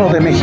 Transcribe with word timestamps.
Gobierno 0.00 0.14
de 0.14 0.20
México, 0.20 0.39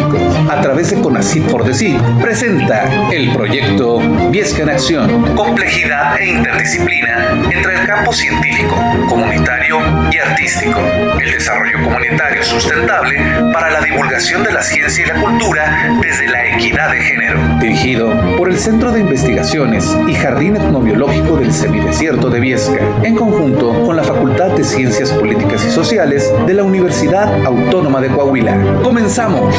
a 0.49 0.61
través 0.61 0.91
de 0.91 1.01
CONACYT 1.01 1.43
por 1.47 1.63
decir, 1.63 1.99
presenta 2.21 3.09
el 3.11 3.31
proyecto 3.33 3.99
Viesca 4.29 4.63
en 4.63 4.69
Acción. 4.69 5.35
Complejidad 5.35 6.19
e 6.19 6.27
interdisciplina 6.27 7.41
entre 7.51 7.75
el 7.75 7.85
campo 7.85 8.13
científico, 8.13 8.75
comunitario 9.09 9.79
y 10.11 10.17
artístico. 10.17 10.79
El 11.19 11.31
desarrollo 11.31 11.83
comunitario 11.83 12.43
sustentable 12.43 13.19
para 13.51 13.71
la 13.71 13.81
divulgación 13.81 14.43
de 14.43 14.53
la 14.53 14.61
ciencia 14.61 15.03
y 15.03 15.07
la 15.07 15.21
cultura 15.21 15.97
desde 16.01 16.27
la 16.27 16.55
equidad 16.55 16.91
de 16.91 17.01
género. 17.01 17.39
Dirigido 17.59 18.37
por 18.37 18.49
el 18.49 18.57
Centro 18.57 18.91
de 18.91 19.01
Investigaciones 19.01 19.95
y 20.07 20.13
Jardín 20.13 20.55
Etnobiológico 20.55 21.37
del 21.37 21.53
Semidesierto 21.53 22.29
de 22.29 22.39
Viesca, 22.39 22.79
en 23.03 23.15
conjunto 23.15 23.83
con 23.85 23.95
la 23.95 24.03
Facultad 24.03 24.51
de 24.51 24.63
Ciencias 24.63 25.11
Políticas 25.11 25.65
y 25.65 25.71
Sociales 25.71 26.31
de 26.45 26.53
la 26.53 26.63
Universidad 26.63 27.45
Autónoma 27.45 27.99
de 28.01 28.09
Coahuila. 28.09 28.81
¡Comenzamos! 28.83 29.55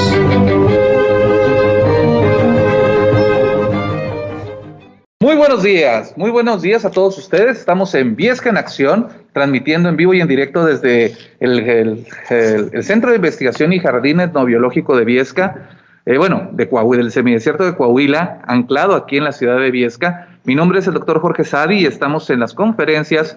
Muy 5.28 5.36
buenos 5.36 5.62
días, 5.62 6.14
muy 6.16 6.30
buenos 6.30 6.62
días 6.62 6.86
a 6.86 6.90
todos 6.90 7.18
ustedes. 7.18 7.58
Estamos 7.58 7.94
en 7.94 8.16
Viesca 8.16 8.48
en 8.48 8.56
Acción, 8.56 9.08
transmitiendo 9.34 9.90
en 9.90 9.96
vivo 9.98 10.14
y 10.14 10.22
en 10.22 10.26
directo 10.26 10.64
desde 10.64 11.14
el, 11.38 12.06
Centro 12.82 13.10
de 13.10 13.16
Investigación 13.16 13.74
y 13.74 13.78
Jardín 13.78 14.20
Etnobiológico 14.20 14.96
de 14.96 15.04
Viesca, 15.04 15.68
eh, 16.06 16.16
bueno, 16.16 16.48
de 16.52 16.66
Coahuila, 16.66 17.02
del 17.02 17.12
semidesierto 17.12 17.66
de 17.66 17.76
Coahuila, 17.76 18.40
anclado 18.46 18.94
aquí 18.94 19.18
en 19.18 19.24
la 19.24 19.32
ciudad 19.32 19.60
de 19.60 19.70
Viesca. 19.70 20.30
Mi 20.44 20.54
nombre 20.54 20.78
es 20.78 20.86
el 20.86 20.94
doctor 20.94 21.20
Jorge 21.20 21.44
Sadi 21.44 21.80
y 21.80 21.84
estamos 21.84 22.30
en 22.30 22.40
las 22.40 22.54
conferencias 22.54 23.36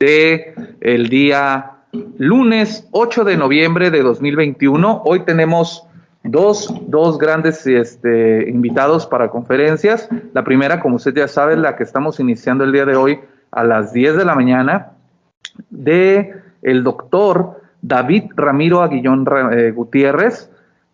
de 0.00 0.54
el 0.80 1.10
día 1.10 1.72
lunes 2.16 2.88
8 2.92 3.24
de 3.24 3.36
noviembre 3.36 3.90
de 3.90 4.02
2021. 4.02 5.02
Hoy 5.04 5.20
tenemos 5.26 5.87
dos, 6.30 6.72
dos 6.86 7.18
grandes 7.18 7.66
este, 7.66 8.48
invitados 8.48 9.06
para 9.06 9.28
conferencias. 9.30 10.08
La 10.32 10.44
primera, 10.44 10.80
como 10.80 10.96
usted 10.96 11.14
ya 11.14 11.28
sabe, 11.28 11.56
la 11.56 11.76
que 11.76 11.84
estamos 11.84 12.20
iniciando 12.20 12.64
el 12.64 12.72
día 12.72 12.84
de 12.84 12.96
hoy 12.96 13.20
a 13.50 13.64
las 13.64 13.92
10 13.92 14.16
de 14.16 14.24
la 14.24 14.34
mañana, 14.34 14.92
de 15.70 16.34
el 16.62 16.84
doctor 16.84 17.60
David 17.82 18.24
Ramiro 18.34 18.82
Aguillón 18.82 19.26
eh, 19.52 19.70
Gutiérrez, 19.70 20.50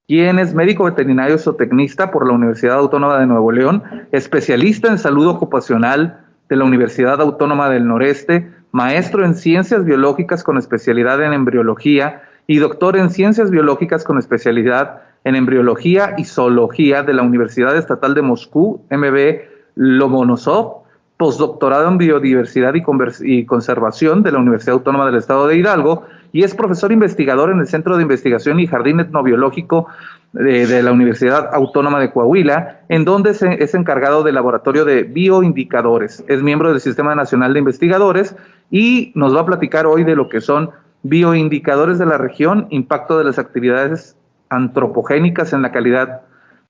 quien 0.06 0.38
es 0.38 0.54
médico 0.54 0.84
veterinario 0.84 1.38
zootecnista 1.38 2.10
por 2.10 2.26
la 2.26 2.34
Universidad 2.34 2.76
Autónoma 2.76 3.18
de 3.18 3.26
Nuevo 3.26 3.50
León, 3.52 3.82
especialista 4.12 4.88
en 4.88 4.98
salud 4.98 5.26
ocupacional 5.26 6.20
de 6.48 6.56
la 6.56 6.64
Universidad 6.64 7.20
Autónoma 7.20 7.70
del 7.70 7.86
Noreste, 7.86 8.50
maestro 8.70 9.24
en 9.24 9.34
ciencias 9.34 9.84
biológicas 9.84 10.44
con 10.44 10.58
especialidad 10.58 11.22
en 11.22 11.32
embriología 11.32 12.22
y 12.46 12.58
doctor 12.58 12.96
en 12.96 13.10
ciencias 13.10 13.50
biológicas 13.50 14.04
con 14.04 14.18
especialidad 14.18 15.02
en 15.24 15.36
embriología 15.36 16.14
y 16.18 16.24
zoología 16.24 17.02
de 17.02 17.14
la 17.14 17.22
Universidad 17.22 17.76
Estatal 17.76 18.14
de 18.14 18.22
Moscú, 18.22 18.82
MB 18.90 19.40
Lomonosov, 19.74 20.84
postdoctorado 21.16 21.88
en 21.88 21.98
biodiversidad 21.98 22.74
y, 22.74 23.44
conservación 23.46 24.22
de 24.22 24.32
la 24.32 24.38
Universidad 24.38 24.74
Autónoma 24.74 25.06
del 25.06 25.16
Estado 25.16 25.46
de 25.46 25.56
Hidalgo 25.56 26.02
y 26.32 26.42
es 26.42 26.54
profesor 26.54 26.90
investigador 26.90 27.50
en 27.50 27.60
el 27.60 27.68
Centro 27.68 27.96
de 27.96 28.02
Investigación 28.02 28.58
y 28.58 28.66
Jardín 28.66 28.98
Etnobiológico 28.98 29.86
de, 30.32 30.82
la 30.82 30.90
Universidad 30.90 31.54
Autónoma 31.54 32.00
de 32.00 32.10
Coahuila, 32.10 32.80
en 32.88 33.04
donde 33.04 33.30
es 33.30 33.74
encargado 33.74 34.24
del 34.24 34.34
laboratorio 34.34 34.84
de 34.84 35.04
bioindicadores. 35.04 36.24
Es 36.26 36.42
miembro 36.42 36.70
del 36.70 36.80
Sistema 36.80 37.14
Nacional 37.14 37.52
de 37.52 37.60
Investigadores 37.60 38.34
y 38.70 39.12
nos 39.14 39.34
va 39.34 39.42
a 39.42 39.46
platicar 39.46 39.86
hoy 39.86 40.02
de 40.02 40.16
lo 40.16 40.28
que 40.28 40.40
son 40.40 40.70
bioindicadores 41.04 41.98
de 41.98 42.06
la 42.06 42.18
región, 42.18 42.66
impacto 42.70 43.16
de 43.16 43.24
las 43.24 43.38
actividades 43.38 44.16
antropogénicas 44.54 45.52
en 45.52 45.62
la 45.62 45.72
calidad 45.72 46.22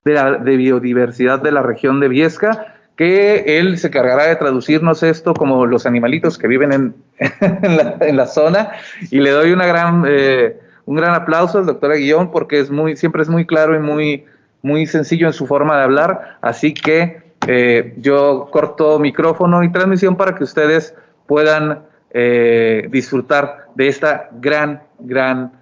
de, 0.04 0.56
biodiversidad 0.56 1.40
de 1.40 1.52
la 1.52 1.62
región 1.62 2.00
de 2.00 2.08
Viesca, 2.08 2.74
que 2.96 3.58
él 3.58 3.78
se 3.78 3.90
cargará 3.90 4.24
de 4.24 4.36
traducirnos 4.36 5.02
esto 5.02 5.34
como 5.34 5.66
los 5.66 5.86
animalitos 5.86 6.38
que 6.38 6.46
viven 6.46 6.72
en, 6.72 6.94
en, 8.00 8.16
la, 8.16 8.26
zona. 8.26 8.72
Y 9.10 9.20
le 9.20 9.30
doy 9.30 9.52
una 9.52 9.66
gran, 9.66 10.04
eh, 10.06 10.58
un 10.84 10.96
gran 10.96 11.14
aplauso 11.14 11.58
al 11.58 11.66
doctor 11.66 11.92
Aguillón 11.92 12.30
porque 12.30 12.60
es 12.60 12.70
muy, 12.70 12.96
siempre 12.96 13.22
es 13.22 13.28
muy 13.28 13.46
claro 13.46 13.74
y 13.74 13.80
muy, 13.80 14.24
muy 14.62 14.86
sencillo 14.86 15.26
en 15.26 15.32
su 15.32 15.46
forma 15.46 15.76
de 15.76 15.84
hablar, 15.84 16.38
así 16.40 16.72
que 16.72 17.22
eh, 17.46 17.94
yo 17.98 18.48
corto 18.50 18.98
micrófono 18.98 19.62
y 19.62 19.70
transmisión 19.70 20.16
para 20.16 20.34
que 20.34 20.44
ustedes 20.44 20.94
puedan 21.26 21.80
eh, 22.10 22.86
disfrutar 22.90 23.66
de 23.74 23.88
esta 23.88 24.30
gran, 24.32 24.82
gran 24.98 25.52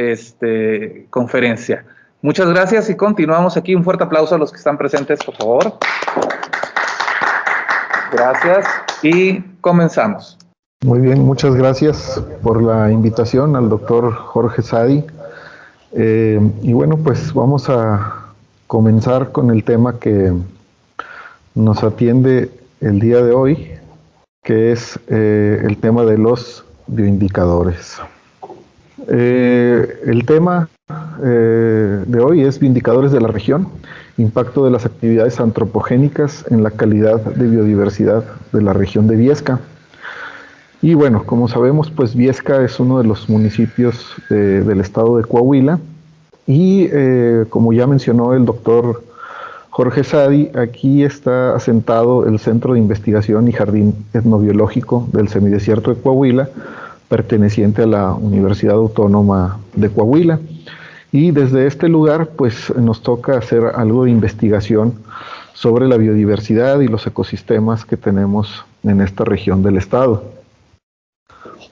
este, 0.00 1.06
conferencia. 1.10 1.84
Muchas 2.22 2.48
gracias 2.48 2.90
y 2.90 2.96
continuamos 2.96 3.56
aquí. 3.56 3.74
Un 3.74 3.84
fuerte 3.84 4.04
aplauso 4.04 4.34
a 4.34 4.38
los 4.38 4.50
que 4.50 4.58
están 4.58 4.76
presentes, 4.76 5.20
por 5.24 5.36
favor. 5.36 5.74
Gracias 8.12 8.66
y 9.02 9.40
comenzamos. 9.60 10.36
Muy 10.82 11.00
bien, 11.00 11.20
muchas 11.20 11.54
gracias 11.54 12.22
por 12.42 12.62
la 12.62 12.90
invitación 12.90 13.54
al 13.56 13.68
doctor 13.68 14.12
Jorge 14.14 14.62
Sadi. 14.62 15.04
Eh, 15.92 16.40
y 16.62 16.72
bueno, 16.72 16.96
pues 16.96 17.34
vamos 17.34 17.68
a 17.68 18.32
comenzar 18.66 19.32
con 19.32 19.50
el 19.50 19.64
tema 19.64 19.98
que 19.98 20.32
nos 21.54 21.82
atiende 21.82 22.50
el 22.80 23.00
día 23.00 23.22
de 23.22 23.32
hoy, 23.32 23.72
que 24.42 24.72
es 24.72 24.98
eh, 25.08 25.62
el 25.64 25.76
tema 25.78 26.04
de 26.04 26.16
los 26.16 26.64
bioindicadores. 26.86 28.00
Eh, 29.08 30.00
el 30.06 30.24
tema 30.26 30.68
eh, 31.22 32.04
de 32.06 32.20
hoy 32.20 32.42
es 32.42 32.58
bioindicadores 32.58 33.12
de 33.12 33.20
la 33.20 33.28
región, 33.28 33.68
impacto 34.16 34.64
de 34.64 34.70
las 34.70 34.86
actividades 34.86 35.40
antropogénicas 35.40 36.44
en 36.50 36.62
la 36.62 36.70
calidad 36.70 37.20
de 37.20 37.48
biodiversidad 37.48 38.24
de 38.52 38.62
la 38.62 38.72
región 38.72 39.06
de 39.06 39.16
Viesca. 39.16 39.60
Y 40.82 40.94
bueno, 40.94 41.24
como 41.24 41.48
sabemos, 41.48 41.90
pues 41.90 42.14
Viesca 42.14 42.62
es 42.64 42.80
uno 42.80 42.98
de 42.98 43.04
los 43.04 43.28
municipios 43.28 44.14
del 44.30 44.80
estado 44.80 45.18
de 45.18 45.24
Coahuila 45.24 45.78
y 46.46 46.88
como 47.50 47.74
ya 47.74 47.86
mencionó 47.86 48.32
el 48.32 48.46
doctor 48.46 49.02
Jorge 49.70 50.02
Sadi, 50.04 50.50
aquí 50.54 51.04
está 51.04 51.54
asentado 51.54 52.26
el 52.26 52.38
Centro 52.38 52.74
de 52.74 52.80
Investigación 52.80 53.46
y 53.48 53.52
Jardín 53.52 53.94
Etnobiológico 54.12 55.08
del 55.12 55.28
Semidesierto 55.28 55.94
de 55.94 56.00
Coahuila, 56.00 56.48
perteneciente 57.10 57.82
a 57.82 57.86
la 57.86 58.14
Universidad 58.14 58.76
Autónoma 58.76 59.58
de 59.74 59.90
Coahuila. 59.90 60.38
Y 61.10 61.32
desde 61.32 61.66
este 61.66 61.88
lugar, 61.88 62.28
pues 62.36 62.72
nos 62.76 63.02
toca 63.02 63.36
hacer 63.36 63.64
algo 63.74 64.04
de 64.04 64.12
investigación 64.12 64.94
sobre 65.52 65.88
la 65.88 65.96
biodiversidad 65.96 66.78
y 66.80 66.86
los 66.86 67.04
ecosistemas 67.08 67.84
que 67.84 67.96
tenemos 67.96 68.64
en 68.84 69.00
esta 69.00 69.24
región 69.24 69.64
del 69.64 69.76
estado. 69.76 70.22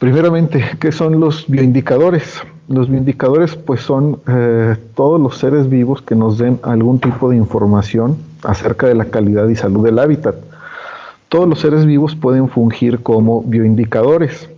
Primeramente, 0.00 0.64
¿qué 0.80 0.90
son 0.90 1.20
los 1.20 1.46
bioindicadores? 1.46 2.42
Los 2.68 2.90
bioindicadores 2.90 3.54
pues 3.54 3.80
son 3.80 4.20
eh, 4.26 4.76
todos 4.96 5.20
los 5.20 5.38
seres 5.38 5.68
vivos 5.70 6.02
que 6.02 6.16
nos 6.16 6.36
den 6.36 6.58
algún 6.64 6.98
tipo 6.98 7.30
de 7.30 7.36
información 7.36 8.16
acerca 8.42 8.88
de 8.88 8.96
la 8.96 9.04
calidad 9.04 9.48
y 9.48 9.54
salud 9.54 9.84
del 9.84 10.00
hábitat. 10.00 10.34
Todos 11.28 11.48
los 11.48 11.60
seres 11.60 11.86
vivos 11.86 12.16
pueden 12.16 12.48
fungir 12.48 13.02
como 13.04 13.42
bioindicadores. 13.42 14.50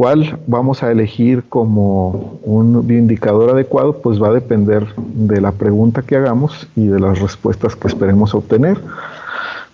¿Cuál 0.00 0.40
vamos 0.46 0.82
a 0.82 0.90
elegir 0.90 1.44
como 1.50 2.38
un 2.42 2.86
bioindicador 2.86 3.50
adecuado? 3.50 4.00
Pues 4.00 4.18
va 4.18 4.28
a 4.28 4.32
depender 4.32 4.86
de 4.96 5.42
la 5.42 5.52
pregunta 5.52 6.00
que 6.00 6.16
hagamos 6.16 6.66
y 6.74 6.86
de 6.86 6.98
las 6.98 7.18
respuestas 7.18 7.76
que 7.76 7.88
esperemos 7.88 8.34
obtener. 8.34 8.80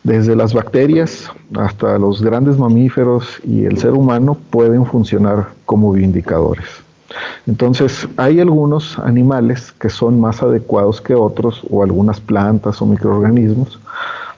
Desde 0.02 0.34
las 0.34 0.52
bacterias 0.52 1.30
hasta 1.56 1.96
los 2.00 2.22
grandes 2.22 2.58
mamíferos 2.58 3.38
y 3.44 3.66
el 3.66 3.78
ser 3.78 3.92
humano 3.92 4.36
pueden 4.50 4.84
funcionar 4.84 5.50
como 5.64 5.92
bioindicadores. 5.92 6.66
Entonces, 7.46 8.08
hay 8.16 8.40
algunos 8.40 8.98
animales 8.98 9.70
que 9.78 9.90
son 9.90 10.20
más 10.20 10.42
adecuados 10.42 11.00
que 11.00 11.14
otros, 11.14 11.62
o 11.70 11.84
algunas 11.84 12.18
plantas 12.18 12.82
o 12.82 12.86
microorganismos 12.86 13.78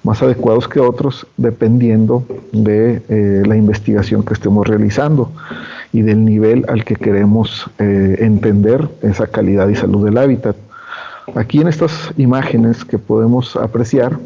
más 0.02 0.22
adecuados 0.22 0.68
que 0.68 0.80
otros, 0.80 1.26
dependiendo 1.36 2.24
de 2.52 3.02
eh, 3.08 3.42
la 3.46 3.56
investigación 3.56 4.22
que 4.22 4.34
estemos 4.34 4.66
realizando 4.66 5.30
y 5.92 6.02
del 6.02 6.24
nivel 6.24 6.64
al 6.68 6.84
que 6.84 6.96
queremos 6.96 7.70
eh, 7.78 8.16
entender 8.20 8.88
esa 9.02 9.26
calidad 9.26 9.68
y 9.68 9.74
salud 9.74 10.04
del 10.04 10.18
hábitat. 10.18 10.56
Aquí 11.34 11.60
en 11.60 11.68
estas 11.68 12.12
imágenes 12.16 12.84
que 12.84 12.98
podemos 12.98 13.56
apreciar, 13.56 14.18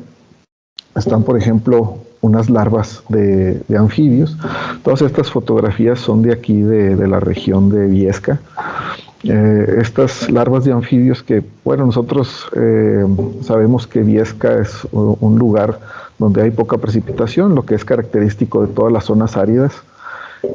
están, 0.95 1.23
por 1.23 1.39
ejemplo, 1.39 1.99
unas 2.21 2.49
larvas 2.49 3.03
de, 3.09 3.63
anfibios. 3.77 4.37
Todas 4.83 5.03
estas 5.03 5.31
fotografías 5.31 5.99
son 5.99 6.23
de 6.23 6.33
aquí, 6.33 6.63
de, 6.63 7.09
la 7.09 7.21
región 7.21 7.69
de 7.69 7.87
Viesca. 7.87 8.41
Eh, 9.25 9.77
estas 9.81 10.29
larvas 10.31 10.65
de 10.65 10.73
anfibios 10.73 11.23
que, 11.23 11.45
bueno, 11.65 11.87
nosotros 11.87 12.49
eh, 12.57 13.05
sabemos 13.43 13.87
que 13.87 14.01
Viesca 14.01 14.61
es 14.61 14.85
un 14.91 15.39
lugar 15.39 15.79
donde 16.19 16.43
hay 16.43 16.51
poca 16.51 16.79
precipitación, 16.79 17.55
lo 17.55 17.65
que 17.65 17.77
es 17.77 17.85
característico 17.85 18.67
de 18.67 18.73
todas 18.73 18.93
las 18.93 19.05
zonas 19.05 19.37
áridas. 19.37 19.73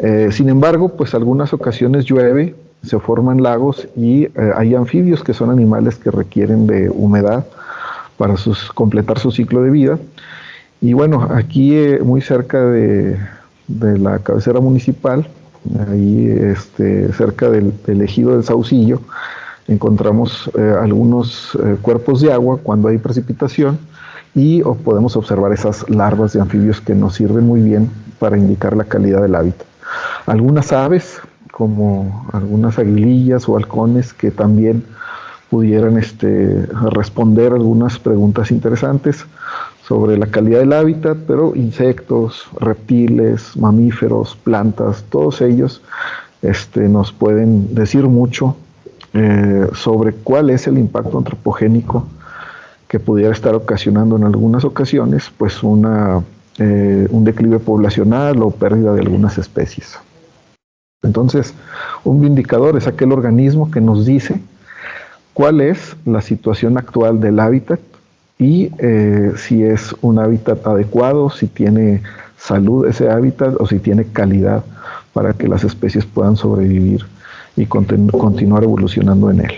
Eh, 0.01 0.29
sin 0.31 0.49
embargo, 0.49 0.89
pues 0.89 1.13
algunas 1.13 1.53
ocasiones 1.53 2.05
llueve 2.05 2.55
se 2.83 2.99
forman 2.99 3.41
lagos 3.41 3.87
y 3.95 4.27
hay 4.55 4.75
anfibios 4.75 5.23
que 5.23 5.33
son 5.33 5.49
animales 5.49 5.95
que 5.95 6.11
requieren 6.11 6.67
de 6.67 6.89
humedad 6.89 7.45
para 8.17 8.35
completar 8.75 9.17
su 9.17 9.31
ciclo 9.31 9.63
de 9.63 9.71
vida. 9.71 9.99
Y 10.79 10.93
bueno, 10.93 11.27
aquí 11.31 11.75
muy 12.03 12.21
cerca 12.21 12.63
de, 12.63 13.17
la 13.67 14.19
cabecera 14.19 14.59
municipal, 14.59 15.27
ahí 15.89 16.27
este, 16.27 17.11
cerca 17.13 17.49
del, 17.49 17.73
ejido 18.01 18.31
del 18.31 18.43
Saucillo, 18.43 19.01
encontramos 19.67 20.49
eh, 20.57 20.75
algunos 20.81 21.57
cuerpos 21.81 22.21
de 22.21 22.31
agua 22.31 22.59
cuando 22.63 22.87
hay 22.87 22.97
precipitación 22.97 23.77
y 24.33 24.61
podemos 24.61 25.15
observar 25.17 25.51
esas 25.51 25.89
larvas 25.89 26.33
de 26.33 26.41
anfibios 26.41 26.79
que 26.79 26.93
nos 26.93 27.15
sirven 27.15 27.45
muy 27.45 27.61
bien 27.61 27.89
para 28.19 28.37
indicar 28.37 28.77
la 28.77 28.83
calidad 28.83 29.21
del 29.21 29.35
hábitat. 29.35 29.65
Algunas 30.27 30.71
aves, 30.73 31.19
como 31.51 32.27
algunas 32.33 32.77
aguilillas 32.77 33.49
o 33.49 33.57
halcones 33.57 34.13
que 34.13 34.29
también 34.29 34.83
pudieran 35.49 35.97
este, 35.97 36.67
responder 36.91 37.53
algunas 37.53 37.97
preguntas 37.97 38.51
interesantes 38.51 39.25
sobre 39.87 40.17
la 40.17 40.27
calidad 40.27 40.59
del 40.59 40.73
hábitat, 40.73 41.17
pero 41.25 41.55
insectos, 41.55 42.47
reptiles, 42.59 43.55
mamíferos, 43.55 44.35
plantas, 44.35 45.05
todos 45.09 45.39
ellos 45.39 45.81
este, 46.41 46.89
nos 46.89 47.13
pueden 47.13 47.73
decir 47.73 48.03
mucho 48.03 48.57
eh, 49.13 49.67
sobre 49.73 50.11
cuál 50.11 50.49
es 50.49 50.67
el 50.67 50.77
impacto 50.77 51.17
antropogénico 51.17 52.05
que 52.89 52.99
pudiera 52.99 53.31
estar 53.31 53.55
ocasionando 53.55 54.17
en 54.17 54.25
algunas 54.25 54.65
ocasiones 54.65 55.31
pues 55.37 55.63
una, 55.63 56.21
eh, 56.57 57.07
un 57.09 57.23
declive 57.23 57.59
poblacional 57.59 58.43
o 58.43 58.51
pérdida 58.51 58.93
de 58.93 58.99
algunas 58.99 59.37
especies. 59.37 59.97
Entonces, 61.01 61.53
un 62.03 62.25
indicador 62.25 62.75
es 62.75 62.87
aquel 62.87 63.13
organismo 63.13 63.71
que 63.71 63.79
nos 63.79 64.05
dice 64.05 64.41
cuál 65.33 65.61
es 65.61 65.95
la 66.05 66.21
situación 66.21 66.77
actual 66.77 67.21
del 67.21 67.39
hábitat 67.39 67.79
y 68.39 68.71
eh, 68.77 69.33
si 69.35 69.63
es 69.63 69.95
un 70.01 70.19
hábitat 70.19 70.65
adecuado, 70.67 71.29
si 71.29 71.47
tiene 71.47 72.03
salud 72.37 72.85
ese 72.85 73.09
hábitat 73.09 73.55
o 73.59 73.65
si 73.65 73.79
tiene 73.79 74.05
calidad 74.05 74.63
para 75.13 75.33
que 75.33 75.47
las 75.47 75.63
especies 75.63 76.05
puedan 76.05 76.35
sobrevivir 76.35 77.05
y 77.55 77.65
continuar 77.65 78.63
evolucionando 78.63 79.31
en 79.31 79.41
él. 79.41 79.53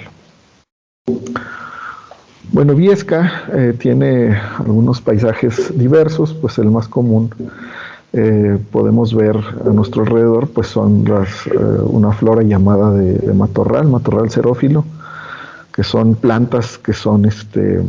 Bueno, 2.51 2.73
Viesca 2.73 3.43
eh, 3.53 3.75
tiene 3.77 4.35
algunos 4.57 5.01
paisajes 5.01 5.77
diversos, 5.77 6.33
pues 6.33 6.57
el 6.57 6.71
más 6.71 6.87
común 6.87 7.29
eh, 8.13 8.57
podemos 8.71 9.13
ver 9.13 9.37
a 9.37 9.69
nuestro 9.69 10.03
alrededor, 10.03 10.49
pues 10.49 10.67
son 10.67 11.05
una 11.83 12.11
flora 12.13 12.41
llamada 12.41 12.91
de, 12.93 13.33
matorral, 13.33 13.87
matorral 13.87 14.31
xerófilo, 14.31 14.85
que 15.73 15.83
son 15.83 16.15
plantas 16.15 16.77
que 16.77 16.93
son 16.93 17.25
este, 17.25 17.81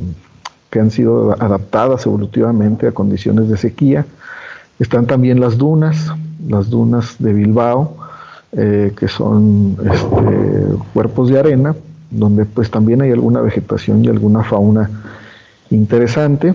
que 0.71 0.81
han 0.81 0.91
sido 0.91 1.33
adaptadas 1.43 2.07
evolutivamente 2.07 2.87
a 2.87 2.93
condiciones 2.93 3.49
de 3.49 3.57
sequía. 3.57 4.07
Están 4.79 5.07
también 5.07 5.41
las 5.41 5.59
dunas, 5.59 6.13
las 6.47 6.71
dunas 6.71 7.17
de 7.19 7.33
Bilbao, 7.33 7.97
que 8.53 9.09
son 9.09 9.77
este, 9.85 10.77
cuerpos 10.93 11.29
de 11.29 11.39
arena, 11.39 11.75
donde 12.11 12.45
pues 12.45 12.71
también 12.71 13.03
hay 13.03 13.13
alguna 13.13 13.41
vegetación 13.41 14.05
y 14.05 14.09
alguna 14.09 14.43
fauna 14.43 14.91
interesante. 15.71 16.55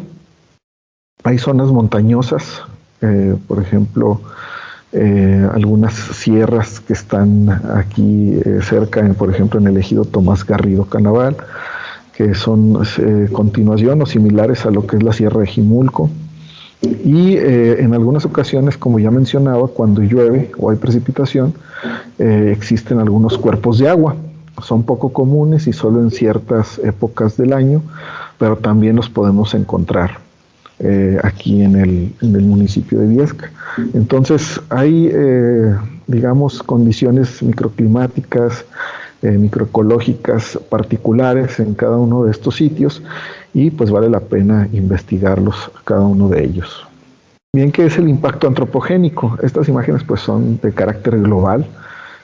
Hay 1.24 1.38
zonas 1.40 1.70
montañosas, 1.70 2.62
eh, 3.02 3.36
por 3.48 3.62
ejemplo, 3.62 4.22
eh, 4.92 5.48
algunas 5.54 5.94
sierras 5.94 6.80
que 6.80 6.94
están 6.94 7.50
aquí 7.76 8.40
eh, 8.46 8.60
cerca, 8.62 9.02
por 9.14 9.30
ejemplo, 9.30 9.60
en 9.60 9.68
el 9.68 9.78
ejido 9.78 10.06
Tomás 10.06 10.46
Garrido 10.46 10.86
Canaval, 10.86 11.38
que 12.16 12.34
son 12.34 12.82
continuación 13.32 14.02
o 14.02 14.06
similares 14.06 14.66
a 14.66 14.72
lo 14.72 14.88
que 14.88 14.98
es 14.98 15.04
la 15.04 15.14
Sierra 15.14 15.42
de 15.42 15.48
Jimulco. 15.48 16.10
Y 16.82 17.38
en 17.38 17.94
algunas 17.94 18.26
ocasiones, 18.26 18.78
como 18.78 19.00
ya 19.00 19.10
mencionaba, 19.10 19.68
cuando 19.68 20.02
llueve 20.02 20.52
o 20.60 20.70
hay 20.70 20.78
precipitación, 20.78 21.54
existen 22.20 23.00
algunos 23.00 23.38
cuerpos 23.38 23.80
de 23.80 23.90
agua 23.90 24.16
son 24.62 24.84
poco 24.84 25.10
comunes 25.10 25.68
y 25.68 25.74
solo 25.74 26.02
en 26.02 26.12
ciertas 26.12 26.80
épocas 26.80 27.38
del 27.38 27.54
año, 27.54 27.82
pero 28.38 28.58
también 28.58 28.96
los 28.96 29.10
podemos 29.10 29.54
encontrar 29.54 30.20
eh, 30.80 31.18
aquí 31.24 31.62
en 31.62 31.76
el, 31.76 32.44
municipio 32.44 33.00
de 33.00 33.08
Viesca. 33.08 33.52
Entonces 33.94 34.62
hay, 34.70 35.10
eh, 35.12 35.76
digamos, 36.08 36.64
condiciones 36.64 37.42
microclimáticas, 37.44 38.66
eh, 39.22 39.32
microecológicas 39.32 40.60
particulares 40.70 41.60
en 41.60 41.74
cada 41.74 41.98
uno 41.98 42.26
de 42.26 42.32
estos 42.32 42.56
sitios 42.56 43.02
y 43.54 43.72
pues 43.72 43.90
vale 43.90 44.10
la 44.10 44.20
pena 44.20 44.68
investigarlos 44.74 45.72
cada 45.84 46.02
uno 46.02 46.28
de 46.30 46.44
ellos. 46.44 46.86
Bien, 47.54 47.72
¿qué 47.72 47.86
es 47.86 47.98
el 47.98 48.10
impacto 48.10 48.48
antropogénico? 48.48 49.38
Estas 49.42 49.70
imágenes 49.70 50.04
pues 50.04 50.20
son 50.20 50.60
de 50.62 50.74
carácter 50.74 51.20
global, 51.22 51.66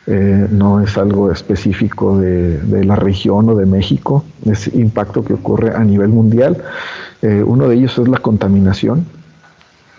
eh, 0.08 0.48
no 0.52 0.82
es 0.82 0.98
algo 0.98 1.32
específico 1.32 2.18
de, 2.18 2.84
la 2.84 2.98
región 2.98 3.50
o 3.50 3.56
de 3.56 3.66
México, 3.66 4.26
es 4.46 4.68
impacto 4.74 5.24
que 5.24 5.34
ocurre 5.34 5.74
a 5.74 5.84
nivel 5.84 6.10
mundial. 6.10 6.58
Eh, 7.22 7.44
uno 7.46 7.68
de 7.68 7.76
ellos 7.76 7.98
es 7.98 8.08
la 8.08 8.18
contaminación. 8.18 9.06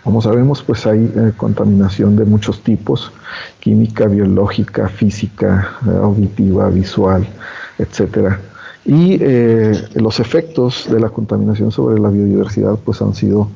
Como 0.03 0.21
sabemos, 0.21 0.61
pues 0.63 0.85
hay 0.85 1.11
eh, 1.15 1.31
contaminación 1.37 2.15
de 2.15 2.25
muchos 2.25 2.61
tipos, 2.61 3.11
química, 3.59 4.07
biológica, 4.07 4.89
física, 4.89 5.77
auditiva, 6.01 6.69
visual, 6.69 7.25
etc. 7.79 8.35
Y 8.85 9.17
los 9.95 10.19
efectos 10.19 10.87
de 10.91 10.99
la 10.99 11.09
contaminación 11.09 11.71
sobre 11.71 12.01
la 12.01 12.09
biodiversidad 12.09 12.77
pues 12.83 13.01
han 13.01 13.15
sido 13.15 13.47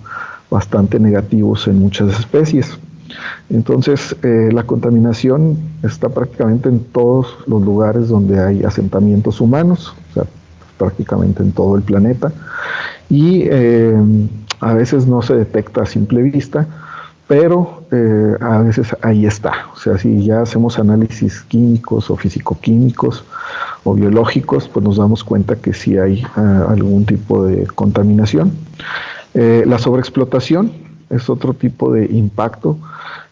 bastante 0.50 1.00
negativos 1.00 1.68
en 1.68 1.80
muchas 1.80 2.18
especies. 2.18 2.78
Entonces, 3.50 4.16
eh, 4.24 4.50
la 4.52 4.64
contaminación 4.64 5.58
está 5.84 6.10
prácticamente 6.10 6.70
en 6.70 6.80
todos 6.80 7.28
los 7.48 7.62
lugares 7.62 8.10
donde 8.10 8.40
hay 8.40 8.64
asentamientos 8.64 9.40
humanos, 9.40 9.96
o 10.12 10.14
sea, 10.14 10.24
prácticamente 10.78 11.44
en 11.44 11.52
todo 11.54 11.76
el 11.76 11.84
planeta, 11.84 12.32
y 13.10 13.44
eh, 13.50 13.96
a 14.60 14.74
veces 14.74 15.08
no 15.08 15.22
se 15.22 15.36
detecta 15.36 15.84
a 15.84 15.86
simple 15.86 16.22
vista, 16.22 16.68
pero 17.28 17.84
eh, 17.92 18.36
a 18.40 18.60
veces 18.60 18.96
ahí 19.02 19.26
está. 19.26 19.68
O 19.74 19.78
sea, 19.78 19.98
si 19.98 20.24
ya 20.24 20.42
hacemos 20.42 20.80
análisis 20.80 21.42
químicos 21.42 22.10
o 22.10 22.16
fisicoquímicos 22.16 23.24
o 23.84 23.94
biológicos, 23.94 24.68
pues 24.70 24.84
nos 24.84 24.98
damos 24.98 25.24
cuenta 25.24 25.56
que 25.56 25.74
sí 25.74 25.98
hay 25.98 26.24
algún 26.36 27.06
tipo 27.06 27.46
de 27.46 27.68
contaminación. 27.68 28.52
la 29.34 29.78
sobreexplotación 29.78 30.72
es 31.10 31.30
otro 31.30 31.54
tipo 31.54 31.92
de 31.92 32.06
impacto 32.06 32.78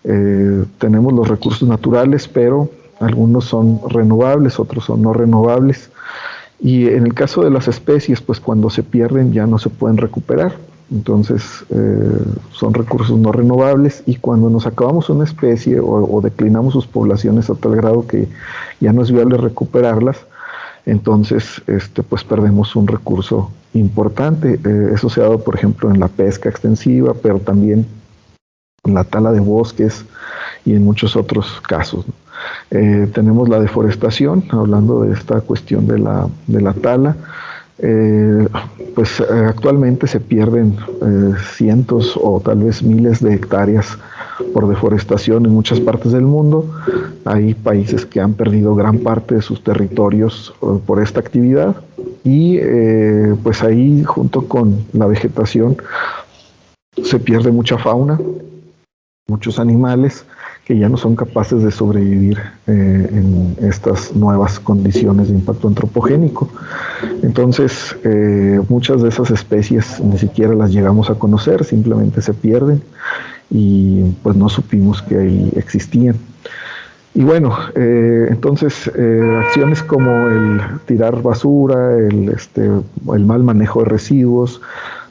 eh, 0.08 0.66
tenemos 0.78 1.14
los 1.14 1.28
recursos 1.28 1.68
naturales, 1.68 2.28
pero 2.28 2.70
algunos 3.00 3.46
son 3.46 3.82
renovables, 3.90 4.60
otros 4.60 4.86
son 4.86 5.02
no 5.02 5.14
renovables. 5.14 5.90
Y 6.60 6.88
en 6.88 7.06
el 7.06 7.14
caso 7.14 7.44
de 7.44 7.50
las 7.50 7.68
especies, 7.68 8.22
pues 8.22 8.40
cuando 8.40 8.70
se 8.70 8.84
pierden 8.84 9.34
ya 9.34 9.48
no 9.48 9.58
se 9.58 9.70
pueden 9.70 9.98
recuperar. 9.98 10.54
Entonces 10.92 11.66
eh, 11.70 12.20
son 12.52 12.74
recursos 12.74 13.18
no 13.18 13.32
renovables 13.32 14.04
y 14.06 14.18
cuando 14.18 14.50
nos 14.50 14.68
acabamos 14.68 15.10
una 15.10 15.24
especie 15.24 15.80
o, 15.80 16.22
declinamos 16.22 16.74
sus 16.74 16.86
poblaciones 16.86 17.50
a 17.50 17.56
tal 17.56 17.76
grado 17.76 18.06
que 18.06 18.28
ya 18.80 18.94
no 18.94 19.02
es 19.02 19.12
viable 19.12 19.38
recuperarlas, 19.38 20.18
entonces 20.86 21.62
este, 21.66 22.04
pues 22.04 22.24
perdemos 22.24 22.76
un 22.76 22.88
recurso 22.88 23.52
importante. 23.74 24.60
Eh, 24.64 24.92
eso 24.94 25.10
se 25.10 25.22
ha 25.22 25.24
dado, 25.24 25.44
por 25.44 25.56
ejemplo, 25.56 25.90
en 25.90 26.00
la 26.00 26.08
pesca 26.08 26.50
extensiva, 26.50 27.16
pero 27.22 27.40
también 27.40 27.88
en 28.84 28.94
la 28.94 29.04
tala 29.04 29.32
de 29.32 29.40
bosques 29.40 30.06
y 30.66 30.74
en 30.76 30.84
muchos 30.84 31.16
otros 31.16 31.62
casos. 31.62 32.06
Eh, 32.70 33.10
tenemos 33.14 33.50
la 33.50 33.60
deforestación, 33.60 34.46
hablando 34.50 35.02
de 35.02 35.14
esta 35.14 35.42
cuestión 35.42 35.88
de 35.88 36.00
la, 36.00 36.28
de 36.48 36.62
la 36.62 36.74
tala. 36.74 37.16
Eh, 37.80 38.48
pues 38.96 39.20
eh, 39.20 39.24
actualmente 39.48 40.08
se 40.08 40.22
pierden 40.22 40.78
cientos 41.56 42.18
o 42.22 42.40
tal 42.40 42.64
vez 42.64 42.82
miles 42.82 43.22
de 43.22 43.34
hectáreas 43.34 43.98
por 44.54 44.68
deforestación 44.70 45.46
en 45.46 45.52
muchas 45.52 45.80
partes 45.80 46.12
del 46.12 46.24
mundo. 46.24 46.70
Hay 47.26 47.54
países 47.54 48.06
que 48.06 48.22
han 48.22 48.34
perdido 48.34 48.76
gran 48.76 49.00
parte 49.00 49.36
de 49.36 49.42
sus 49.42 49.64
territorios 49.64 50.54
por 50.86 51.02
esta 51.02 51.20
actividad 51.20 51.76
y 52.24 52.60
pues 53.44 53.64
ahí 53.64 54.04
junto 54.04 54.48
con 54.48 54.86
la 54.94 55.08
vegetación 55.08 55.78
se 57.04 57.20
pierde 57.20 57.52
mucha 57.52 57.78
fauna 57.78 58.20
muchos 59.28 59.60
animales 59.60 60.26
que 60.66 60.78
ya 60.80 60.90
no 60.90 60.98
son 60.98 61.16
capaces 61.16 61.62
de 61.62 61.70
sobrevivir 61.70 62.40
eh, 62.66 63.10
en 63.12 63.56
estas 63.62 64.16
nuevas 64.16 64.60
condiciones 64.60 65.30
de 65.30 65.36
impacto 65.36 65.68
antropogénico. 65.68 66.50
Entonces, 67.22 67.96
eh, 68.04 68.60
muchas 68.68 69.04
de 69.04 69.10
esas 69.10 69.30
especies 69.30 70.02
ni 70.02 70.18
siquiera 70.18 70.56
las 70.56 70.72
llegamos 70.72 71.12
a 71.12 71.16
conocer, 71.16 71.64
simplemente 71.64 72.20
se 72.20 72.34
pierden 72.34 72.82
y 73.52 74.06
pues 74.24 74.36
no 74.36 74.50
supimos 74.50 75.04
que 75.04 75.20
ahí 75.20 75.54
existían. 75.56 76.16
Y 77.14 77.24
bueno, 77.24 77.56
eh, 77.76 78.28
entonces 78.32 78.88
acciones 78.88 79.84
como 79.84 80.30
el 80.30 80.62
tirar 80.88 81.22
basura, 81.22 81.96
el, 81.96 82.30
este, 82.30 82.64
el 83.14 83.26
mal 83.26 83.44
manejo 83.44 83.84
de 83.84 83.86
residuos, 83.86 84.62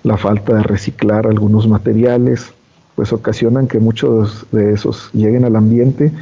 la 0.02 0.16
falta 0.16 0.56
de 0.56 0.64
reciclar 0.64 1.28
algunos 1.28 1.68
materiales, 1.68 2.52
pues 2.94 3.12
ocasionan 3.12 3.66
que 3.66 3.78
muchos 3.78 4.46
de 4.52 4.72
esos 4.72 5.10
lleguen 5.12 5.44
al 5.44 5.56
ambiente 5.56 6.12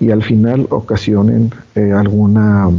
y 0.00 0.10
al 0.10 0.22
final 0.22 0.66
ocasionen 0.70 1.52
eh, 1.74 1.92
alguna 1.92 2.70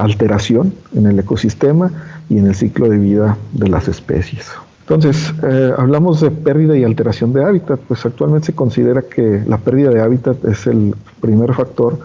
alteración 0.00 0.72
en 0.94 1.06
el 1.06 1.18
ecosistema 1.18 1.90
y 2.28 2.38
en 2.38 2.46
el 2.46 2.54
ciclo 2.54 2.88
de 2.88 2.98
vida 2.98 3.36
de 3.52 3.68
las 3.68 3.88
especies. 3.88 4.46
Entonces, 4.88 5.34
eh, 5.42 5.72
hablamos 5.76 6.20
de 6.22 6.30
pérdida 6.30 6.76
y 6.76 6.82
alteración 6.82 7.32
de 7.34 7.44
hábitat, 7.44 7.78
pues 7.80 8.06
actualmente 8.06 8.46
se 8.46 8.54
considera 8.54 9.02
que 9.02 9.42
la 9.46 9.58
pérdida 9.58 9.90
de 9.90 10.00
hábitat 10.00 10.42
es 10.46 10.66
el 10.66 10.94
primer 11.20 11.52
factor 11.52 11.98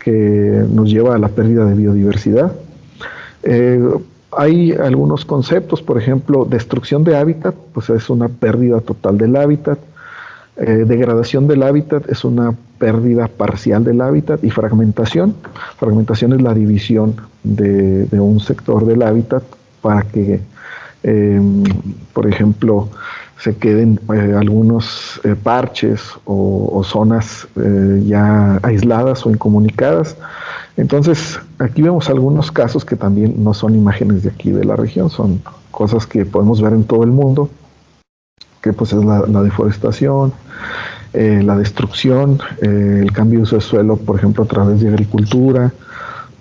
que 0.00 0.64
nos 0.72 0.90
lleva 0.90 1.14
a 1.14 1.18
la 1.18 1.28
pérdida 1.28 1.64
de 1.64 1.74
biodiversidad. 1.74 2.52
Eh, 3.44 3.80
hay 4.32 4.72
algunos 4.72 5.24
conceptos, 5.24 5.82
por 5.82 5.98
ejemplo, 5.98 6.44
destrucción 6.44 7.04
de 7.04 7.16
hábitat, 7.16 7.54
pues 7.72 7.90
es 7.90 8.10
una 8.10 8.28
pérdida 8.28 8.80
total 8.80 9.18
del 9.18 9.36
hábitat. 9.36 9.78
Eh, 10.58 10.84
degradación 10.86 11.46
del 11.46 11.62
hábitat 11.62 12.08
es 12.08 12.24
una 12.24 12.54
pérdida 12.78 13.28
parcial 13.28 13.84
del 13.84 14.00
hábitat 14.00 14.42
y 14.42 14.50
fragmentación. 14.50 15.34
Fragmentación 15.78 16.32
es 16.32 16.42
la 16.42 16.54
división 16.54 17.16
de, 17.42 18.08
un 18.12 18.40
sector 18.40 18.86
del 18.86 19.02
hábitat 19.02 19.42
para 19.82 20.02
que 20.02 20.40
eh, 21.08 21.40
por 22.12 22.26
ejemplo, 22.26 22.88
se 23.38 23.56
queden 23.56 24.00
eh, 24.12 24.34
algunos 24.36 25.20
eh, 25.22 25.36
parches 25.40 26.00
o, 26.24 26.82
zonas 26.84 27.46
ya 28.04 28.58
aisladas 28.62 29.24
o 29.24 29.30
incomunicadas. 29.30 30.16
Entonces, 30.76 31.38
aquí 31.58 31.82
vemos 31.82 32.08
algunos 32.08 32.50
casos 32.50 32.84
que 32.84 32.96
también 32.96 33.42
no 33.42 33.54
son 33.54 33.76
imágenes 33.76 34.24
de 34.24 34.30
aquí 34.30 34.50
de 34.50 34.64
la 34.64 34.74
región, 34.74 35.08
son 35.08 35.40
cosas 35.70 36.06
que 36.06 36.24
podemos 36.26 36.60
ver 36.60 36.72
en 36.72 36.84
todo 36.84 37.04
el 37.04 37.10
mundo, 37.12 37.50
que 38.66 38.72
pues 38.72 38.92
es 38.92 39.04
la, 39.04 39.42
deforestación, 39.42 40.32
la 41.14 41.56
destrucción, 41.56 42.40
el 42.60 43.12
cambio 43.12 43.38
de 43.38 43.42
uso 43.44 43.56
de 43.56 43.62
suelo, 43.62 43.96
por 43.96 44.16
ejemplo, 44.16 44.42
a 44.42 44.46
través 44.46 44.80
de 44.80 44.88
agricultura 44.88 45.72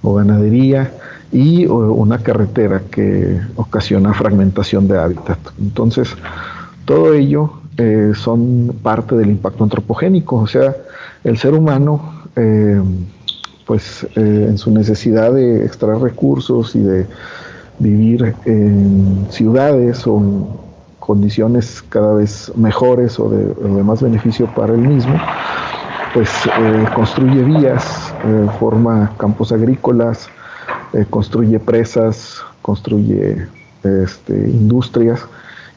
o 0.01 0.15
ganadería, 0.15 0.91
y 1.31 1.65
una 1.65 2.19
carretera 2.19 2.81
que 2.89 3.39
ocasiona 3.55 4.13
fragmentación 4.13 4.87
de 4.87 4.97
hábitat. 4.97 5.37
Entonces, 5.59 6.15
todo 6.85 7.13
ello 7.13 7.53
eh, 7.77 8.13
son 8.15 8.77
parte 8.81 9.15
del 9.15 9.31
impacto 9.31 9.63
antropogénico, 9.63 10.37
o 10.37 10.47
sea, 10.47 10.75
el 11.23 11.37
ser 11.37 11.53
humano, 11.53 12.23
eh, 12.35 12.81
pues 13.65 14.07
eh, 14.15 14.47
en 14.49 14.57
su 14.57 14.71
necesidad 14.71 15.33
de 15.33 15.65
extraer 15.65 15.99
recursos 15.99 16.75
y 16.75 16.79
de 16.79 17.05
vivir 17.79 18.33
en 18.45 19.27
ciudades 19.29 20.07
o 20.07 20.17
en 20.17 20.47
condiciones 21.05 21.83
cada 21.89 22.13
vez 22.13 22.51
mejores 22.55 23.19
o 23.19 23.29
de, 23.29 23.83
más 23.83 24.01
beneficio 24.01 24.47
para 24.55 24.73
él 24.73 24.81
mismo, 24.81 25.19
pues 26.13 26.29
construye 26.95 27.43
vías, 27.43 28.13
forma 28.59 29.11
campos 29.17 29.51
agrícolas, 29.51 30.29
eh, 30.93 31.05
construye 31.09 31.59
presas, 31.59 32.41
construye 32.61 33.47
este, 33.83 34.33
industrias 34.33 35.25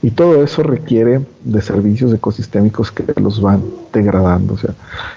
y 0.01 0.13
todo 0.13 0.45
eso 0.45 0.63
requiere 0.63 1.27
de 1.43 1.61
servicios 1.61 2.15
ecosistémicos 2.15 2.93
que 2.93 3.21
los 3.21 3.41
van 3.41 3.65
degradando. 3.93 4.55
O 4.55 4.59
sea, 4.59 4.75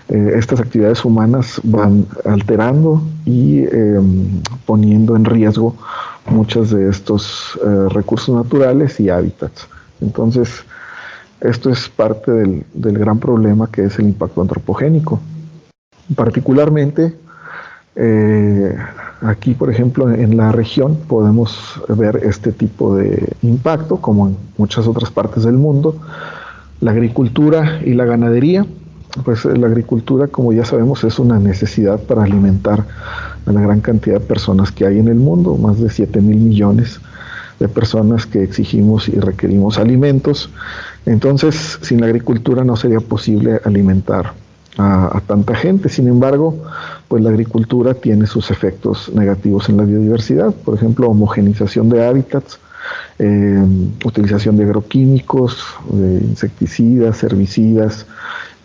eh, 0.09 0.33
estas 0.35 0.59
actividades 0.59 1.05
humanas 1.05 1.61
van 1.63 2.07
alterando 2.25 3.03
y 3.25 3.59
em, 3.65 4.41
poniendo 4.65 5.15
en 5.15 5.25
riesgo 5.25 5.75
muchos 6.25 6.71
de 6.71 6.89
estos 6.89 7.59
eh, 7.63 7.89
recursos 7.89 8.35
naturales 8.35 8.99
y 8.99 9.09
hábitats. 9.09 9.67
Entonces, 10.01 10.63
esto 11.39 11.69
es 11.69 11.87
parte 11.89 12.31
del, 12.31 12.65
del, 12.73 12.97
gran 12.97 13.19
problema 13.19 13.71
que 13.71 13.85
es 13.85 13.97
el 13.99 14.05
impacto 14.05 14.41
antropogénico. 14.41 15.19
Particularmente, 16.15 17.15
Aquí, 19.21 19.53
por 19.53 19.69
ejemplo, 19.69 20.09
en 20.09 20.35
la 20.35 20.51
región 20.51 20.97
podemos 21.07 21.79
ver 21.89 22.21
este 22.23 22.51
tipo 22.51 22.95
de 22.95 23.33
impacto, 23.43 23.97
como 23.97 24.29
en 24.29 24.37
muchas 24.57 24.87
otras 24.87 25.11
partes 25.11 25.43
del 25.43 25.57
mundo. 25.57 25.95
La 26.79 26.89
agricultura 26.89 27.81
y 27.85 27.93
la 27.93 28.05
ganadería, 28.05 28.65
pues 29.23 29.45
la 29.45 29.67
agricultura, 29.67 30.27
como 30.27 30.53
ya 30.53 30.65
sabemos, 30.65 31.03
es 31.03 31.19
una 31.19 31.37
necesidad 31.37 31.99
para 31.99 32.23
alimentar 32.23 32.83
a 33.45 33.51
la 33.51 33.61
gran 33.61 33.81
cantidad 33.81 34.19
de 34.19 34.25
personas 34.25 34.71
que 34.71 34.87
hay 34.87 34.97
en 34.97 35.07
el 35.07 35.17
mundo, 35.17 35.55
más 35.55 35.79
de 35.79 35.91
7 35.91 36.19
mil 36.19 36.37
millones 36.37 36.99
de 37.61 37.67
personas 37.67 38.25
que 38.25 38.43
exigimos 38.43 39.07
y 39.07 39.19
requerimos 39.19 39.77
alimentos. 39.77 40.49
Entonces, 41.05 41.77
sin 41.81 42.01
la 42.01 42.07
agricultura 42.07 42.63
no 42.63 42.75
sería 42.75 42.99
posible 42.99 43.61
alimentar 43.63 44.33
a, 44.79 45.21
tanta 45.27 45.53
gente. 45.53 45.87
Sin 45.87 46.07
embargo, 46.07 46.55
pues 47.07 47.23
la 47.23 47.29
agricultura 47.29 47.93
tiene 47.93 48.25
sus 48.25 48.49
efectos 48.49 49.11
negativos 49.13 49.69
en 49.69 49.77
la 49.77 49.83
biodiversidad, 49.83 50.53
por 50.55 50.73
ejemplo, 50.73 51.07
homogenización 51.07 51.89
de 51.89 52.03
hábitats, 52.03 52.59
eh, 53.19 53.63
utilización 54.03 54.57
de 54.57 54.63
agroquímicos, 54.63 55.63
de 55.91 56.25
insecticidas, 56.25 57.23
herbicidas, 57.23 58.07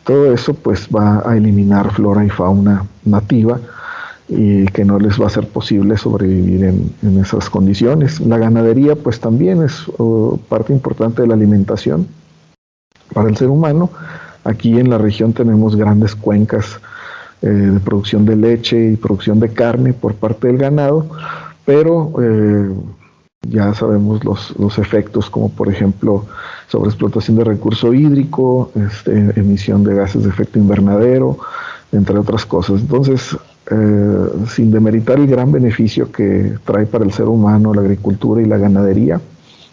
todo 0.05 0.33
eso 0.33 0.55
pues 0.55 0.89
va 0.89 1.23
a 1.29 1.37
eliminar 1.37 1.93
flora 1.93 2.25
y 2.25 2.31
fauna 2.31 2.87
nativa 3.05 3.61
y 4.29 4.67
que 4.67 4.85
no 4.85 4.99
les 4.99 5.21
va 5.21 5.27
a 5.27 5.31
ser 5.31 5.47
posible 5.49 5.97
sobrevivir 5.97 6.65
en, 6.65 7.19
esas 7.19 7.49
condiciones. 7.49 8.21
La 8.21 8.39
ganadería 8.39 8.97
pues 8.97 9.21
también 9.21 9.63
es 9.63 9.87
uh, 9.99 10.39
parte 10.49 10.73
importante 10.73 11.23
de 11.23 11.29
la 11.29 11.35
alimentación 11.35 12.09
para 13.13 13.29
el 13.29 13.37
ser 13.37 13.49
humano 13.49 13.91
Aquí 14.47 14.79
en 14.79 14.91
la 14.91 14.99
región 14.99 15.33
tenemos 15.33 15.75
grandes 15.75 16.15
cuencas 16.15 16.79
eh, 17.43 17.49
de 17.49 17.81
producción 17.81 18.25
de 18.25 18.37
leche 18.37 18.93
y 18.93 18.97
producción 18.97 19.41
de 19.41 19.49
carne 19.49 19.93
por 19.93 20.15
parte 20.15 20.47
del 20.47 20.57
ganado, 20.57 21.09
pero 21.65 22.13
eh, 22.23 22.73
ya 23.43 23.75
sabemos 23.75 24.23
los, 24.25 24.79
efectos 24.79 25.29
como 25.31 25.49
por 25.49 25.69
ejemplo 25.69 26.27
sobreexplotación 26.69 27.39
de 27.39 27.45
recurso 27.45 27.93
hídrico, 27.93 28.71
este, 28.77 29.33
emisión 29.35 29.83
de 29.83 29.97
gases 29.97 30.23
de 30.23 30.31
efecto 30.31 30.61
invernadero, 30.61 31.39
entre 31.91 32.17
otras 32.17 32.47
cosas. 32.47 32.81
Entonces, 32.83 33.37
eh, 33.71 34.29
sin 34.49 34.71
demeritar 34.71 35.19
el 35.19 35.27
gran 35.27 35.51
beneficio 35.51 36.11
que 36.13 36.55
trae 36.65 36.87
para 36.87 37.05
el 37.05 37.13
ser 37.13 37.27
humano 37.27 37.75
la 37.75 37.81
agricultura 37.81 38.41
y 38.43 38.47
la 38.47 38.59
ganadería, 38.59 39.21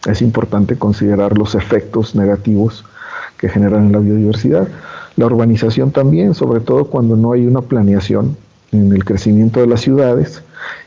es 0.08 0.22
importante 0.22 0.78
considerar 0.78 1.38
los 1.38 1.56
efectos 1.56 2.16
negativos 2.16 2.84
que 3.38 3.50
generan 3.50 3.86
en 3.86 3.92
la 3.92 4.00
biodiversidad. 4.00 4.68
La 5.16 5.28
urbanización 5.28 5.92
también, 5.92 6.34
sobre 6.34 6.60
todo 6.60 6.86
cuando 6.86 7.16
no 7.16 7.34
hay 7.34 7.46
una 7.46 7.62
planeación 7.62 8.36
en 8.72 8.92
el 8.92 9.06
crecimiento 9.06 9.60
de 9.60 9.68
las 9.68 9.82
ciudades 9.82 10.42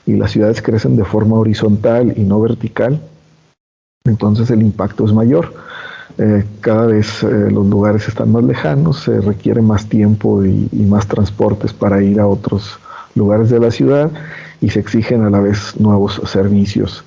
y 0.04 0.14
las 0.14 0.32
ciudades 0.32 0.60
crecen 0.60 0.96
de 0.96 1.04
forma 1.04 1.36
horizontal 1.36 2.12
y 2.16 2.22
no 2.22 2.40
vertical, 2.40 3.00
entonces 4.04 4.50
el 4.50 4.62
impacto 4.62 5.04
es 5.04 5.12
mayor. 5.12 5.52
Eh, 6.18 6.44
cada 6.60 6.86
vez 6.86 7.22
eh, 7.22 7.50
los 7.50 7.66
lugares 7.66 8.08
están 8.08 8.32
más 8.32 8.42
lejanos, 8.42 9.00
se 9.00 9.20
requiere 9.20 9.60
más 9.60 9.86
tiempo 9.86 10.44
y, 10.44 10.68
más 10.88 11.06
transportes 11.06 11.72
para 11.72 12.02
ir 12.02 12.20
a 12.20 12.26
otros 12.26 12.78
lugares 13.16 13.50
de 13.50 13.58
la 13.58 13.70
ciudad 13.70 14.11
y 14.61 14.70
se 14.70 14.80
exigen 14.80 15.25
a 15.25 15.30
la 15.30 15.40
vez 15.40 15.75
nuevos 15.80 16.20
servicios 16.26 17.04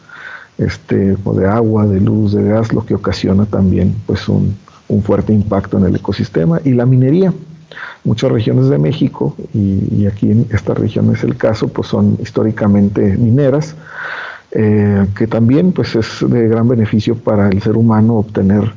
este, 0.58 1.16
de 1.16 1.48
agua, 1.48 1.88
de 1.88 2.02
luz, 2.02 2.34
de 2.34 2.44
gas, 2.44 2.74
lo 2.74 2.86
que 2.86 2.96
ocasiona 2.96 3.46
también 3.46 3.96
pues 4.06 4.28
un, 4.28 4.56
un 4.90 5.04
fuerte 5.04 5.32
impacto 5.32 5.78
en 5.78 5.86
el 5.86 5.96
ecosistema 5.96 6.60
y 6.66 6.74
la 6.74 6.86
minería. 6.86 7.34
Muchas 8.04 8.32
regiones 8.32 8.70
de 8.70 8.78
México, 8.78 9.36
y, 9.54 10.06
aquí 10.08 10.32
en 10.32 10.48
esta 10.52 10.74
región 10.74 11.14
es 11.14 11.24
el 11.24 11.38
caso, 11.38 11.68
pues 11.68 11.88
son 11.88 12.18
históricamente 12.22 13.02
mineras, 13.18 13.76
eh, 14.52 15.06
que 15.16 15.28
también 15.28 15.72
pues 15.72 15.96
es 15.96 16.26
de 16.28 16.48
gran 16.48 16.68
beneficio 16.68 17.16
para 17.16 17.50
el 17.50 17.62
ser 17.62 17.78
humano 17.78 18.16
obtener 18.16 18.74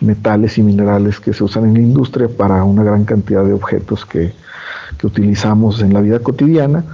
metales 0.00 0.58
y 0.58 0.62
minerales 0.62 1.20
que 1.20 1.32
se 1.32 1.44
usan 1.44 1.66
en 1.66 1.74
la 1.74 1.80
industria 1.80 2.28
para 2.28 2.64
una 2.64 2.82
gran 2.82 3.04
cantidad 3.04 3.44
de 3.44 3.52
objetos 3.52 4.04
que, 4.04 4.32
que 5.02 5.08
utilizamos 5.08 5.82
en 5.82 5.92
la 5.92 6.00
vida 6.00 6.20
cotidiana, 6.20 6.84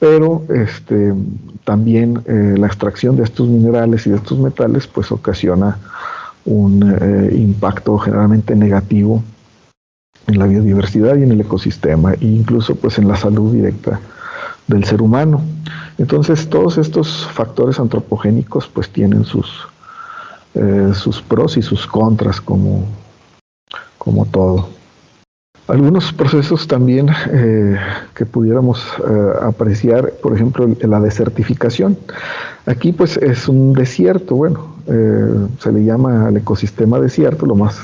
pero 0.00 0.42
este, 0.52 1.14
también 1.62 2.20
eh, 2.26 2.56
la 2.58 2.66
extracción 2.66 3.14
de 3.14 3.22
estos 3.22 3.46
minerales 3.46 4.04
y 4.04 4.10
de 4.10 4.16
estos 4.16 4.36
metales 4.40 4.88
pues 4.88 5.12
ocasiona 5.12 5.78
un 6.44 6.82
eh, 6.82 7.36
impacto 7.36 7.98
generalmente 7.98 8.56
negativo 8.56 9.22
en 10.26 10.40
la 10.40 10.46
biodiversidad 10.46 11.16
y 11.16 11.22
en 11.22 11.30
el 11.30 11.40
ecosistema, 11.40 12.14
e 12.14 12.26
incluso 12.26 12.74
pues 12.74 12.98
en 12.98 13.06
la 13.06 13.14
salud 13.14 13.52
directa 13.52 14.00
del 14.66 14.82
ser 14.82 15.00
humano. 15.00 15.40
Entonces 15.98 16.50
todos 16.50 16.78
estos 16.78 17.28
factores 17.28 17.78
antropogénicos 17.78 18.66
pues 18.66 18.90
tienen 18.90 19.24
sus, 19.24 19.68
eh, 20.54 20.90
sus 20.94 21.22
pros 21.22 21.56
y 21.56 21.62
sus 21.62 21.86
contras 21.86 22.40
como, 22.40 22.86
como 23.98 24.26
todo. 24.26 24.81
Algunos 25.72 26.12
procesos 26.12 26.68
también 26.68 27.08
eh, 27.30 27.78
que 28.14 28.26
pudiéramos 28.26 28.86
eh, 29.08 29.32
apreciar, 29.40 30.12
por 30.22 30.34
ejemplo, 30.34 30.68
la 30.82 31.00
desertificación. 31.00 31.96
Aquí 32.66 32.92
pues 32.92 33.16
es 33.16 33.48
un 33.48 33.72
desierto, 33.72 34.34
bueno, 34.34 34.76
eh, 34.86 35.46
se 35.60 35.72
le 35.72 35.82
llama 35.82 36.26
al 36.26 36.36
ecosistema 36.36 37.00
desierto, 37.00 37.46
lo 37.46 37.54
más 37.54 37.78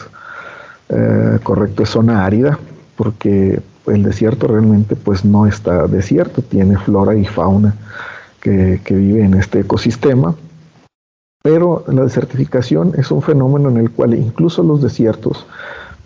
correcto 1.43 1.83
es 1.83 1.91
zona 1.91 2.25
árida, 2.25 2.59
porque 2.97 3.61
el 3.87 4.03
desierto 4.03 4.47
realmente 4.47 4.97
pues 4.97 5.23
no 5.23 5.47
está 5.47 5.87
desierto, 5.87 6.41
tiene 6.43 6.79
flora 6.79 7.15
y 7.15 7.27
fauna 7.27 7.75
que, 8.41 8.81
que 8.85 8.95
vive 8.95 9.23
en 9.23 9.35
este 9.35 9.61
ecosistema. 9.61 10.35
Pero 11.43 11.85
la 11.89 12.03
desertificación 12.03 12.93
es 12.99 13.11
un 13.11 13.23
fenómeno 13.23 13.71
en 13.71 13.79
el 13.79 13.91
cual 13.91 14.15
incluso 14.15 14.63
los 14.63 14.83
desiertos 14.83 15.47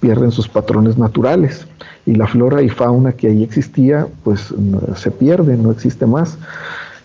pierden 0.03 0.33
sus 0.33 0.49
patrones 0.49 0.99
naturales 0.99 1.65
y 2.07 2.15
la 2.15 2.27
flora 2.27 2.63
y 2.63 2.69
fauna 2.69 3.13
que 3.13 3.29
ahí 3.29 3.43
existía 3.43 4.07
pues 4.25 4.53
se 4.97 5.11
pierde, 5.11 5.57
no 5.57 5.71
existe 5.71 6.07
más. 6.07 6.39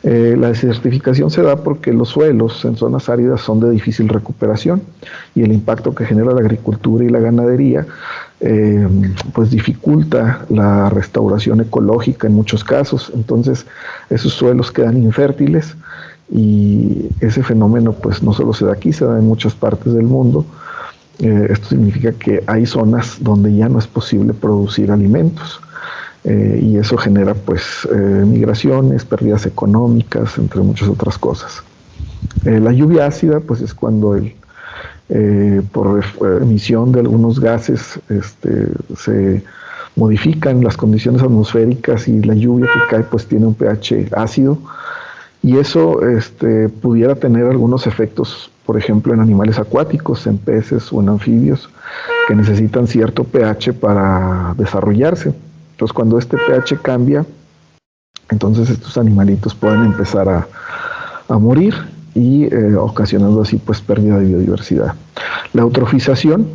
Eh, 0.03 0.35
la 0.39 0.49
desertificación 0.49 1.31
se 1.31 1.41
da 1.41 1.55
porque 1.57 1.91
los 1.91 2.09
suelos 2.09 2.63
en 2.65 2.77
zonas 2.77 3.09
áridas 3.09 3.41
son 3.41 3.59
de 3.59 3.71
difícil 3.71 4.07
recuperación 4.07 4.81
y 5.33 5.41
el 5.41 5.51
impacto 5.51 5.93
que 5.95 6.05
genera 6.05 6.31
la 6.31 6.41
agricultura 6.41 7.03
y 7.03 7.09
la 7.09 7.19
ganadería 7.19 7.85
eh, 8.39 8.87
pues 9.33 9.49
dificulta 9.49 10.45
la 10.49 10.89
restauración 10.91 11.61
ecológica 11.61 12.27
en 12.27 12.33
muchos 12.35 12.63
casos. 12.63 13.11
Entonces 13.15 13.65
esos 14.09 14.33
suelos 14.33 14.71
quedan 14.71 14.97
infértiles 14.97 15.75
y 16.31 17.07
ese 17.19 17.41
fenómeno 17.41 17.93
pues 17.93 18.21
no 18.21 18.33
solo 18.33 18.53
se 18.53 18.65
da 18.65 18.73
aquí, 18.73 18.93
se 18.93 19.05
da 19.05 19.17
en 19.17 19.25
muchas 19.25 19.55
partes 19.55 19.93
del 19.93 20.05
mundo 20.05 20.45
eh, 21.19 21.47
esto 21.49 21.69
significa 21.69 22.11
que 22.11 22.43
hay 22.45 22.65
zonas 22.65 23.17
donde 23.19 23.55
ya 23.55 23.67
no 23.69 23.79
es 23.79 23.87
posible 23.87 24.33
producir 24.33 24.91
alimentos 24.91 25.59
eh, 26.23 26.59
y 26.61 26.77
eso 26.77 26.95
genera 26.97 27.33
pues 27.33 27.87
eh, 27.91 27.95
migraciones, 27.95 29.03
pérdidas 29.03 29.45
económicas, 29.47 30.37
entre 30.37 30.61
muchas 30.61 30.89
otras 30.89 31.17
cosas. 31.17 31.63
la 32.43 32.71
lluvia 32.71 33.07
ácida 33.07 33.39
pues 33.39 33.61
es 33.61 33.73
cuando 33.73 34.15
el, 34.15 34.35
por 35.71 36.03
emisión 36.41 36.91
de 36.91 36.99
algunos 36.99 37.39
gases 37.39 37.99
este, 38.09 38.67
se 38.95 39.43
modifican 39.95 40.63
las 40.63 40.77
condiciones 40.77 41.23
atmosféricas 41.23 42.07
y 42.07 42.21
la 42.21 42.35
lluvia 42.35 42.67
que 42.67 42.95
cae 42.95 43.03
pues 43.03 43.25
tiene 43.25 43.47
un 43.47 43.55
pH 43.55 44.09
ácido 44.15 44.59
y 45.41 45.57
eso 45.57 46.01
este, 46.07 46.69
pudiera 46.69 47.15
tener 47.15 47.45
algunos 47.45 47.87
efectos 47.87 48.51
por 48.67 48.77
ejemplo, 48.77 49.13
en 49.13 49.21
animales 49.21 49.57
acuáticos, 49.59 50.27
en 50.27 50.37
peces 50.37 50.91
o 50.91 51.01
en 51.01 51.07
anfibios, 51.07 51.69
que 52.27 52.35
necesitan 52.35 52.85
cierto 52.85 53.23
pH 53.23 53.71
para 53.71 54.53
desarrollarse. 54.57 55.33
Entonces, 55.71 55.93
cuando 55.93 56.19
este 56.19 56.35
pH 56.35 56.81
cambia, 56.81 57.25
entonces 58.29 58.69
estos 58.69 58.97
animalitos 58.97 59.55
pueden 59.55 59.85
empezar 59.85 60.27
a, 60.29 60.47
morir 61.39 61.73
y 62.15 62.45
eh, 62.45 62.75
ocasionando 62.77 63.41
así 63.41 63.57
pues 63.57 63.81
pérdida 63.81 64.17
de 64.17 64.25
biodiversidad. 64.25 64.95
La 65.51 65.61
eutrofización 65.61 66.47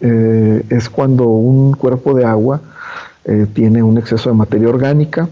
eh, 0.00 0.64
es 0.68 0.90
cuando 0.90 1.24
un 1.24 1.74
cuerpo 1.74 2.12
de 2.14 2.24
agua 2.24 2.60
eh, 3.24 3.46
tiene 3.52 3.84
un 3.84 3.98
exceso 3.98 4.30
de 4.30 4.34
materia 4.34 4.68
orgánica 4.68 5.28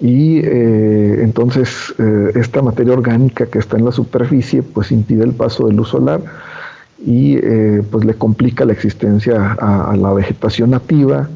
y 0.00 0.38
eh, 0.38 1.22
entonces 1.22 1.94
eh, 1.98 2.32
esta 2.34 2.62
materia 2.62 2.94
orgánica 2.94 3.46
que 3.46 3.58
está 3.58 3.76
en 3.76 3.84
la 3.84 3.92
superficie 3.92 4.62
pues 4.62 4.92
impide 4.92 5.24
el 5.24 5.32
paso 5.32 5.66
de 5.66 5.74
luz 5.74 5.88
solar 5.90 6.22
y 7.04 7.36
eh, 7.36 7.82
pues 7.90 8.06
le 8.06 8.14
complica 8.14 8.64
la 8.64 8.72
existencia 8.72 9.52
a, 9.60 9.94
la 9.96 10.12
vegetación 10.14 10.70
nativa 10.70 11.28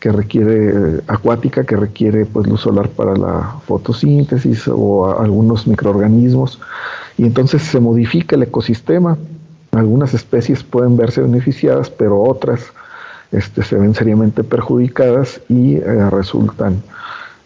que 0.00 0.10
requiere 0.10 1.02
acuática 1.06 1.64
que 1.64 1.76
requiere 1.76 2.26
pues 2.26 2.48
luz 2.48 2.62
solar 2.62 2.88
para 2.88 3.16
la 3.16 3.56
fotosíntesis 3.66 4.66
o 4.66 5.18
algunos 5.20 5.66
microorganismos. 5.66 6.58
Y 7.18 7.24
entonces 7.24 7.62
se 7.62 7.80
modifica 7.80 8.34
el 8.34 8.44
ecosistema. 8.44 9.18
Algunas 9.72 10.14
especies 10.14 10.62
pueden 10.62 10.96
verse 10.96 11.20
beneficiadas 11.20 11.90
pero 11.90 12.22
otras 12.22 12.72
este, 13.30 13.62
se 13.62 13.76
ven 13.76 13.94
seriamente 13.94 14.42
perjudicadas 14.42 15.40
y 15.48 15.78
resultan 15.80 16.82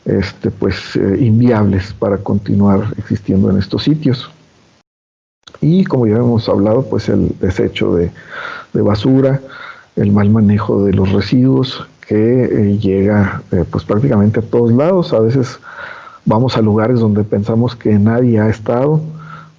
este, 0.05 0.51
pues, 0.51 0.97
eh, 0.97 1.19
inviables 1.21 1.93
para 1.95 2.19
continuar 2.19 2.93
existiendo 2.99 3.51
en 3.51 3.59
estos 3.59 3.85
sitios. 3.85 4.31
Y 5.61 5.85
como 5.85 6.07
ya 6.07 6.17
hemos 6.17 6.49
hablado, 6.49 6.85
pues 6.85 7.09
el 7.09 7.35
desecho 7.41 7.95
de, 7.95 8.11
basura, 8.73 9.41
el 9.97 10.13
mal 10.13 10.29
manejo 10.31 10.85
de 10.85 10.93
los 10.93 11.13
residuos 11.13 11.87
que 12.07 12.45
eh, 12.45 12.79
llega 12.79 13.43
eh, 13.53 13.65
pues 13.71 13.85
prácticamente 13.85 14.41
a 14.41 14.43
todos 14.43 14.73
lados. 14.73 15.13
A 15.13 15.21
veces 15.21 15.59
vamos 16.25 16.57
a 16.57 16.61
lugares 16.61 17.01
donde 17.01 17.23
pensamos 17.25 17.77
que 17.77 17.99
nadie 17.99 18.41
ha 18.41 18.49
estado, 18.49 19.01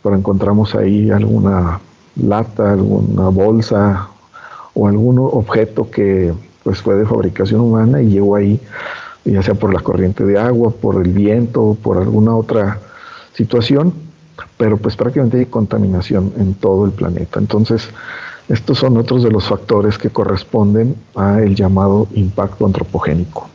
pero 0.03 0.15
encontramos 0.15 0.75
ahí 0.75 1.09
alguna 1.09 1.79
lata, 2.15 2.73
alguna 2.73 3.29
bolsa 3.29 4.09
o 4.73 4.87
algún 4.87 5.17
objeto 5.17 5.89
que 5.89 6.33
pues 6.63 6.81
fue 6.81 6.95
de 6.95 7.05
fabricación 7.05 7.61
humana 7.61 8.01
y 8.01 8.09
llegó 8.09 8.35
ahí 8.35 8.59
ya 9.31 9.41
sea 9.41 9.55
por 9.55 9.73
la 9.73 9.79
corriente 9.79 10.23
de 10.23 10.37
agua, 10.37 10.71
por 10.71 11.03
el 11.03 11.11
viento, 11.11 11.77
por 11.81 11.97
alguna 11.97 12.35
otra 12.35 12.79
situación, 13.33 13.93
pero 14.57 14.77
pues 14.77 14.95
prácticamente 14.95 15.39
hay 15.39 15.45
contaminación 15.47 16.31
en 16.37 16.53
todo 16.53 16.85
el 16.85 16.91
planeta. 16.91 17.39
Entonces, 17.39 17.89
estos 18.47 18.77
son 18.77 18.97
otros 18.97 19.23
de 19.23 19.31
los 19.31 19.47
factores 19.47 19.97
que 19.97 20.09
corresponden 20.09 20.95
a 21.15 21.41
el 21.41 21.55
llamado 21.55 22.07
impacto 22.13 22.65
antropogénico. 22.65 23.49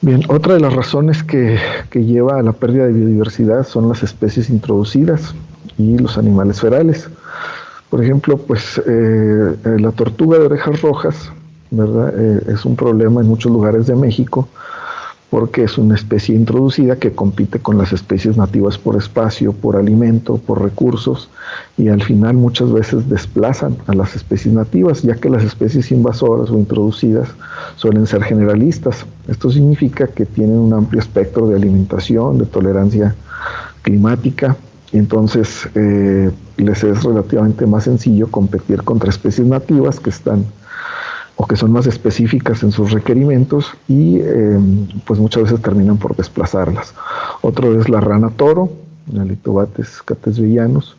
Bien, 0.00 0.22
otra 0.28 0.54
de 0.54 0.60
las 0.60 0.72
razones 0.72 1.22
que, 1.22 1.60
lleva 1.92 2.38
a 2.38 2.42
la 2.42 2.52
pérdida 2.52 2.86
de 2.86 2.92
biodiversidad 2.92 3.64
son 3.64 3.88
las 3.88 4.02
especies 4.02 4.50
introducidas 4.50 5.34
y 5.78 5.98
los 5.98 6.18
animales 6.18 6.60
ferales. 6.60 7.08
Por 7.88 8.02
ejemplo, 8.02 8.38
pues 8.38 8.82
eh, 8.84 9.56
la 9.78 9.92
tortuga 9.92 10.38
de 10.38 10.46
orejas 10.46 10.80
rojas 10.80 11.30
eh, 11.72 12.42
es 12.48 12.64
un 12.64 12.76
problema 12.76 13.20
en 13.20 13.28
muchos 13.28 13.50
lugares 13.50 13.86
de 13.86 13.96
México 13.96 14.48
porque 15.32 15.64
es 15.64 15.78
una 15.78 15.94
especie 15.94 16.34
introducida 16.34 16.96
que 16.96 17.12
compite 17.12 17.58
con 17.58 17.78
las 17.78 17.94
especies 17.94 18.36
nativas 18.36 18.76
por 18.76 18.96
espacio, 18.96 19.54
por 19.54 19.76
alimento, 19.76 20.36
por 20.36 20.60
recursos 20.60 21.30
y 21.78 21.88
al 21.88 22.02
final 22.02 22.34
muchas 22.34 22.70
veces 22.70 23.08
desplazan 23.08 23.78
a 23.86 23.94
las 23.94 24.14
especies 24.14 24.52
nativas, 24.52 25.00
ya 25.00 25.14
que 25.14 25.30
las 25.30 25.42
especies 25.42 25.90
invasoras 25.90 26.50
o 26.50 26.58
introducidas 26.58 27.30
suelen 27.76 28.06
ser 28.06 28.22
generalistas. 28.24 29.06
Esto 29.26 29.50
significa 29.50 30.06
que 30.06 30.26
tienen 30.26 30.58
un 30.58 30.74
amplio 30.74 31.00
espectro 31.00 31.48
de 31.48 31.56
alimentación, 31.56 32.36
de 32.36 32.44
tolerancia 32.44 33.14
climática, 33.80 34.54
y 34.92 34.98
entonces 34.98 35.66
eh, 35.74 36.30
les 36.58 36.84
es 36.84 37.02
relativamente 37.04 37.64
más 37.66 37.84
sencillo 37.84 38.30
competir 38.30 38.82
contra 38.82 39.08
especies 39.08 39.46
nativas 39.46 39.98
que 39.98 40.10
están 40.10 40.44
o 41.36 41.46
que 41.46 41.56
son 41.56 41.72
más 41.72 41.86
específicas 41.86 42.62
en 42.62 42.72
sus 42.72 42.92
requerimientos 42.92 43.72
y 43.88 44.20
em, 44.20 44.86
pues 45.06 45.18
muchas 45.18 45.44
veces 45.44 45.62
terminan 45.62 45.96
por 45.96 46.14
desplazarlas. 46.16 46.94
Otro 47.40 47.80
es 47.80 47.88
la 47.88 48.00
rana 48.00 48.30
toro, 48.30 48.70
Nalitobates 49.10 50.02
catesvillanos, 50.02 50.96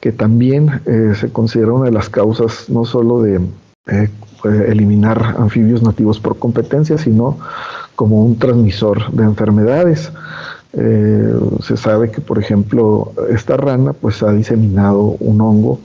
que 0.00 0.12
también 0.12 0.80
eh, 0.86 1.14
se 1.18 1.30
considera 1.30 1.72
una 1.72 1.86
de 1.86 1.92
las 1.92 2.08
causas 2.08 2.68
no 2.68 2.84
solo 2.84 3.22
de 3.22 3.40
eh, 3.86 4.10
eliminar 4.68 5.36
anfibios 5.38 5.82
nativos 5.82 6.18
por 6.18 6.38
competencia, 6.38 6.98
sino 6.98 7.38
como 7.94 8.24
un 8.24 8.38
transmisor 8.38 9.10
de 9.12 9.24
enfermedades. 9.24 10.10
Eh, 10.72 11.34
se 11.62 11.76
sabe 11.76 12.10
que, 12.10 12.20
por 12.20 12.38
ejemplo, 12.38 13.12
esta 13.30 13.56
rana 13.56 13.92
pues 13.92 14.22
ha 14.22 14.32
diseminado 14.32 15.00
un 15.00 15.40
hongo 15.40 15.80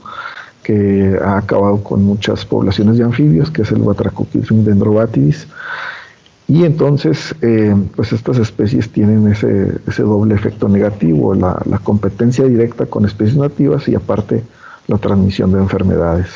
que 0.66 1.16
ha 1.24 1.38
acabado 1.38 1.84
con 1.84 2.04
muchas 2.04 2.44
poblaciones 2.44 2.98
de 2.98 3.04
anfibios, 3.04 3.52
que 3.52 3.62
es 3.62 3.72
el 3.72 3.84
Batrachochithrium 3.84 4.66
dendrobatidis. 4.66 5.48
Y 6.48 6.64
entonces, 6.64 7.36
eh, 7.44 7.76
pues 7.96 8.12
estas 8.12 8.40
especies 8.40 8.92
tienen 8.92 9.28
ese, 9.28 9.80
ese 9.86 10.02
doble 10.02 10.34
efecto 10.34 10.68
negativo, 10.68 11.36
la, 11.36 11.80
competencia 11.84 12.46
directa 12.46 12.88
con 12.88 13.06
especies 13.06 13.38
nativas 13.38 13.88
y 13.88 13.94
aparte 13.94 14.44
la 14.88 14.98
transmisión 14.98 15.52
de 15.52 15.60
enfermedades. 15.60 16.30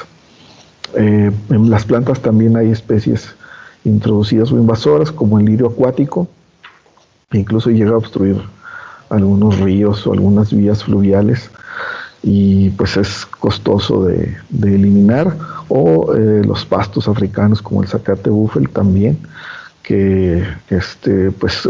Eh, 0.96 1.32
en 1.50 1.70
las 1.72 1.86
plantas 1.86 2.20
también 2.20 2.56
hay 2.56 2.70
especies 2.70 3.36
introducidas 3.84 4.52
o 4.52 4.58
invasoras, 4.58 5.12
como 5.12 5.40
el 5.40 5.46
lirio 5.46 5.68
acuático, 5.68 6.28
que 7.32 7.40
incluso 7.40 7.72
llega 7.72 7.92
a 7.92 7.98
obstruir 7.98 8.40
algunos 9.10 9.60
ríos 9.60 10.06
o 10.06 10.14
algunas 10.14 10.54
vías 10.54 10.84
fluviales 10.84 11.50
y 12.22 12.70
pues 12.72 12.98
es 12.98 13.26
costoso 13.26 14.06
de, 14.06 14.38
eliminar. 14.62 15.36
O 15.68 16.16
eh, 16.16 16.42
los 16.44 16.66
pastos 16.66 17.08
africanos 17.08 17.62
como 17.62 17.84
el 17.84 17.88
zacate 17.88 18.30
búfel 18.30 18.70
también 18.70 19.20
que 19.84 20.44
este 20.70 21.32
pues 21.32 21.68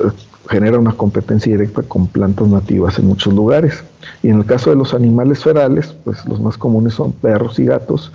genera 0.50 0.80
una 0.80 0.94
competencia 0.94 1.52
directa 1.52 1.84
con 1.84 2.08
plantas 2.08 2.48
nativas 2.48 2.98
en 2.98 3.08
muchos 3.08 3.34
lugares. 3.34 3.84
Y 4.24 4.30
en 4.30 4.38
el 4.38 4.46
caso 4.46 4.70
de 4.70 4.78
los 4.78 4.94
animales 4.94 5.44
ferales 5.44 5.96
pues 6.04 6.26
los 6.26 6.40
más 6.40 6.58
comunes 6.58 6.94
son 6.94 7.12
perros 7.12 7.60
y 7.60 7.66
gatos 7.66 8.12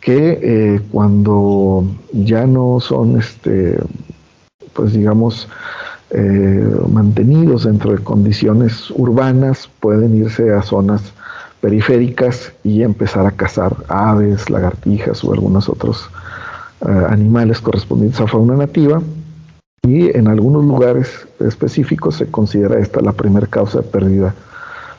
que 0.00 0.38
eh, 0.42 0.80
cuando 0.90 1.84
ya 2.12 2.46
no 2.46 2.80
son, 2.80 3.18
este, 3.18 3.78
pues 4.72 4.92
digamos, 4.92 5.48
eh, 6.10 6.76
mantenidos 6.88 7.64
dentro 7.64 7.92
de 7.92 8.02
condiciones 8.02 8.90
urbanas, 8.90 9.68
pueden 9.80 10.16
irse 10.16 10.52
a 10.52 10.62
zonas 10.62 11.12
periféricas 11.60 12.52
y 12.64 12.82
empezar 12.82 13.26
a 13.26 13.32
cazar 13.32 13.76
aves, 13.88 14.50
lagartijas 14.50 15.22
o 15.24 15.32
algunos 15.32 15.68
otros 15.68 16.08
eh, 16.80 17.06
animales 17.08 17.60
correspondientes 17.60 18.20
a 18.20 18.26
fauna 18.26 18.56
nativa. 18.56 19.02
Y 19.82 20.14
en 20.16 20.28
algunos 20.28 20.64
lugares 20.64 21.26
específicos 21.40 22.16
se 22.16 22.26
considera 22.26 22.78
esta 22.78 23.00
la 23.00 23.12
primera 23.12 23.46
causa 23.46 23.80
de 23.80 23.88
pérdida 23.88 24.34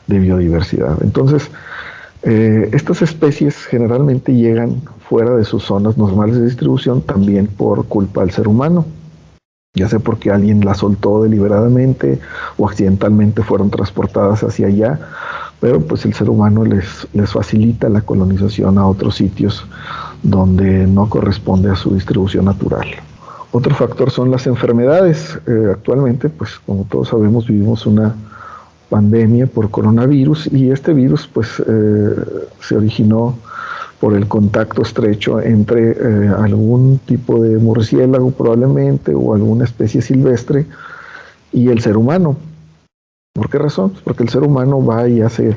de 0.06 0.18
biodiversidad. 0.18 0.98
Entonces, 1.02 1.50
eh, 2.24 2.70
estas 2.72 3.02
especies 3.02 3.64
generalmente 3.66 4.32
llegan 4.34 4.82
fuera 5.08 5.36
de 5.36 5.44
sus 5.44 5.64
zonas 5.64 5.98
normales 5.98 6.36
de 6.36 6.44
distribución 6.44 7.02
también 7.02 7.48
por 7.48 7.86
culpa 7.86 8.20
del 8.20 8.30
ser 8.30 8.46
humano, 8.48 8.86
ya 9.74 9.88
sea 9.88 9.98
porque 9.98 10.30
alguien 10.30 10.64
las 10.64 10.78
soltó 10.78 11.22
deliberadamente 11.22 12.20
o 12.58 12.68
accidentalmente 12.68 13.42
fueron 13.42 13.70
transportadas 13.70 14.42
hacia 14.44 14.68
allá, 14.68 15.00
pero 15.62 15.80
pues 15.80 16.04
el 16.04 16.12
ser 16.12 16.28
humano 16.28 16.64
les, 16.64 17.06
les 17.12 17.30
facilita 17.30 17.88
la 17.88 18.00
colonización 18.00 18.78
a 18.78 18.86
otros 18.88 19.14
sitios 19.14 19.64
donde 20.20 20.88
no 20.88 21.08
corresponde 21.08 21.70
a 21.70 21.76
su 21.76 21.94
distribución 21.94 22.46
natural. 22.46 22.88
Otro 23.52 23.72
factor 23.72 24.10
son 24.10 24.32
las 24.32 24.48
enfermedades. 24.48 25.38
Eh, 25.46 25.68
actualmente, 25.70 26.30
pues 26.30 26.58
como 26.66 26.84
todos 26.90 27.10
sabemos, 27.10 27.46
vivimos 27.46 27.86
una 27.86 28.12
pandemia 28.90 29.46
por 29.46 29.70
coronavirus 29.70 30.52
y 30.52 30.72
este 30.72 30.94
virus 30.94 31.28
pues 31.32 31.62
eh, 31.64 32.10
se 32.60 32.76
originó 32.76 33.36
por 34.00 34.14
el 34.14 34.26
contacto 34.26 34.82
estrecho 34.82 35.40
entre 35.40 35.92
eh, 35.92 36.28
algún 36.38 36.98
tipo 37.06 37.40
de 37.40 37.58
murciélago 37.58 38.32
probablemente 38.32 39.14
o 39.14 39.32
alguna 39.32 39.64
especie 39.64 40.02
silvestre 40.02 40.66
y 41.52 41.68
el 41.68 41.80
ser 41.80 41.96
humano. 41.96 42.36
¿Por 43.34 43.48
qué 43.48 43.56
razón? 43.56 43.90
Pues 43.90 44.02
porque 44.02 44.22
el 44.24 44.28
ser 44.28 44.42
humano 44.42 44.84
va 44.84 45.08
y 45.08 45.22
hace 45.22 45.56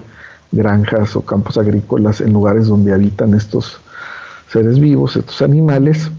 granjas 0.53 1.13
o 1.17 1.21
campos 1.21 1.57
agrícolas 1.57 2.21
en 2.21 2.31
lugares 2.31 2.67
donde 2.67 2.93
habitan 2.93 3.33
estos 3.33 3.81
seres 4.49 4.79
vivos, 4.79 5.17
estos 5.17 5.41
animales, 5.41 6.09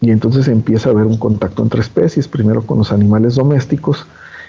y 0.00 0.10
entonces 0.10 0.48
empieza 0.48 0.88
a 0.88 0.92
haber 0.92 1.06
un 1.06 1.16
contacto 1.16 1.62
entre 1.62 1.80
especies, 1.80 2.26
primero 2.26 2.66
con 2.66 2.78
los 2.78 2.90
animales 2.90 3.36
domésticos 3.36 4.04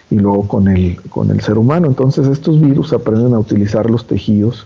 y 0.10 0.18
luego 0.18 0.48
con 0.48 0.68
el, 0.68 1.00
con 1.10 1.30
el 1.30 1.42
ser 1.42 1.60
humano. 1.60 1.86
Entonces 1.86 2.28
estos 2.28 2.60
virus 2.60 2.92
aprenden 2.92 3.36
a 3.36 3.40
utilizar 3.40 3.88
los 3.88 4.08
tejidos 4.08 4.66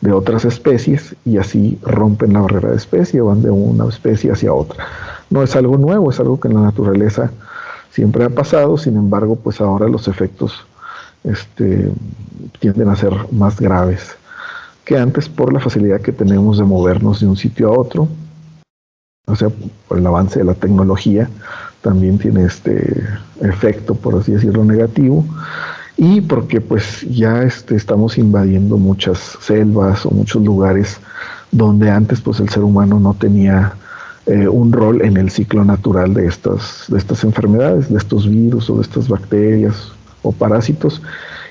de 0.00 0.12
otras 0.12 0.46
especies 0.46 1.14
y 1.26 1.36
así 1.36 1.78
rompen 1.82 2.32
la 2.32 2.40
barrera 2.40 2.70
de 2.70 2.76
especie, 2.76 3.20
van 3.20 3.42
de 3.42 3.50
una 3.50 3.86
especie 3.86 4.32
hacia 4.32 4.54
otra. 4.54 4.86
No 5.28 5.42
es 5.42 5.54
algo 5.56 5.76
nuevo, 5.76 6.10
es 6.10 6.18
algo 6.20 6.40
que 6.40 6.48
en 6.48 6.54
la 6.54 6.62
naturaleza 6.62 7.30
siempre 7.90 8.24
ha 8.24 8.30
pasado, 8.30 8.78
sin 8.78 8.96
embargo, 8.96 9.36
pues 9.36 9.60
ahora 9.60 9.88
los 9.88 10.08
efectos 10.08 10.66
este, 11.24 11.90
tienden 12.60 12.88
a 12.88 12.96
ser 12.96 13.12
más 13.32 13.60
graves 13.60 14.16
que 14.84 14.96
antes 14.96 15.28
por 15.28 15.52
la 15.52 15.60
facilidad 15.60 16.00
que 16.00 16.12
tenemos 16.12 16.56
de 16.56 16.64
movernos 16.64 17.20
de 17.20 17.26
un 17.26 17.36
sitio 17.36 17.68
a 17.68 17.78
otro, 17.78 18.08
o 19.26 19.36
sea, 19.36 19.50
el 19.90 20.06
avance 20.06 20.38
de 20.38 20.46
la 20.46 20.54
tecnología, 20.54 21.28
también 21.82 22.18
tiene 22.18 22.44
este 22.44 23.04
efecto, 23.42 23.94
por 23.94 24.14
así 24.16 24.32
decirlo, 24.32 24.64
negativo, 24.64 25.26
y 25.98 26.22
porque 26.22 26.62
pues 26.62 27.02
ya 27.02 27.42
este, 27.42 27.76
estamos 27.76 28.16
invadiendo 28.16 28.78
muchas 28.78 29.36
selvas 29.40 30.06
o 30.06 30.10
muchos 30.10 30.42
lugares 30.42 30.98
donde 31.50 31.90
antes 31.90 32.22
pues 32.22 32.40
el 32.40 32.48
ser 32.48 32.62
humano 32.62 32.98
no 32.98 33.12
tenía 33.12 33.74
eh, 34.24 34.48
un 34.48 34.72
rol 34.72 35.02
en 35.02 35.18
el 35.18 35.30
ciclo 35.30 35.64
natural 35.64 36.14
de 36.14 36.26
estas, 36.26 36.86
de 36.88 36.96
estas 36.96 37.24
enfermedades, 37.24 37.90
de 37.90 37.98
estos 37.98 38.26
virus 38.28 38.70
o 38.70 38.76
de 38.76 38.82
estas 38.82 39.08
bacterias 39.08 39.92
parásitos, 40.32 41.02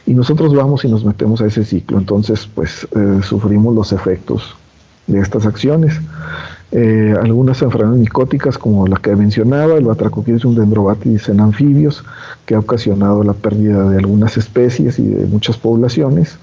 y 0.07 0.13
nosotros 0.13 0.55
vamos 0.55 0.85
y 0.85 0.87
nos 0.87 1.03
metemos 1.03 1.41
a 1.41 1.47
ese 1.47 1.65
ciclo, 1.65 1.97
entonces 1.97 2.49
pues 2.55 2.87
eh, 2.95 3.19
sufrimos 3.21 3.75
los 3.75 3.91
efectos 3.91 4.55
de 5.05 5.19
estas 5.19 5.45
acciones. 5.45 5.99
Eh, 6.71 7.13
algunas 7.21 7.61
enfermedades 7.61 7.99
micóticas 7.99 8.57
como 8.57 8.87
la 8.87 8.97
que 8.97 9.15
mencionaba, 9.15 9.75
el 9.75 9.85
un 9.85 10.55
dendrobatidis 10.55 11.27
en 11.27 11.41
anfibios, 11.41 12.05
que 12.45 12.55
ha 12.55 12.59
ocasionado 12.59 13.21
la 13.23 13.33
pérdida 13.33 13.89
de 13.89 13.97
algunas 13.97 14.37
especies 14.37 14.97
y 14.97 15.07
de 15.07 15.25
muchas 15.25 15.57
poblaciones, 15.57 16.37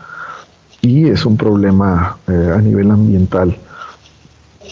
y 0.83 1.09
es 1.09 1.25
un 1.25 1.39
problema 1.39 2.19
eh, 2.29 2.53
a 2.55 2.61
nivel 2.61 2.91
ambiental 2.91 3.57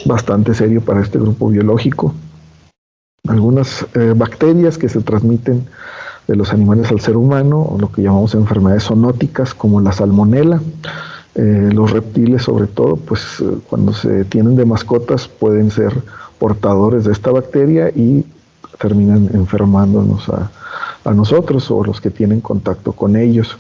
bastante 0.05 0.53
serio 0.53 0.83
para 0.83 1.01
este 1.01 1.19
grupo 1.19 1.49
biológico. 1.49 2.15
Algunas 3.29 3.87
bacterias 4.17 4.77
que 4.77 4.89
se 4.89 5.01
transmiten 5.01 5.65
de 6.29 6.37
los 6.37 6.53
animales 6.53 6.91
al 6.91 7.01
ser 7.01 7.17
humano, 7.17 7.77
lo 7.79 7.91
que 7.91 8.03
llamamos 8.03 8.35
enfermedades 8.35 8.85
zoonóticas, 8.85 9.55
como 9.55 9.81
la 9.81 9.93
salmonela, 9.93 10.61
eh, 11.35 11.71
los 11.73 11.91
reptiles 11.91 12.43
sobre 12.43 12.67
todo, 12.67 12.97
pues 12.97 13.41
eh, 13.41 13.45
cuando 13.69 13.95
se 13.95 14.25
tienen 14.25 14.55
de 14.55 14.67
mascotas 14.67 15.29
pueden 15.29 15.71
ser 15.71 15.95
portadores 16.39 17.05
de 17.05 17.13
esta 17.13 17.31
bacteria 17.31 17.89
y 17.89 18.27
terminan 18.79 19.31
enfermándonos 19.33 20.29
a, 20.29 20.51
nosotros 21.13 21.69
o 21.71 21.83
los 21.83 22.01
que 22.01 22.11
tienen 22.11 22.41
contacto 22.41 22.93
con 22.93 23.17
ellos 23.17 23.59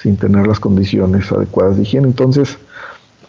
sin 0.00 0.16
tener 0.16 0.46
las 0.46 0.60
condiciones 0.60 1.32
adecuadas 1.32 1.76
de 1.76 1.82
higiene. 1.82 2.06
Entonces, 2.06 2.56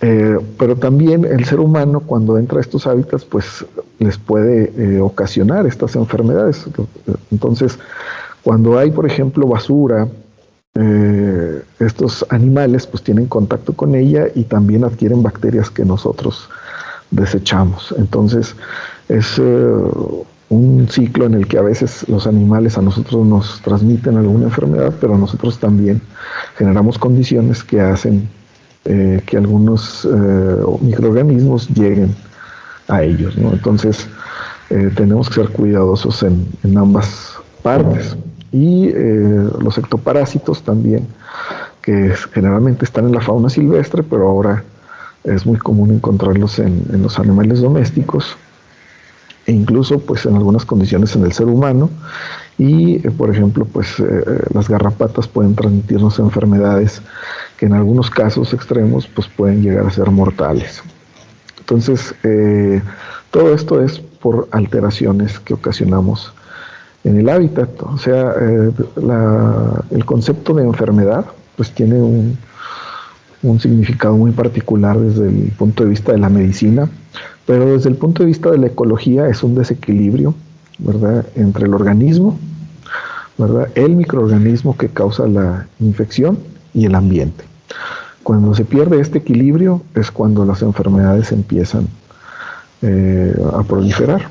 eh, 0.01 0.37
pero 0.59 0.75
también 0.75 1.25
el 1.25 1.45
ser 1.45 1.59
humano 1.59 2.01
cuando 2.01 2.37
entra 2.37 2.59
a 2.59 2.61
estos 2.61 2.85
hábitats, 2.85 3.25
pues 3.25 3.65
les 3.97 4.19
puede 4.19 5.01
ocasionar 5.01 5.65
estas 5.65 5.95
enfermedades. 5.95 6.65
Entonces, 7.31 7.79
cuando 8.45 8.77
hay, 8.77 8.91
por 8.91 9.07
ejemplo, 9.07 9.47
basura, 9.47 10.07
eh, 10.75 11.63
estos 11.79 12.23
animales 12.29 12.85
pues 12.85 13.01
tienen 13.01 13.25
contacto 13.25 13.73
con 13.73 13.95
ella 13.95 14.27
y 14.35 14.43
también 14.43 14.83
adquieren 14.83 15.23
bacterias 15.23 15.71
que 15.71 15.83
nosotros 15.83 16.47
desechamos. 17.09 17.95
Entonces 17.97 18.55
es 19.09 19.39
eh, 19.39 19.67
un 20.49 20.87
ciclo 20.87 21.25
en 21.25 21.33
el 21.33 21.47
que 21.47 21.57
a 21.57 21.63
veces 21.63 22.07
los 22.07 22.27
animales 22.27 22.77
a 22.77 22.83
nosotros 22.83 23.25
nos 23.25 23.61
transmiten 23.63 24.15
alguna 24.15 24.45
enfermedad, 24.45 24.93
pero 25.01 25.17
nosotros 25.17 25.57
también 25.57 25.99
generamos 26.55 26.99
condiciones 26.99 27.63
que 27.63 27.81
hacen 27.81 28.29
eh, 28.83 29.23
que 29.25 29.37
algunos 29.37 30.07
microorganismos 30.81 31.67
lleguen 31.69 32.15
a 32.89 33.01
ellos. 33.01 33.33
Entonces 33.37 34.07
tenemos 34.69 35.29
que 35.29 35.35
ser 35.35 35.49
cuidadosos 35.49 36.21
en, 36.21 36.45
en 36.63 36.77
ambas 36.77 37.33
partes 37.63 38.15
y 38.55 38.87
eh, 38.87 39.49
los 39.59 39.77
ectoparásitos 39.77 40.63
también, 40.63 41.05
que 41.81 42.13
generalmente 42.33 42.85
están 42.85 43.05
en 43.05 43.11
la 43.11 43.19
fauna 43.19 43.49
silvestre, 43.49 44.01
pero 44.01 44.29
ahora 44.29 44.63
es 45.25 45.45
muy 45.45 45.57
común 45.57 45.91
encontrarlos 45.91 46.59
en, 46.59 46.85
los 47.03 47.19
animales 47.19 47.59
domésticos 47.59 48.37
e 49.45 49.51
incluso 49.51 49.99
pues 49.99 50.25
en 50.25 50.35
algunas 50.35 50.63
condiciones 50.63 51.13
en 51.17 51.25
el 51.25 51.33
ser 51.33 51.47
humano. 51.47 51.89
Y 52.57 53.05
eh, 53.05 53.11
por 53.11 53.29
ejemplo 53.29 53.65
pues 53.65 53.99
eh, 53.99 54.23
las 54.53 54.69
garrapatas 54.69 55.27
pueden 55.27 55.53
transmitirnos 55.53 56.17
enfermedades 56.19 57.01
que 57.57 57.65
en 57.65 57.73
algunos 57.73 58.09
casos 58.09 58.53
extremos 58.53 59.05
pues 59.07 59.27
pueden 59.27 59.63
llegar 59.63 59.85
a 59.85 59.91
ser 59.91 60.09
mortales. 60.11 60.81
Entonces 61.59 62.15
todo 63.31 63.53
esto 63.53 63.81
es 63.81 63.99
por 63.99 64.47
alteraciones 64.51 65.39
que 65.39 65.55
ocasionamos 65.55 66.31
en 67.05 67.19
el 67.19 67.29
hábitat. 67.29 67.69
O 67.83 67.97
sea, 67.97 68.33
eh, 68.41 68.71
el 69.91 70.05
concepto 70.05 70.53
de 70.53 70.63
enfermedad 70.63 71.25
pues 71.55 71.71
tiene 71.71 72.01
un, 72.01 72.37
significado 73.59 74.17
muy 74.17 74.31
particular 74.31 74.99
desde 74.99 75.29
el 75.29 75.51
punto 75.55 75.83
de 75.83 75.91
vista 75.91 76.11
de 76.11 76.17
la 76.17 76.29
medicina, 76.29 76.89
pero 77.45 77.73
desde 77.73 77.89
el 77.89 77.95
punto 77.95 78.23
de 78.23 78.27
vista 78.27 78.49
de 78.49 78.57
la 78.57 78.67
ecología 78.67 79.27
es 79.27 79.43
un 79.43 79.53
desequilibrio, 79.53 80.33
¿verdad?, 80.79 81.27
entre 81.35 81.65
el 81.65 81.75
organismo, 81.75 82.39
¿verdad?, 83.37 83.69
el 83.75 83.95
microorganismo 83.95 84.75
que 84.75 84.89
causa 84.89 85.27
la 85.27 85.67
infección 85.79 86.39
y 86.73 86.87
el 86.87 86.95
ambiente. 86.95 87.43
Cuando 88.23 88.55
se 88.55 88.65
pierde 88.65 88.99
este 88.99 89.19
equilibrio 89.19 89.83
es 89.93 90.09
cuando 90.09 90.43
las 90.43 90.63
enfermedades 90.63 91.31
empiezan 91.31 91.87
eh, 92.81 93.31
a 93.53 93.61
proliferar. 93.61 94.27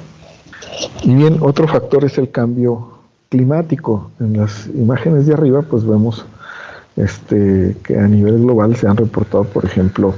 Y 1.02 1.14
bien, 1.14 1.38
otro 1.40 1.68
factor 1.68 2.04
es 2.04 2.18
el 2.18 2.30
cambio 2.30 2.98
climático. 3.28 4.10
En 4.20 4.36
las 4.36 4.66
imágenes 4.68 5.26
de 5.26 5.34
arriba, 5.34 5.62
pues 5.62 5.86
vemos 5.86 6.24
este, 6.96 7.76
que 7.82 7.98
a 7.98 8.06
nivel 8.06 8.40
global 8.40 8.76
se 8.76 8.86
han 8.86 8.96
reportado, 8.96 9.44
por 9.44 9.64
ejemplo, 9.64 10.14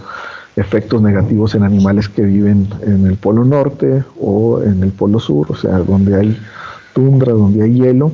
efectos 0.56 1.02
negativos 1.02 1.54
en 1.54 1.62
animales 1.62 2.08
que 2.08 2.22
viven 2.22 2.68
en 2.82 3.06
el 3.06 3.16
polo 3.16 3.44
norte 3.44 4.04
o 4.20 4.62
en 4.62 4.82
el 4.82 4.90
polo 4.90 5.20
sur, 5.20 5.46
o 5.50 5.56
sea, 5.56 5.78
donde 5.78 6.16
hay 6.16 6.38
tundra, 6.94 7.32
donde 7.32 7.64
hay 7.64 7.74
hielo, 7.74 8.10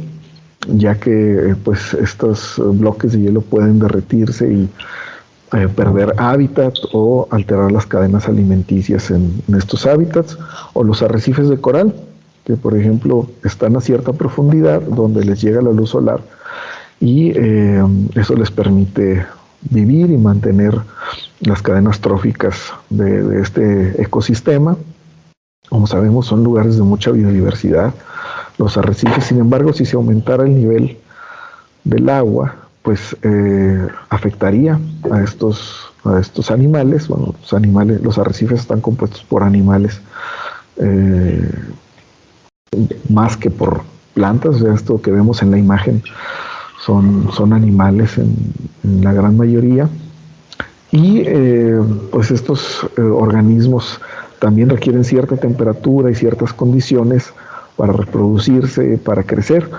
ya 0.69 0.97
que 0.97 1.55
pues 1.65 1.95
estos 1.95 2.55
bloques 2.59 3.13
de 3.13 3.21
hielo 3.21 3.41
pueden 3.41 3.79
derretirse 3.79 4.53
y 4.53 4.69
eh, 5.55 5.69
perder 5.69 6.15
hábitat 6.19 6.75
o 6.93 7.29
alterar 7.31 7.71
las 7.71 7.87
cadenas 7.87 8.29
alimenticias 8.29 9.11
en, 9.11 9.43
estos 9.57 9.87
hábitats, 9.87 10.39
o 10.73 10.83
los 10.83 11.03
arrecifes 11.03 11.49
de 11.49 11.61
coral, 11.61 11.95
que 12.45 12.57
por 12.57 12.77
ejemplo 12.77 13.29
están 13.45 13.77
a 13.77 13.81
cierta 13.81 14.13
profundidad 14.13 14.83
donde 14.83 15.25
les 15.25 15.41
llega 15.41 15.63
la 15.63 15.71
luz 15.71 15.91
solar 15.91 16.21
y 17.01 17.33
eh, 17.35 17.83
eso 18.15 18.35
les 18.35 18.51
permite 18.51 19.25
vivir 19.71 20.11
y 20.11 20.17
mantener 20.17 20.81
las 21.41 21.63
cadenas 21.63 22.01
tróficas 22.01 22.73
de, 22.91 23.41
este 23.41 24.01
ecosistema. 24.01 24.77
Como 25.69 25.87
sabemos, 25.87 26.27
son 26.27 26.45
lugares 26.45 26.77
de 26.77 26.83
mucha 26.83 27.11
biodiversidad. 27.11 27.95
Los 28.59 28.77
arrecifes, 28.77 29.25
sin 29.25 29.39
embargo, 29.39 29.73
si 29.73 29.85
se 29.85 29.97
aumentara 29.97 30.45
el 30.45 30.55
nivel 30.55 30.99
del 31.85 32.09
agua, 32.09 32.55
pues 32.83 33.17
eh, 33.23 33.89
afectaría 34.09 34.79
a 35.11 35.23
estos, 35.23 35.93
a 36.05 36.21
estos 36.21 36.51
animales. 36.51 37.09
Bueno, 37.09 37.35
los 37.41 37.53
animales, 37.53 38.03
los 38.03 38.19
arrecifes 38.19 38.61
están 38.61 38.81
compuestos 38.81 39.25
por 39.25 39.43
animales 39.43 40.01
eh, 40.77 41.51
más 43.09 43.37
que 43.37 43.51
por 43.51 43.83
plantas. 44.15 44.61
Esto 44.61 45.01
que 45.01 45.11
vemos 45.11 45.43
en 45.43 45.51
la 45.51 45.59
imagen 45.59 46.03
son, 46.85 47.31
son 47.33 47.53
animales 47.53 48.19
en, 48.19 48.35
la 49.03 49.13
gran 49.13 49.37
mayoría. 49.37 49.89
Y 50.91 51.23
eh, 51.25 51.81
pues 52.11 52.31
estos 52.31 52.87
organismos 52.99 54.01
también 54.41 54.69
requieren 54.69 55.05
cierta 55.05 55.37
temperatura 55.37 56.11
y 56.11 56.15
ciertas 56.15 56.53
condiciones 56.53 57.33
para 57.77 57.93
reproducirse, 57.93 58.99
para 58.99 59.23
crecer 59.23 59.71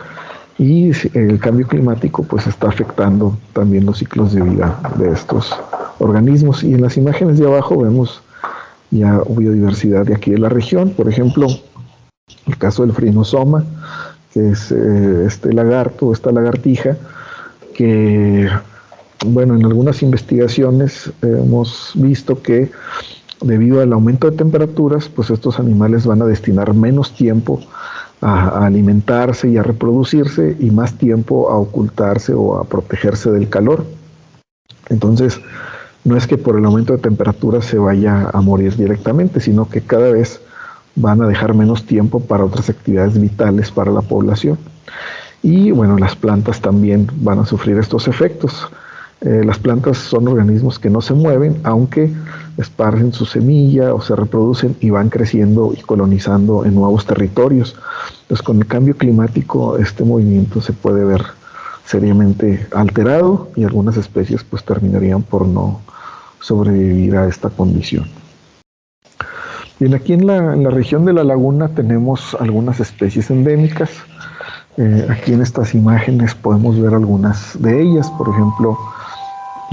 y 0.58 0.91
el 1.17 1.39
cambio 1.39 1.67
climático 1.67 2.23
pues 2.23 2.47
está 2.47 2.67
afectando 2.67 3.38
también 3.53 3.86
los 3.86 3.97
ciclos 3.97 4.34
de 4.34 4.41
vida 4.41 4.79
de 4.97 5.12
estos 5.12 5.56
organismos 5.99 6.63
y 6.63 6.73
en 6.73 6.82
las 6.82 6.95
imágenes 6.97 7.39
de 7.39 7.47
abajo 7.47 7.77
vemos 7.77 8.21
ya 8.91 9.19
biodiversidad 9.27 10.06
de 10.06 10.13
aquí 10.13 10.32
de 10.32 10.38
la 10.38 10.49
región, 10.49 10.91
por 10.91 11.10
ejemplo, 11.10 11.47
el 12.48 12.58
caso 12.58 12.84
del 12.84 12.93
frinosoma, 12.93 13.63
que 14.34 14.52
es 14.52 14.72
eh, 14.72 15.26
este 15.28 15.54
lagarto, 15.54 16.12
esta 16.12 16.32
lagartija, 16.32 16.98
que, 17.74 18.50
bueno, 19.26 19.56
en 19.56 19.65
algunas 19.65 20.02
investigaciones 20.02 21.12
hemos 21.22 21.91
visto 21.96 22.41
que 22.41 22.72
debido 23.41 23.82
al 23.82 23.93
aumento 23.93 24.30
de 24.30 24.38
temperaturas, 24.38 25.10
pues 25.10 25.30
estos 25.30 25.60
animales 25.60 26.06
van 26.06 26.22
a 26.22 26.26
destinar 26.26 26.74
menos 26.74 27.13
tiempo 27.13 27.60
a, 28.22 28.65
alimentarse 28.65 29.50
y 29.50 29.58
a 29.58 29.63
reproducirse 29.63 30.56
y 30.60 30.72
más 30.72 30.98
tiempo 30.98 31.52
a 31.52 31.58
ocultarse 31.58 32.34
o 32.34 32.58
a 32.58 32.63
protegerse 32.63 33.32
del 33.32 33.50
calor. 33.50 33.86
Entonces, 34.89 35.39
no 36.04 36.17
es 36.17 36.28
que 36.28 36.38
por 36.38 36.58
el 36.58 36.65
aumento 36.65 36.93
de 36.93 37.00
temperatura 37.00 37.62
se 37.62 37.78
vaya 37.78 38.30
a 38.34 38.41
morir 38.41 38.76
directamente, 38.76 39.39
sino 39.39 39.69
que 39.69 39.82
cada 39.82 40.12
vez 40.12 40.41
van 40.95 41.21
a 41.21 41.27
dejar 41.27 41.53
menos 41.53 41.86
tiempo 41.86 42.19
para 42.19 42.45
otras 42.45 42.69
actividades 42.69 43.19
vitales 43.19 43.71
para 43.71 43.91
la 43.91 44.01
población. 44.01 44.58
Y 45.41 45.71
bueno, 45.71 45.97
las 45.97 46.15
plantas 46.15 46.62
también 46.62 47.08
van 47.15 47.39
a 47.39 47.45
sufrir 47.45 47.77
estos 47.77 48.08
efectos. 48.08 48.67
Eh, 49.21 49.41
las 49.45 49.58
plantas 49.58 49.97
son 49.97 50.27
organismos 50.27 50.79
que 50.79 50.89
no 50.89 51.01
se 51.01 51.13
mueven, 51.13 51.60
aunque 51.63 52.13
esparcen 52.58 53.13
su 53.13 53.25
semilla 53.25 53.93
o 53.93 54.01
se 54.01 54.15
reproducen 54.15 54.75
y 54.79 54.89
van 54.89 55.10
creciendo 55.10 55.73
y 55.75 55.82
colonizando 55.82 56.65
en 56.65 56.75
nuevos 56.75 57.06
territorios. 57.06 57.75
Entonces, 58.23 58.43
con 58.45 58.58
el 58.58 58.67
cambio 58.67 58.95
climático, 58.95 59.77
este 59.77 60.03
movimiento 60.03 60.62
se 60.62 60.73
puede 60.73 61.03
ver 61.06 61.23
seriamente 61.86 62.67
alterado 62.73 63.49
y 63.56 63.63
algunas 63.63 63.97
especies 63.97 64.43
pues 64.43 64.63
terminarían 64.63 65.23
por 65.23 65.45
no 65.45 65.82
sobrevivir 66.39 67.15
a 67.15 67.27
esta 67.27 67.49
condición. 67.49 68.22
Bien, 69.84 69.96
aquí 69.96 70.13
en 70.13 70.26
la, 70.28 70.69
región 70.69 71.04
de 71.04 71.12
la 71.12 71.26
laguna 71.26 71.67
tenemos 71.67 72.38
algunas 72.39 72.80
especies 72.80 73.30
endémicas. 73.30 73.89
Eh, 74.78 75.06
aquí 75.10 75.34
en 75.34 75.41
estas 75.41 75.76
imágenes 75.76 76.34
podemos 76.36 76.80
ver 76.80 76.93
algunas 76.93 77.62
de 77.62 77.82
ellas, 77.82 78.10
por 78.12 78.30
ejemplo, 78.30 78.78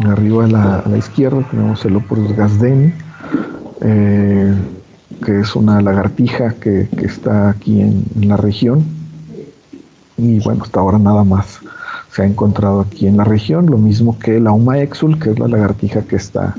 Arriba 0.05 0.47
a 0.47 0.89
la, 0.89 0.99
izquierda 0.99 1.47
tenemos 1.49 1.85
el 1.85 1.95
Opus 1.95 2.35
gasdeni, 2.35 2.93
eh, 3.83 4.53
que 5.25 5.39
es 5.39 5.55
una 5.55 5.81
lagartija 5.81 6.55
que, 6.55 6.89
está 7.05 7.51
aquí 7.51 7.81
en, 7.81 8.05
la 8.21 8.37
región. 8.37 8.85
Y 10.17 10.41
bueno, 10.41 10.65
hasta 10.65 10.81
ahora 10.81 10.99
nada 10.99 11.23
más 11.23 11.61
se 12.11 12.23
ha 12.23 12.27
encontrado 12.27 12.81
aquí 12.81 13.07
en 13.07 13.17
la 13.17 13.23
región, 13.23 13.67
lo 13.67 13.79
mismo 13.79 14.19
que 14.19 14.41
la 14.41 14.51
Uma 14.51 14.81
exul, 14.81 15.21
que 15.21 15.31
es 15.31 15.39
la 15.39 15.47
lagartija 15.47 16.03
que 16.03 16.17
está 16.17 16.57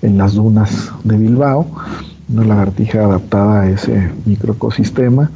en 0.00 0.16
las 0.16 0.32
dunas 0.32 0.90
de 1.04 1.18
Bilbao, 1.18 1.66
una 2.28 2.44
lagartija 2.44 3.04
adaptada 3.04 3.62
a 3.62 3.70
ese 3.70 4.10
microecosistema, 4.24 5.30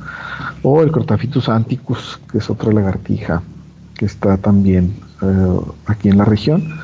o 0.62 0.83
el 0.83 0.90
Crotaphytus 0.90 1.48
anticus, 1.48 2.20
que 2.31 2.38
es 2.38 2.51
otra 2.51 2.72
lagartija 2.72 3.42
que 3.98 4.07
está 4.07 4.37
también 4.38 4.94
eh, 5.20 5.61
aquí 5.87 6.09
en 6.09 6.18
la 6.18 6.24
región. 6.24 6.79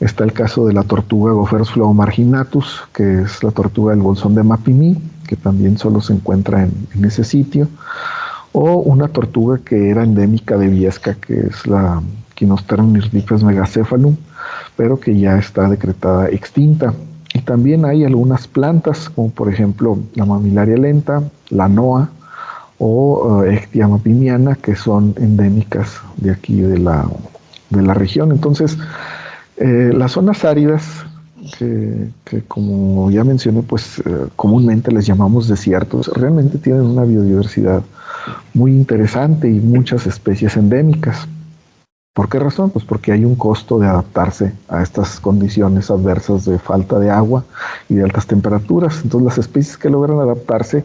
Está 0.00 0.24
el 0.24 0.32
caso 0.32 0.66
de 0.66 0.74
la 0.74 0.82
tortuga 0.82 1.32
Gopherus 1.32 1.76
marginatus, 1.76 2.82
que 2.92 3.22
es 3.22 3.42
la 3.42 3.50
tortuga 3.50 3.92
del 3.92 4.02
bolsón 4.02 4.34
de 4.34 4.42
Mapimí, 4.42 4.96
que 5.26 5.36
también 5.36 5.78
solo 5.78 6.00
se 6.00 6.12
encuentra 6.12 6.64
en, 6.64 7.04
ese 7.04 7.24
sitio. 7.24 7.68
O 8.52 8.78
una 8.78 9.08
tortuga 9.08 9.58
que 9.58 9.90
era 9.90 10.04
endémica 10.04 10.56
de 10.56 10.68
Viesca, 10.68 11.14
que 11.14 11.40
es 11.40 11.66
la 11.66 12.02
Quinosterum 12.34 12.92
nirdipes 12.92 13.42
megacephalum, 13.42 14.16
pero 14.76 15.00
que 15.00 15.18
ya 15.18 15.36
está 15.38 15.68
decretada 15.68 16.28
extinta. 16.28 16.94
También 17.48 17.86
hay 17.86 18.04
algunas 18.04 18.46
plantas, 18.46 19.08
como 19.08 19.30
por 19.30 19.48
ejemplo 19.48 19.98
la 20.14 20.26
mamilaria 20.26 20.76
lenta, 20.76 21.22
la 21.48 21.66
noa 21.66 22.10
o 22.76 23.38
uh, 23.38 23.42
Ectia 23.44 23.88
mapimiana, 23.88 24.54
que 24.54 24.76
son 24.76 25.14
endémicas 25.16 25.98
de 26.18 26.30
aquí 26.30 26.60
de 26.60 26.76
la, 26.78 27.08
de 27.70 27.80
la 27.80 27.94
región. 27.94 28.32
Entonces, 28.32 28.76
eh, 29.56 29.92
las 29.94 30.12
zonas 30.12 30.44
áridas, 30.44 31.06
que, 31.58 32.42
como 32.48 33.10
ya 33.10 33.24
mencioné, 33.24 33.62
pues 33.62 34.00
eh, 34.00 34.26
comúnmente 34.36 34.92
les 34.92 35.06
llamamos 35.06 35.48
desiertos, 35.48 36.08
realmente 36.08 36.58
tienen 36.58 36.82
una 36.82 37.04
biodiversidad 37.04 37.82
muy 38.52 38.72
interesante 38.72 39.48
y 39.48 39.58
muchas 39.58 40.06
especies 40.06 40.54
endémicas. 40.58 41.26
¿Por 42.18 42.28
qué 42.28 42.40
razón? 42.40 42.70
Pues 42.70 42.84
porque 42.84 43.12
hay 43.12 43.24
un 43.24 43.36
costo 43.36 43.78
de 43.78 43.86
adaptarse 43.86 44.52
a 44.68 44.82
estas 44.82 45.20
condiciones 45.20 45.88
adversas 45.88 46.44
de 46.46 46.58
falta 46.58 46.98
de 46.98 47.10
agua 47.10 47.44
y 47.88 47.94
de 47.94 48.02
altas 48.02 48.26
temperaturas. 48.26 49.02
Entonces 49.04 49.24
las 49.24 49.38
especies 49.38 49.76
que 49.76 49.88
logran 49.88 50.18
adaptarse 50.18 50.82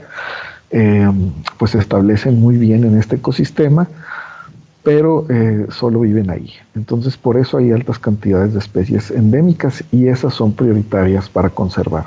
eh, 0.69 1.09
pues 1.57 1.71
se 1.71 1.79
establecen 1.79 2.39
muy 2.39 2.57
bien 2.57 2.83
en 2.83 2.99
este 2.99 3.15
ecosistema 3.15 3.87
pero 4.83 5.25
eh, 5.27 5.65
solo 5.71 6.01
viven 6.01 6.29
ahí. 6.29 6.51
Entonces 6.75 7.17
por 7.17 7.35
eso 7.37 7.57
hay 7.57 7.71
altas 7.71 7.97
cantidades 7.97 8.53
de 8.53 8.59
especies 8.59 9.09
endémicas 9.09 9.83
y 9.91 10.09
esas 10.09 10.35
son 10.35 10.53
prioritarias 10.53 11.29
para 11.29 11.49
conservar. 11.49 12.05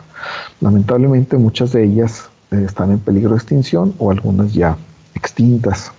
Lamentablemente 0.61 1.37
muchas 1.37 1.73
de 1.73 1.83
ellas 1.83 2.31
eh, 2.53 2.63
están 2.65 2.93
en 2.93 3.01
peligro 3.01 3.31
de 3.31 3.39
extinción 3.39 3.93
o 3.99 4.13
algunas 4.13 4.55
ya 4.55 4.77
extintas. 5.17 5.91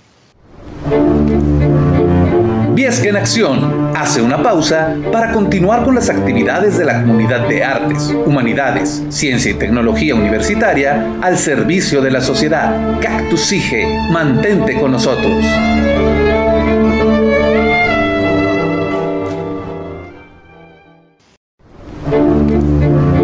Viesca 2.78 3.10
en 3.10 3.18
Acción 3.18 3.92
hace 3.96 4.22
una 4.22 4.44
pausa 4.44 4.96
para 5.12 5.32
continuar 5.32 5.84
con 5.84 5.96
las 5.96 6.12
actividades 6.12 6.78
de 6.78 6.86
la 6.86 7.02
comunidad 7.02 7.48
de 7.48 7.64
artes, 7.64 8.14
humanidades, 8.24 9.02
ciencia 9.10 9.50
y 9.50 9.56
tecnología 9.56 10.14
universitaria 10.14 11.16
al 11.24 11.40
servicio 11.40 12.04
de 12.04 12.12
la 12.12 12.22
sociedad. 12.22 13.00
Cactus 13.02 13.42
Sige, 13.42 13.84
mantente 14.12 14.80
con 14.80 14.92
nosotros. 14.92 15.44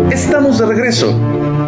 Estamos 0.09 0.57
de 0.57 0.65
regreso. 0.65 1.15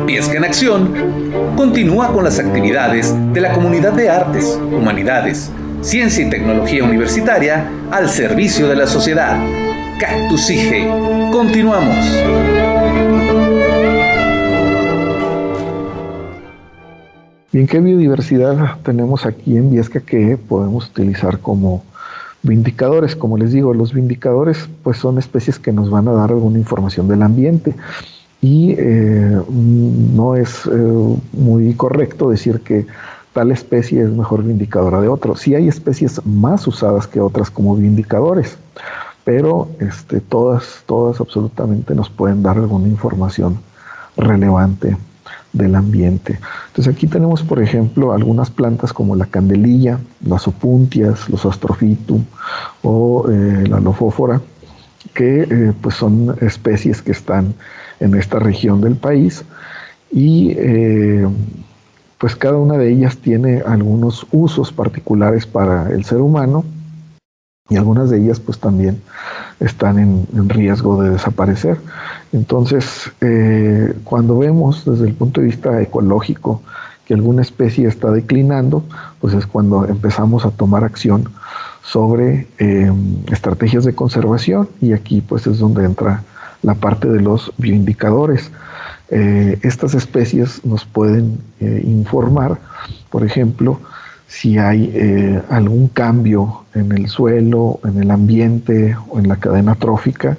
Piesca 0.08 0.38
en 0.38 0.44
Acción 0.44 1.54
continúa 1.56 2.12
con 2.12 2.24
las 2.24 2.40
actividades 2.40 3.14
de 3.32 3.42
la 3.42 3.54
comunidad 3.54 3.94
de 3.94 4.10
artes, 4.10 4.60
humanidades, 4.72 5.52
ciencia 5.82 6.26
y 6.26 6.30
tecnología 6.30 6.84
universitaria 6.84 7.70
al 7.92 8.10
servicio 8.10 8.68
de 8.68 8.76
la 8.76 8.88
sociedad. 8.88 9.40
Cactus 10.00 10.50
IGE. 10.50 10.88
Continuamos. 11.32 12.06
Bien, 17.52 17.68
¿qué 17.68 17.80
biodiversidad 17.80 18.78
tenemos 18.84 19.26
aquí 19.26 19.58
en 19.58 19.72
Viesca 19.72 20.02
que 20.02 20.38
podemos 20.38 20.88
utilizar 20.90 21.40
como 21.40 21.84
Vindicadores, 22.46 23.16
como 23.16 23.40
les 23.40 23.52
digo, 23.54 23.74
los 23.74 23.92
vindicadores 23.92 24.70
pues 24.84 24.98
son 24.98 25.18
especies 25.18 25.58
que 25.58 25.72
nos 25.72 25.90
van 25.90 26.08
a 26.08 26.12
dar 26.12 26.30
alguna 26.30 26.60
información 26.60 27.08
del 27.08 27.24
ambiente 27.24 27.74
y 28.40 28.76
eh, 28.78 29.42
no 29.50 30.36
es 30.36 30.68
eh, 30.68 31.18
muy 31.34 31.74
correcto 31.74 32.30
decir 32.30 32.60
que 32.60 32.86
tal 33.36 33.52
especie 33.52 34.02
es 34.02 34.10
mejor 34.10 34.44
vindicadora 34.44 35.02
de 35.02 35.10
otro. 35.10 35.36
Sí 35.36 35.56
hay 35.56 35.68
especies 35.68 36.26
más 36.26 36.66
usadas 36.68 37.06
que 37.06 37.20
otras 37.20 37.52
como 37.52 37.76
vindicadores. 37.76 38.58
pero 39.26 39.68
este, 39.80 40.22
todas, 40.22 40.84
todas 40.86 41.20
absolutamente 41.20 41.96
nos 41.96 42.10
pueden 42.10 42.44
dar 42.44 42.58
alguna 42.58 42.88
información 42.88 43.58
relevante 44.16 44.96
del 45.52 45.76
ambiente. 45.76 46.40
Entonces 46.68 46.94
aquí 46.94 47.08
tenemos, 47.08 47.42
por 47.42 47.62
ejemplo, 47.62 48.14
algunas 48.14 48.50
plantas 48.52 48.94
como 48.94 49.16
la 49.16 49.26
candelilla, 49.26 50.00
las 50.24 50.48
opuntias, 50.48 51.28
los 51.30 51.46
astrofitum 51.46 52.24
o 52.84 53.26
eh, 53.30 53.68
la 53.68 53.80
lofófora, 53.80 54.40
que 55.14 55.42
eh, 55.42 55.74
pues 55.82 55.96
son 55.96 56.38
especies 56.40 57.02
que 57.02 57.12
están 57.12 57.54
en 58.00 58.16
esta 58.16 58.40
región 58.40 58.80
del 58.80 58.96
país 58.96 59.44
y 60.12 60.52
eh, 60.58 61.28
pues 62.18 62.36
cada 62.36 62.58
una 62.58 62.78
de 62.78 62.92
ellas 62.92 63.18
tiene 63.18 63.62
algunos 63.66 64.26
usos 64.32 64.72
particulares 64.72 65.46
para 65.46 65.90
el 65.90 66.06
ser 66.06 66.20
humano 66.20 66.64
y 67.70 67.78
algunas 67.78 68.10
de 68.10 68.20
ellas 68.20 68.40
pues 68.40 68.60
también 68.60 69.02
están 69.60 69.98
en, 69.98 70.50
riesgo 70.50 71.02
de 71.02 71.12
desaparecer. 71.12 71.78
Entonces, 72.32 73.12
eh, 73.22 73.94
cuando 74.04 74.38
vemos 74.38 74.86
desde 74.86 75.08
el 75.08 75.14
punto 75.14 75.42
de 75.42 75.48
vista 75.48 75.82
ecológico 75.82 76.62
que 77.06 77.14
alguna 77.14 77.42
especie 77.42 77.88
está 77.88 78.12
declinando, 78.12 78.84
pues 79.20 79.34
es 79.34 79.46
cuando 79.46 79.86
empezamos 79.86 80.46
a 80.46 80.52
tomar 80.52 80.84
acción 80.84 81.30
sobre 81.84 82.48
eh, 82.58 82.92
estrategias 83.32 83.86
de 83.86 83.94
conservación 83.94 84.68
y 84.82 84.94
aquí 84.94 85.22
pues 85.22 85.46
es 85.48 85.60
donde 85.60 85.86
entra 85.86 86.24
la 86.64 86.74
parte 86.74 87.08
de 87.08 87.22
los 87.22 87.54
bioindicadores. 87.58 88.52
Eh, 89.10 89.60
estas 89.62 89.94
especies 89.94 90.66
nos 90.66 90.86
pueden 90.86 91.40
informar, 91.60 92.60
por 93.10 93.24
ejemplo, 93.24 93.80
si 94.28 94.58
hay 94.58 94.92
eh, 94.94 95.42
algún 95.50 95.88
cambio 95.88 96.66
en 96.74 96.92
el 96.92 97.08
suelo, 97.08 97.80
en 97.84 98.02
el 98.02 98.12
ambiente 98.12 98.98
o 99.10 99.20
en 99.20 99.28
la 99.28 99.38
cadena 99.38 99.76
trófica, 99.76 100.38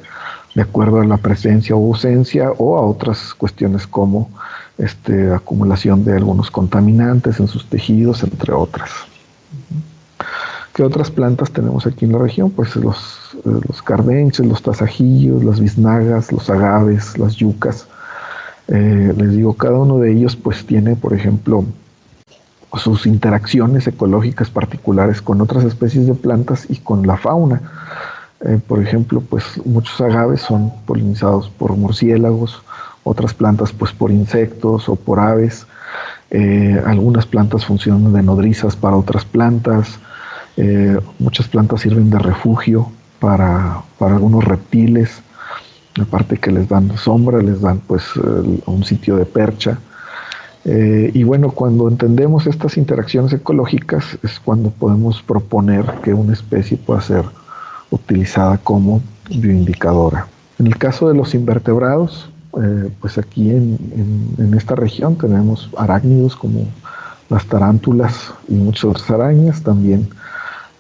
de 0.55 0.63
acuerdo 0.63 1.01
a 1.01 1.05
la 1.05 1.19
presencia 1.19 1.77
o 1.77 1.87
ausencia 1.87 2.51
o 2.59 2.77
a 2.77 2.83
otras 2.83 3.35
cuestiones 3.35 3.87
como 3.87 4.31
este, 4.79 5.33
acumulación 5.33 6.05
de 6.05 6.15
algunos 6.15 6.51
contaminantes 6.51 7.41
en 7.41 7.49
sus 7.49 7.67
tejidos, 7.67 8.23
entre 8.23 8.53
otras. 8.53 8.91
¿Qué 10.75 10.83
otras 10.83 11.11
plantas 11.11 11.51
tenemos 11.51 11.87
aquí 11.87 12.05
en 12.05 12.13
la 12.13 12.19
región? 12.19 12.51
Pues 12.51 12.77
los, 12.77 13.31
eh, 13.47 13.61
los 13.67 13.81
cardenches, 13.83 14.45
los 14.45 14.63
tasajillos, 14.63 15.43
las 15.43 15.61
biznagas, 15.61 16.33
los 16.33 16.51
agaves, 16.51 17.17
las 17.19 17.37
yucas. 17.37 17.87
Eh, 18.69 19.15
les 19.17 19.33
digo, 19.33 19.55
cada 19.55 19.79
uno 19.79 19.99
de 19.99 20.13
ellos 20.13 20.37
pues 20.37 20.67
tiene, 20.67 20.97
por 20.97 21.15
ejemplo, 21.15 21.65
sus 22.77 23.07
interacciones 23.07 23.87
ecológicas 23.87 24.51
particulares 24.51 25.23
con 25.23 25.41
otras 25.41 25.65
especies 25.65 26.07
de 26.07 26.15
plantas 26.15 26.67
y 26.69 26.77
con 26.77 27.07
la 27.07 27.17
fauna. 27.17 27.63
Eh, 28.45 28.61
por 28.67 28.83
ejemplo, 28.83 29.23
pues 29.23 29.45
muchos 29.65 30.01
agaves 30.01 30.43
son 30.43 30.73
polinizados 30.85 31.49
por 31.49 31.77
murciélagos, 31.77 32.63
otras 33.03 33.33
plantas 33.33 33.73
pues 33.73 33.93
por 33.93 34.11
insectos 34.11 34.89
o 34.89 34.97
por 34.97 35.21
aves. 35.21 35.67
Eh, 36.31 36.83
algunas 36.85 37.25
plantas 37.25 37.65
funcionan 37.65 38.13
de 38.13 38.23
nodrizas 38.23 38.77
para 38.77 38.97
otras 38.97 39.25
plantas. 39.25 39.99
Muchas 41.19 41.49
plantas 41.49 41.83
sirven 41.83 42.09
de 42.09 42.19
refugio 42.19 42.91
para, 43.21 43.83
algunos 44.01 44.45
reptiles. 44.45 45.23
Aparte 46.01 46.37
que 46.37 46.51
les 46.51 46.69
dan 46.69 46.97
sombra, 46.97 47.41
les 47.41 47.61
dan 47.61 47.81
pues 47.87 48.05
un 48.67 48.85
sitio 48.85 49.17
de 49.17 49.25
percha. 49.25 49.79
Eh, 50.69 51.13
y 51.15 51.23
bueno, 51.23 51.53
cuando 51.53 51.89
entendemos 51.89 52.47
estas 52.49 52.77
interacciones 52.77 53.33
ecológicas 53.33 54.19
es 54.25 54.41
cuando 54.41 54.71
podemos 54.71 55.23
proponer 55.23 55.87
que 56.03 56.13
una 56.13 56.33
especie 56.33 56.77
pueda 56.77 57.01
ser 57.01 57.25
utilizada 57.91 58.59
como 58.59 59.01
bioindicadora. 59.31 60.27
En 60.59 60.67
el 60.67 60.77
caso 60.77 61.09
de 61.09 61.15
los 61.15 61.35
invertebrados, 61.35 62.31
eh, 62.61 62.91
pues 63.01 63.17
aquí 63.17 63.51
en, 63.51 64.55
esta 64.57 64.75
región 64.75 65.17
tenemos 65.17 65.71
arácnidos 65.77 66.35
como 66.35 66.67
las 67.29 67.45
tarántulas 67.47 68.33
y 68.49 68.55
muchas 68.55 68.87
otras 68.87 69.11
arañas, 69.11 69.63
también 69.63 70.09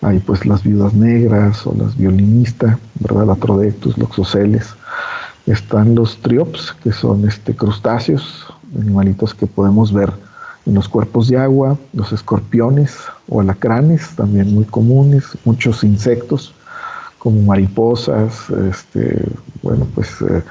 hay 0.03 0.19
pues 0.19 0.47
las 0.47 0.63
viudas 0.63 0.95
negras 0.95 1.67
o 1.67 1.75
las 1.75 1.97
violinistas, 1.97 2.77
¿verdad? 3.01 3.27
Latrodectus, 3.27 3.97
loxoceles. 3.99 4.75
Están 5.47 5.95
los 5.95 6.17
triops, 6.19 6.75
que 6.83 6.93
son 6.93 7.27
este, 7.27 7.55
crustáceos, 7.55 8.47
animalitos 8.79 9.35
que 9.35 9.47
podemos 9.47 9.93
ver 9.93 10.13
en 10.67 10.75
los 10.75 10.89
cuerpos 10.89 11.29
de 11.29 11.37
agua, 11.37 11.79
los 11.93 12.13
escorpiones 12.13 12.97
o 13.29 13.41
alacranes, 13.41 14.11
también 14.17 14.53
muy 14.53 14.65
comunes, 14.65 15.39
muchos 15.45 15.85
insectos 15.85 16.53
como 17.19 17.43
mariposas, 17.43 18.51
este, 18.71 19.25
bueno, 19.63 19.87
pues 19.95 20.21
eh, 20.23 20.43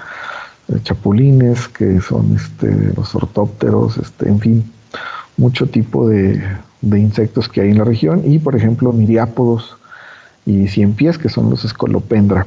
eh, 0.68 0.80
chapulines, 0.84 1.68
que 1.68 2.02
son 2.02 2.36
este, 2.36 2.94
los 2.96 3.14
ortópteros, 3.16 3.98
este, 3.98 4.28
en 4.28 4.40
fin, 4.40 4.72
mucho 5.38 5.68
tipo 5.68 6.10
de, 6.10 6.42
insectos 6.82 7.50
que 7.50 7.62
hay 7.62 7.72
en 7.72 7.80
la 7.80 7.84
región 7.84 8.22
y, 8.26 8.40
por 8.40 8.56
ejemplo, 8.56 8.92
miriápodos 8.92 9.78
y 10.46 10.68
cien 10.68 10.94
pies, 10.94 11.18
que 11.18 11.30
son 11.30 11.50
los 11.50 11.66
escolopendra. 11.66 12.46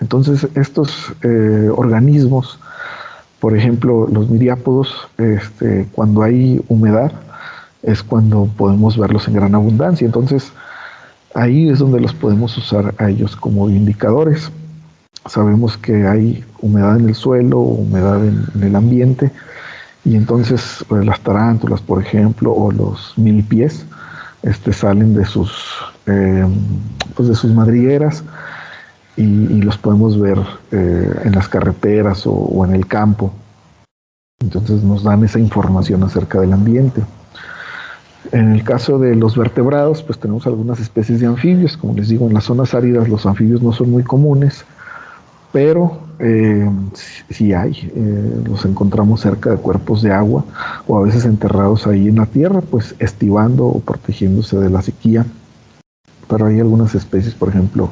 Entonces, 0.00 0.46
estos 0.54 1.12
eh, 1.22 1.70
organismos 1.74 2.58
por 3.40 3.56
ejemplo, 3.56 4.08
los 4.12 4.28
miriápodos, 4.28 4.92
este, 5.16 5.86
cuando 5.92 6.22
hay 6.22 6.60
humedad, 6.68 7.12
es 7.82 8.02
cuando 8.02 8.48
podemos 8.56 8.98
verlos 8.98 9.28
en 9.28 9.34
gran 9.34 9.54
abundancia. 9.54 10.04
Entonces, 10.04 10.52
ahí 11.34 11.68
es 11.68 11.78
donde 11.78 12.00
los 12.00 12.12
podemos 12.14 12.56
usar 12.58 12.94
a 12.98 13.10
ellos 13.10 13.36
como 13.36 13.70
indicadores. 13.70 14.50
Sabemos 15.26 15.76
que 15.76 16.06
hay 16.06 16.44
humedad 16.60 16.98
en 16.98 17.08
el 17.08 17.14
suelo, 17.14 17.60
humedad 17.60 18.24
en, 18.24 18.44
el 18.60 18.74
ambiente, 18.74 19.30
y 20.04 20.16
entonces 20.16 20.84
pues, 20.88 21.04
las 21.04 21.20
tarántulas, 21.20 21.80
por 21.80 22.02
ejemplo, 22.02 22.52
o 22.52 22.72
los 22.72 23.12
milipies, 23.16 23.84
este, 24.42 24.72
salen 24.72 25.14
de 25.14 25.24
sus, 25.24 25.52
em, 26.06 26.54
pues 27.14 27.28
de 27.28 27.34
sus 27.34 27.52
madrigueras 27.52 28.24
y, 29.18 29.62
los 29.62 29.76
podemos 29.76 30.18
ver 30.18 30.38
eh, 30.70 31.20
en 31.24 31.32
las 31.32 31.48
carreteras 31.48 32.22
o, 32.24 32.64
en 32.64 32.74
el 32.74 32.86
campo. 32.86 33.32
Entonces 34.40 34.82
nos 34.84 35.02
dan 35.02 35.24
esa 35.24 35.40
información 35.40 36.04
acerca 36.04 36.40
del 36.40 36.52
ambiente. 36.52 37.02
En 38.30 38.52
el 38.52 38.62
caso 38.62 38.98
de 38.98 39.16
los 39.16 39.36
vertebrados, 39.36 40.02
pues 40.02 40.18
tenemos 40.18 40.46
algunas 40.46 40.78
especies 40.78 41.18
de 41.20 41.26
anfibios. 41.26 41.76
Como 41.76 41.94
les 41.94 42.08
digo, 42.08 42.28
en 42.28 42.34
las 42.34 42.44
zonas 42.44 42.74
áridas 42.74 43.08
los 43.08 43.26
anfibios 43.26 43.60
no 43.60 43.72
son 43.72 43.90
muy 43.90 44.04
comunes, 44.04 44.64
pero 45.50 45.98
eh, 46.20 46.70
sí 47.28 47.52
hay. 47.52 47.90
Eh, 47.96 48.42
los 48.46 48.64
encontramos 48.64 49.22
cerca 49.22 49.50
de 49.50 49.56
cuerpos 49.56 50.02
de 50.02 50.12
agua 50.12 50.44
o 50.86 50.96
a 50.96 51.02
veces 51.02 51.24
enterrados 51.24 51.88
ahí 51.88 52.06
en 52.06 52.16
la 52.16 52.26
tierra, 52.26 52.60
pues 52.60 52.94
estivando 53.00 53.66
o 53.66 53.80
protegiéndose 53.80 54.58
de 54.58 54.70
la 54.70 54.82
sequía 54.82 55.26
pero 56.28 56.46
hay 56.46 56.60
algunas 56.60 56.94
especies, 56.94 57.34
por 57.34 57.48
ejemplo, 57.48 57.90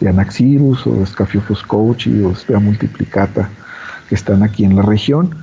de 0.00 0.08
Anaxirus 0.08 0.86
o 0.86 1.04
Scaphiopus 1.06 1.62
couchi 1.62 2.22
o 2.22 2.34
Spea 2.34 2.58
multiplicata 2.58 3.50
que 4.08 4.14
están 4.14 4.42
aquí 4.42 4.64
en 4.64 4.76
la 4.76 4.82
región 4.82 5.34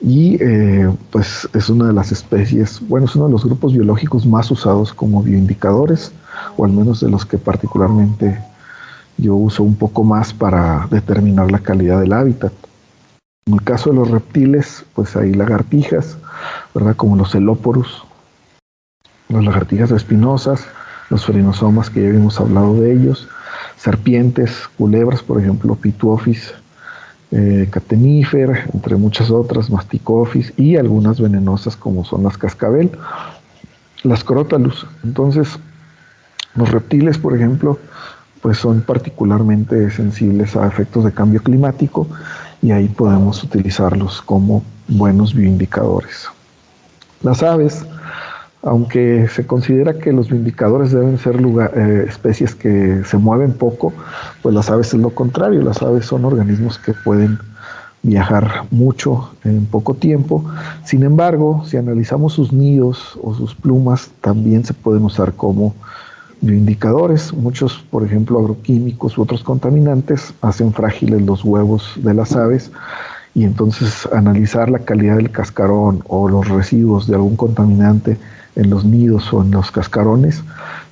y 0.00 0.36
eh, 0.42 0.90
pues 1.10 1.48
es 1.54 1.68
una 1.68 1.86
de 1.86 1.92
las 1.92 2.10
especies, 2.10 2.80
bueno, 2.88 3.06
es 3.06 3.14
uno 3.14 3.26
de 3.26 3.32
los 3.32 3.44
grupos 3.44 3.72
biológicos 3.72 4.26
más 4.26 4.50
usados 4.50 4.92
como 4.92 5.22
bioindicadores 5.22 6.12
o 6.56 6.64
al 6.64 6.72
menos 6.72 7.00
de 7.00 7.08
los 7.08 7.24
que 7.24 7.38
particularmente 7.38 8.38
yo 9.16 9.36
uso 9.36 9.62
un 9.62 9.76
poco 9.76 10.02
más 10.02 10.32
para 10.32 10.88
determinar 10.90 11.50
la 11.52 11.60
calidad 11.60 12.00
del 12.00 12.12
hábitat. 12.12 12.52
En 13.46 13.54
el 13.54 13.62
caso 13.62 13.90
de 13.90 13.96
los 13.96 14.10
reptiles, 14.10 14.84
pues 14.94 15.16
hay 15.16 15.32
lagartijas, 15.34 16.16
¿verdad? 16.74 16.96
Como 16.96 17.16
los 17.16 17.32
celóporos, 17.32 18.04
las 19.28 19.44
lagartijas 19.44 19.90
espinosas, 19.90 20.66
los 21.12 21.26
ferinosomas 21.26 21.90
que 21.90 22.00
ya 22.00 22.08
habíamos 22.08 22.40
hablado 22.40 22.80
de 22.80 22.94
ellos, 22.94 23.28
serpientes, 23.76 24.50
culebras, 24.78 25.22
por 25.22 25.38
ejemplo, 25.38 25.74
Pituophis 25.74 26.54
eh, 27.30 27.68
catenifer, 27.70 28.70
entre 28.72 28.96
muchas 28.96 29.30
otras, 29.30 29.68
Masticophis 29.68 30.54
y 30.56 30.76
algunas 30.76 31.20
venenosas 31.20 31.76
como 31.76 32.02
son 32.06 32.22
las 32.22 32.38
cascabel, 32.38 32.90
las 34.04 34.24
crotalus. 34.24 34.86
Entonces, 35.04 35.58
los 36.54 36.70
reptiles, 36.70 37.18
por 37.18 37.36
ejemplo, 37.36 37.78
pues 38.40 38.56
son 38.56 38.80
particularmente 38.80 39.90
sensibles 39.90 40.56
a 40.56 40.66
efectos 40.66 41.04
de 41.04 41.12
cambio 41.12 41.42
climático 41.42 42.08
y 42.62 42.70
ahí 42.70 42.88
podemos 42.88 43.44
utilizarlos 43.44 44.22
como 44.22 44.62
buenos 44.88 45.34
bioindicadores. 45.34 46.26
Las 47.22 47.42
aves, 47.42 47.84
aunque 48.62 49.28
se 49.28 49.46
considera 49.46 49.94
que 49.94 50.12
los 50.12 50.30
indicadores 50.30 50.92
deben 50.92 51.18
ser 51.18 51.36
eh, 51.36 52.06
especies 52.08 52.54
que 52.54 53.02
se 53.04 53.18
mueven 53.18 53.52
poco, 53.52 53.92
pues 54.40 54.54
las 54.54 54.70
aves 54.70 54.94
es 54.94 55.00
lo 55.00 55.10
contrario, 55.10 55.62
las 55.62 55.82
aves 55.82 56.06
son 56.06 56.24
organismos 56.24 56.78
que 56.78 56.94
pueden 56.94 57.38
viajar 58.02 58.64
mucho 58.70 59.30
en 59.44 59.66
poco 59.66 59.94
tiempo. 59.94 60.44
Sin 60.84 61.02
embargo, 61.02 61.64
si 61.66 61.76
analizamos 61.76 62.34
sus 62.34 62.52
nidos 62.52 63.18
o 63.22 63.34
sus 63.34 63.54
plumas, 63.54 64.10
también 64.20 64.64
se 64.64 64.74
pueden 64.74 65.04
usar 65.04 65.32
como 65.34 65.74
bioindicadores. 66.40 67.32
Muchos, 67.32 67.84
por 67.90 68.04
ejemplo, 68.04 68.38
agroquímicos 68.40 69.18
u 69.18 69.22
otros 69.22 69.42
contaminantes 69.42 70.34
hacen 70.40 70.72
frágiles 70.72 71.22
los 71.22 71.44
huevos 71.44 71.94
de 71.96 72.14
las 72.14 72.34
aves 72.36 72.70
y 73.34 73.44
entonces 73.44 74.08
analizar 74.12 74.68
la 74.68 74.80
calidad 74.80 75.16
del 75.16 75.30
cascarón 75.30 76.02
o 76.06 76.28
los 76.28 76.48
residuos 76.48 77.06
de 77.06 77.14
algún 77.14 77.36
contaminante 77.36 78.18
en 78.56 78.70
los 78.70 78.84
nidos 78.84 79.32
o 79.32 79.42
en 79.42 79.50
los 79.50 79.70
cascarones 79.70 80.42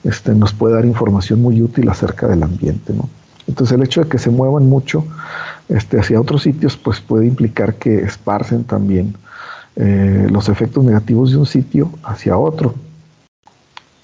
este, 0.05 0.35
nos 0.35 0.53
puede 0.53 0.75
dar 0.75 0.85
información 0.85 1.43
muy 1.43 1.61
útil 1.63 1.89
acerca 1.89 2.27
del 2.27 2.43
ambiente. 2.43 2.93
¿no? 2.93 3.09
Entonces 3.47 3.77
el 3.77 3.83
hecho 3.83 4.03
de 4.03 4.09
que 4.09 4.19
se 4.19 4.31
muevan 4.31 4.69
mucho 4.69 5.05
este, 5.69 5.99
hacia 5.99 6.21
otros 6.21 6.43
sitios 6.43 6.77
pues 6.77 7.01
puede 7.01 7.27
implicar 7.27 7.75
que 7.75 8.03
esparcen 8.03 8.65
también 8.65 9.15
eh, 9.77 10.27
los 10.31 10.49
efectos 10.49 10.85
negativos 10.85 11.31
de 11.31 11.39
un 11.39 11.47
sitio 11.47 11.91
hacia 12.03 12.37
otro. 12.37 12.75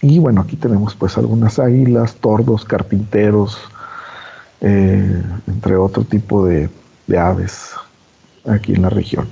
Y 0.01 0.19
bueno, 0.19 0.43
aquí 0.43 0.57
tenemos 0.57 0.95
pues 0.95 1.17
algunas 1.19 1.59
águilas, 1.59 2.15
tordos, 2.17 2.65
carpinteros, 2.65 3.59
eh, 4.61 5.23
entre 5.47 5.77
otro 5.77 6.05
tipo 6.05 6.47
de, 6.47 6.71
aves 7.19 7.71
aquí 8.47 8.75
en 8.75 8.83
la 8.83 8.91
región. 8.91 9.27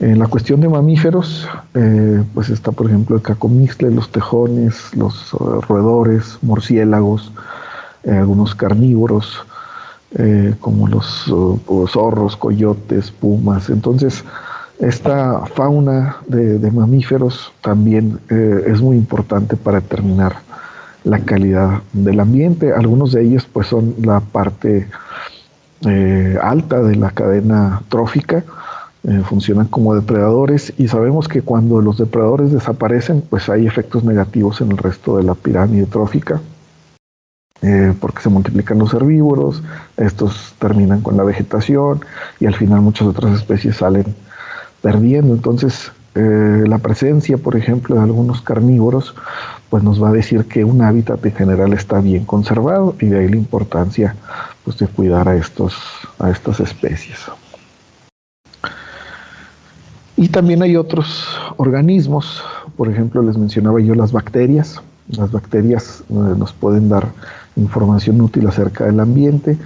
En 0.00 0.18
la 0.18 0.26
cuestión 0.26 0.60
de 0.60 0.68
mamíferos, 0.68 1.48
eh, 1.74 2.24
pues 2.34 2.48
está 2.48 2.72
por 2.72 2.86
ejemplo 2.86 3.16
el 3.16 3.22
cacomixle, 3.22 3.90
los 3.90 4.10
tejones, 4.10 4.94
los 4.96 5.32
roedores, 5.32 6.38
murciélagos, 6.42 7.32
algunos 8.06 8.54
carnívoros, 8.54 9.44
como 10.60 10.88
los 10.88 11.30
zorros, 11.92 12.34
coyotes, 12.36 13.10
pumas. 13.10 13.68
Entonces, 13.68 14.24
esta 14.80 15.44
fauna 15.54 16.16
de, 16.26 16.70
mamíferos 16.70 17.52
también 17.60 18.18
eh, 18.30 18.64
es 18.66 18.80
muy 18.80 18.96
importante 18.96 19.56
para 19.56 19.80
determinar 19.80 20.36
la 21.04 21.18
calidad 21.18 21.82
del 21.92 22.18
ambiente. 22.18 22.72
Algunos 22.72 23.12
de 23.12 23.22
ellos 23.22 23.46
pues 23.52 23.66
son 23.66 23.94
la 24.02 24.20
parte 24.20 24.88
eh, 25.86 26.38
alta 26.42 26.80
de 26.80 26.96
la 26.96 27.10
cadena 27.10 27.82
trófica, 27.90 28.42
eh, 29.04 29.22
funcionan 29.24 29.66
como 29.66 29.94
depredadores 29.94 30.72
y 30.76 30.88
sabemos 30.88 31.28
que 31.28 31.42
cuando 31.42 31.80
los 31.80 31.98
depredadores 31.98 32.52
desaparecen 32.52 33.22
pues 33.22 33.48
hay 33.48 33.66
efectos 33.66 34.04
negativos 34.04 34.60
en 34.60 34.72
el 34.72 34.78
resto 34.78 35.16
de 35.16 35.24
la 35.24 35.34
pirámide 35.34 35.86
trófica. 35.86 36.40
porque 38.00 38.22
se 38.22 38.30
multiplican 38.30 38.78
los 38.78 38.94
herbívoros, 38.94 39.62
estos 39.98 40.54
terminan 40.58 41.02
con 41.02 41.18
la 41.18 41.24
vegetación 41.24 42.00
y 42.40 42.46
al 42.46 42.54
final 42.54 42.80
muchas 42.80 43.06
otras 43.08 43.34
especies 43.34 43.76
salen 43.76 44.14
perdiendo. 44.80 45.34
Entonces, 45.34 45.92
eh, 46.14 46.64
la 46.66 46.78
presencia, 46.78 47.38
por 47.38 47.56
ejemplo, 47.56 47.96
de 47.96 48.02
algunos 48.02 48.42
carnívoros, 48.42 49.14
pues 49.68 49.84
nos 49.84 50.02
va 50.02 50.08
a 50.08 50.12
decir 50.12 50.46
que 50.46 50.64
un 50.64 50.82
hábitat 50.82 51.24
en 51.24 51.32
general 51.32 51.72
está 51.72 52.00
bien 52.00 52.24
conservado 52.24 52.96
y 53.00 53.06
de 53.06 53.20
ahí 53.20 53.28
la 53.28 53.36
importancia 53.36 54.16
pues, 54.64 54.76
de 54.78 54.88
cuidar 54.88 55.28
a, 55.28 55.36
estos, 55.36 55.76
a 56.18 56.30
estas 56.30 56.58
especies. 56.58 57.18
Y 60.20 60.28
también 60.28 60.62
hay 60.62 60.76
otros 60.76 61.26
organismos, 61.56 62.44
por 62.76 62.90
ejemplo, 62.90 63.22
les 63.22 63.38
mencionaba 63.38 63.80
yo 63.80 63.94
las 63.94 64.12
bacterias. 64.12 64.82
Las 65.08 65.32
bacterias 65.32 66.04
eh, 66.10 66.34
nos 66.36 66.52
pueden 66.52 66.90
dar 66.90 67.08
información 67.56 68.20
útil 68.20 68.46
acerca 68.46 68.84
del 68.84 69.00
ambiente. 69.00 69.56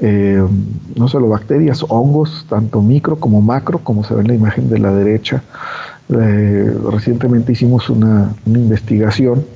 Eh, 0.00 0.44
no 0.96 1.06
solo 1.06 1.28
bacterias, 1.28 1.84
hongos, 1.88 2.46
tanto 2.48 2.82
micro 2.82 3.14
como 3.14 3.40
macro, 3.42 3.78
como 3.78 4.02
se 4.02 4.14
ve 4.14 4.22
en 4.22 4.26
la 4.26 4.34
imagen 4.34 4.68
de 4.68 4.80
la 4.80 4.92
derecha. 4.92 5.44
Eh, 6.08 6.76
recientemente 6.90 7.52
hicimos 7.52 7.88
una, 7.88 8.34
investigación 8.44 9.46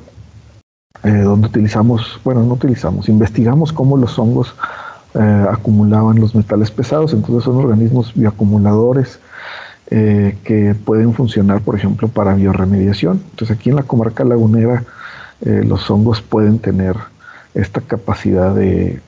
eh, 1.02 1.22
donde 1.22 1.48
utilizamos, 1.48 2.20
bueno, 2.22 2.44
no 2.44 2.54
utilizamos, 2.54 3.08
investigamos 3.08 3.72
cómo 3.72 3.96
los 3.96 4.16
hongos 4.16 4.54
acumulaban 5.50 6.20
los 6.20 6.34
metales 6.34 6.70
pesados, 6.70 7.14
entonces 7.14 7.44
son 7.44 7.56
organismos 7.56 8.12
bioacumuladores 8.14 9.18
que 9.88 10.74
pueden 10.84 11.14
funcionar, 11.14 11.60
por 11.60 11.76
ejemplo, 11.76 12.08
para 12.08 12.34
bioremediación. 12.34 13.22
Entonces 13.30 13.56
aquí 13.56 13.70
en 13.70 13.76
la 13.76 13.84
comarca 13.84 14.24
lagunera 14.24 14.84
los 15.40 15.88
hongos 15.90 16.22
pueden 16.22 16.58
tener 16.58 16.96
esta 17.54 17.80
capacidad 17.80 18.54
de 18.54 19.00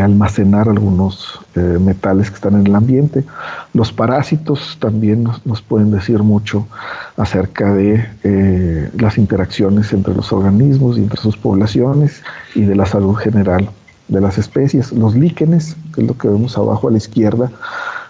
almacenar 0.00 0.68
algunos 0.68 1.40
eh, 1.54 1.78
metales 1.80 2.30
que 2.30 2.36
están 2.36 2.54
en 2.54 2.66
el 2.66 2.74
ambiente. 2.74 3.24
Los 3.72 3.92
parásitos 3.92 4.76
también 4.80 5.24
nos, 5.44 5.62
pueden 5.62 5.90
decir 5.90 6.22
mucho 6.22 6.66
acerca 7.16 7.72
de 7.72 8.06
eh, 8.24 8.90
las 8.98 9.18
interacciones 9.18 9.92
entre 9.92 10.14
los 10.14 10.32
organismos 10.32 10.98
y 10.98 11.02
entre 11.02 11.20
sus 11.20 11.36
poblaciones 11.36 12.22
y 12.54 12.62
de 12.62 12.76
la 12.76 12.86
salud 12.86 13.14
general 13.14 13.70
de 14.08 14.20
las 14.20 14.38
especies. 14.38 14.92
Los 14.92 15.14
líquenes, 15.14 15.76
que 15.94 16.02
es 16.02 16.06
lo 16.06 16.16
que 16.16 16.28
vemos 16.28 16.56
abajo 16.56 16.88
a 16.88 16.90
la 16.90 16.98
izquierda, 16.98 17.50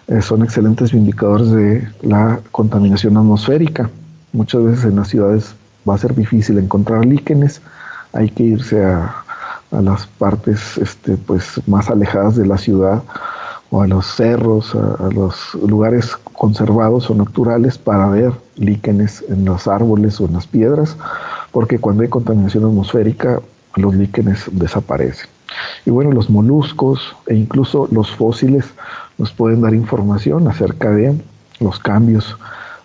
eh, 0.08 0.22
son 0.22 0.42
excelentes 0.42 0.92
indicadores 0.92 1.50
de 1.50 1.88
la 2.02 2.40
contaminación 2.50 3.16
atmosférica. 3.16 3.90
Muchas 4.32 4.64
veces 4.64 4.84
en 4.84 4.96
las 4.96 5.08
ciudades 5.08 5.54
va 5.88 5.94
a 5.94 5.98
ser 5.98 6.14
difícil 6.14 6.58
encontrar 6.58 7.04
líquenes, 7.04 7.60
hay 8.12 8.30
que 8.30 8.42
irse 8.42 8.84
a, 8.84 9.24
a 9.70 9.82
las 9.82 10.06
partes 10.06 10.78
este, 10.78 11.16
pues, 11.16 11.60
más 11.66 11.90
alejadas 11.90 12.36
de 12.36 12.46
la 12.46 12.58
ciudad 12.58 13.02
o 13.70 13.82
a 13.82 13.86
los 13.86 14.06
cerros, 14.06 14.74
a, 14.74 15.08
los 15.12 15.54
lugares 15.54 16.16
conservados 16.32 17.10
o 17.10 17.14
naturales 17.14 17.76
para 17.76 18.08
ver 18.08 18.32
líquenes 18.56 19.24
en 19.28 19.44
los 19.44 19.68
árboles 19.68 20.20
o 20.20 20.26
en 20.26 20.34
las 20.34 20.46
piedras, 20.46 20.96
porque 21.52 21.78
cuando 21.78 22.02
hay 22.02 22.08
contaminación 22.08 22.64
atmosférica 22.64 23.40
los 23.76 23.94
líquenes 23.94 24.44
desaparecen. 24.52 25.28
Y 25.86 25.90
bueno, 25.90 26.12
los 26.12 26.30
moluscos 26.30 27.16
e 27.26 27.34
incluso 27.34 27.88
los 27.90 28.10
fósiles 28.10 28.64
nos 29.16 29.32
pueden 29.32 29.62
dar 29.62 29.74
información 29.74 30.48
acerca 30.48 30.90
de 30.90 31.14
los 31.60 31.78
cambios 31.78 32.36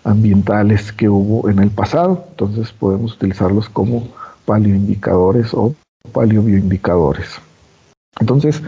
ambientales 0.04 0.92
que 0.92 1.08
hubo 1.08 1.48
en 1.48 1.58
el 1.58 1.70
pasado, 1.70 2.26
entonces 2.30 2.72
podemos 2.72 3.14
utilizarlos 3.14 3.68
como 3.68 4.08
paleoindicadores 4.44 5.54
o 5.54 5.74
paleobioindicadores. 6.12 7.40
Entonces, 8.20 8.62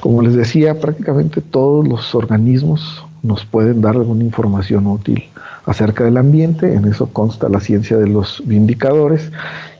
como 0.00 0.22
les 0.22 0.34
decía, 0.34 0.78
prácticamente 0.78 1.40
todos 1.40 1.86
los 1.86 2.14
organismos 2.14 3.04
nos 3.22 3.44
pueden 3.44 3.80
dar 3.80 3.96
alguna 3.96 4.24
información 4.24 4.86
útil 4.86 5.24
acerca 5.66 6.04
del 6.04 6.16
ambiente, 6.16 6.72
en 6.74 6.86
eso 6.86 7.08
consta 7.08 7.48
la 7.48 7.60
ciencia 7.60 7.96
de 7.98 8.08
los 8.08 8.42
bioindicadores, 8.46 9.30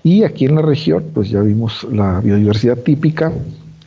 y 0.02 0.24
aquí 0.24 0.44
en 0.44 0.56
la 0.56 0.62
región, 0.62 1.04
pues 1.14 1.30
ya 1.30 1.40
vimos 1.40 1.86
la 1.90 2.20
biodiversidad 2.20 2.78
típica 2.78 3.32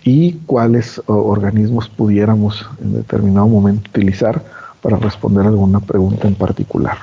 y 0.04 0.34
cuáles 0.46 1.02
organismos 1.06 1.88
pudiéramos 1.90 2.66
en 2.82 2.94
determinado 2.94 3.48
momento 3.48 3.90
utilizar 3.90 4.44
para 4.82 4.98
responder 4.98 5.46
alguna 5.46 5.80
pregunta 5.80 6.28
en 6.28 6.36
particular. 6.36 6.98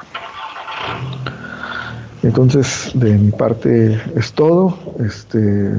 Entonces, 2.23 2.91
de 2.95 3.17
mi 3.17 3.31
parte 3.31 4.01
es 4.17 4.33
todo. 4.33 4.77
Este, 4.99 5.73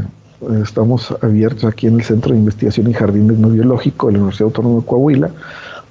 Estamos 0.64 1.14
abiertos 1.22 1.66
aquí 1.66 1.88
en 1.88 1.96
el 1.96 2.04
Centro 2.04 2.32
de 2.32 2.40
Investigación 2.40 2.90
y 2.90 2.94
Jardines 2.94 3.38
No 3.38 3.50
Biológico 3.50 4.08
de 4.08 4.14
la 4.14 4.20
Universidad 4.20 4.48
Autónoma 4.48 4.80
de 4.80 4.86
Coahuila, 4.86 5.32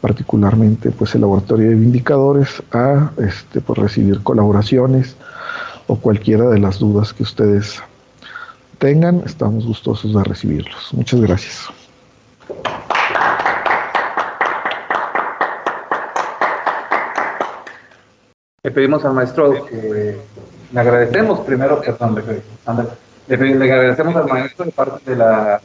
particularmente 0.00 0.90
pues 0.90 1.14
el 1.14 1.20
Laboratorio 1.20 1.68
de 1.68 1.74
Vindicadores, 1.74 2.62
a 2.72 3.10
este, 3.18 3.60
pues, 3.60 3.78
recibir 3.78 4.22
colaboraciones 4.22 5.16
o 5.86 5.96
cualquiera 5.96 6.48
de 6.48 6.60
las 6.60 6.78
dudas 6.78 7.12
que 7.12 7.24
ustedes 7.24 7.82
tengan. 8.78 9.22
Estamos 9.26 9.66
gustosos 9.66 10.14
de 10.14 10.24
recibirlos. 10.24 10.94
Muchas 10.94 11.20
gracias. 11.20 11.68
Le 18.62 18.70
pedimos 18.70 19.04
al 19.04 19.12
maestro 19.12 19.66
que 19.66 20.18
le 20.72 20.80
agradecemos 20.80 21.40
primero, 21.40 21.80
perdón, 21.82 22.14
le, 22.14 22.42
agradecemos 23.34 24.16
al 24.16 24.26
maestro 24.26 24.64
de 24.64 24.72
parte 24.72 25.10
de 25.10 25.16
la, 25.16 25.60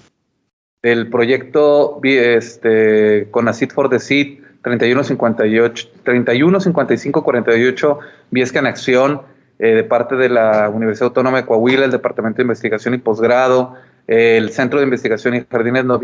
del 0.82 1.10
proyecto 1.10 2.00
este, 2.04 3.28
CONACIT 3.32 3.72
for 3.72 3.90
the 3.90 4.00
Seed 4.00 4.40
3158, 4.62 5.90
315548 6.04 8.00
Viesca 8.32 8.60
en 8.60 8.68
Acción, 8.68 9.22
eh, 9.60 9.76
de 9.76 9.84
parte 9.84 10.16
de 10.16 10.30
la 10.30 10.70
Universidad 10.70 11.08
Autónoma 11.08 11.38
de 11.38 11.46
Coahuila, 11.46 11.86
el 11.86 11.92
Departamento 11.92 12.38
de 12.38 12.44
Investigación 12.44 12.94
y 12.94 12.98
Posgrado, 12.98 13.76
el 14.08 14.52
Centro 14.52 14.80
de 14.80 14.86
Investigación 14.86 15.36
y 15.36 15.46
Jardines 15.50 15.86
No 15.86 16.00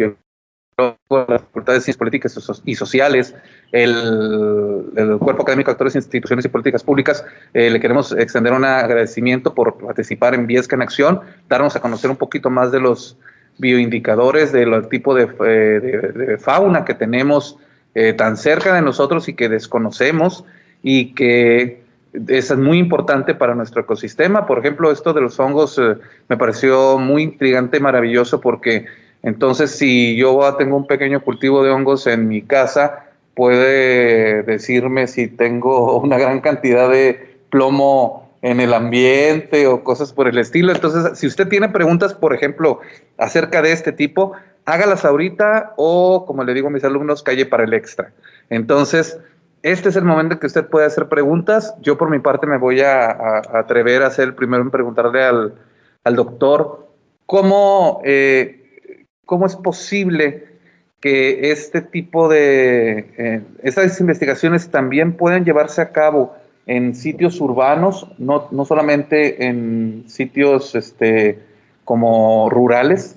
la 0.77 1.39
Facultad 1.39 1.73
de 1.73 1.81
Ciencias 1.81 1.97
Políticas 1.97 2.61
y 2.63 2.75
Sociales, 2.75 3.35
el, 3.71 5.17
Cuerpo 5.19 5.43
Académico 5.43 5.69
de 5.69 5.73
Actores, 5.73 5.95
Instituciones 5.95 6.45
y 6.45 6.49
Políticas 6.49 6.83
Públicas, 6.83 7.23
eh, 7.53 7.69
le 7.69 7.79
queremos 7.79 8.11
extender 8.11 8.53
un 8.53 8.65
agradecimiento 8.65 9.53
por 9.53 9.77
participar 9.77 10.33
en 10.33 10.47
Viesca 10.47 10.75
en 10.75 10.81
Acción, 10.81 11.21
darnos 11.47 11.75
a 11.75 11.81
conocer 11.81 12.09
un 12.09 12.17
poquito 12.17 12.49
más 12.49 12.71
de 12.71 12.79
los 12.79 13.17
bioindicadores, 13.57 14.51
del 14.51 14.87
tipo 14.89 15.13
de, 15.13 15.29
eh, 15.45 16.37
fauna 16.39 16.85
que 16.85 16.93
tenemos 16.93 17.57
eh, 17.93 18.13
tan 18.13 18.37
cerca 18.37 18.73
de 18.73 18.81
nosotros 18.81 19.27
y 19.27 19.33
que 19.33 19.49
desconocemos 19.49 20.45
y 20.81 21.13
que 21.13 21.83
es 22.27 22.55
muy 22.57 22.79
importante 22.79 23.35
para 23.35 23.53
nuestro 23.53 23.81
ecosistema. 23.81 24.47
Por 24.47 24.59
ejemplo, 24.59 24.91
esto 24.91 25.13
de 25.13 25.21
los 25.21 25.39
hongos 25.39 25.79
me 26.27 26.37
pareció 26.37 26.97
muy 26.97 27.23
intrigante, 27.23 27.79
maravilloso, 27.79 28.41
porque 28.41 28.85
entonces 29.21 29.71
si 29.71 30.15
yo 30.15 30.55
tengo 30.57 30.77
un 30.77 30.87
pequeño 30.87 31.21
cultivo 31.21 31.63
de 31.63 31.69
hongos 31.69 32.07
en 32.07 32.27
mi 32.27 32.41
casa, 32.41 33.08
puede 33.39 34.43
decirme 34.43 35.07
si 35.07 35.29
tengo 35.29 35.97
una 36.01 36.17
gran 36.17 36.41
cantidad 36.41 36.89
de 36.89 37.37
plomo 37.49 38.29
en 38.41 38.59
el 38.59 38.73
ambiente 38.73 39.65
o 39.65 39.81
cosas 39.81 40.11
por 40.11 40.27
el 40.27 40.37
estilo. 40.37 40.73
Entonces, 40.73 41.17
si 41.17 41.25
usted 41.25 41.47
tiene 41.47 41.69
preguntas, 41.69 42.13
por 42.13 42.35
ejemplo, 42.35 42.81
acerca 43.17 43.61
de 43.61 43.71
este 43.71 43.93
tipo, 43.93 44.33
hágalas 44.65 45.05
ahorita 45.05 45.73
o, 45.77 46.25
como 46.25 46.43
le 46.43 46.53
digo 46.53 46.67
a 46.67 46.71
mis 46.71 46.83
alumnos, 46.83 47.23
calle 47.23 47.45
para 47.45 47.63
el 47.63 47.73
extra. 47.73 48.11
Entonces, 48.49 49.17
este 49.63 49.87
es 49.87 49.95
el 49.95 50.03
momento 50.03 50.33
en 50.33 50.39
que 50.41 50.47
usted 50.47 50.67
puede 50.67 50.87
hacer 50.87 51.07
preguntas. 51.07 51.73
Yo 51.79 51.97
por 51.97 52.09
mi 52.09 52.19
parte 52.19 52.45
me 52.45 52.57
voy 52.57 52.81
a, 52.81 53.41
atrever 53.53 54.03
a 54.03 54.11
ser 54.11 54.27
el 54.27 54.35
primero 54.35 54.63
en 54.63 54.69
preguntarle 54.69 55.23
al, 55.23 55.53
doctor 56.13 56.89
cómo, 57.25 58.01
eh, 58.03 59.05
cómo 59.25 59.45
es 59.45 59.55
posible 59.55 60.48
que 61.01 61.51
este 61.51 61.81
tipo 61.81 62.27
de, 62.27 63.11
eh, 63.17 63.41
esas 63.63 63.99
investigaciones 63.99 64.69
también 64.69 65.13
pueden 65.13 65.45
llevarse 65.45 65.81
a 65.81 65.91
cabo 65.91 66.35
en 66.65 66.93
sitios 66.95 67.39
urbanos, 67.41 68.07
no, 68.17 68.47
no 68.51 68.65
solamente 68.65 69.47
en 69.47 70.03
sitios 70.07 70.75
este, 70.75 71.39
como 71.85 72.49
rurales. 72.49 73.15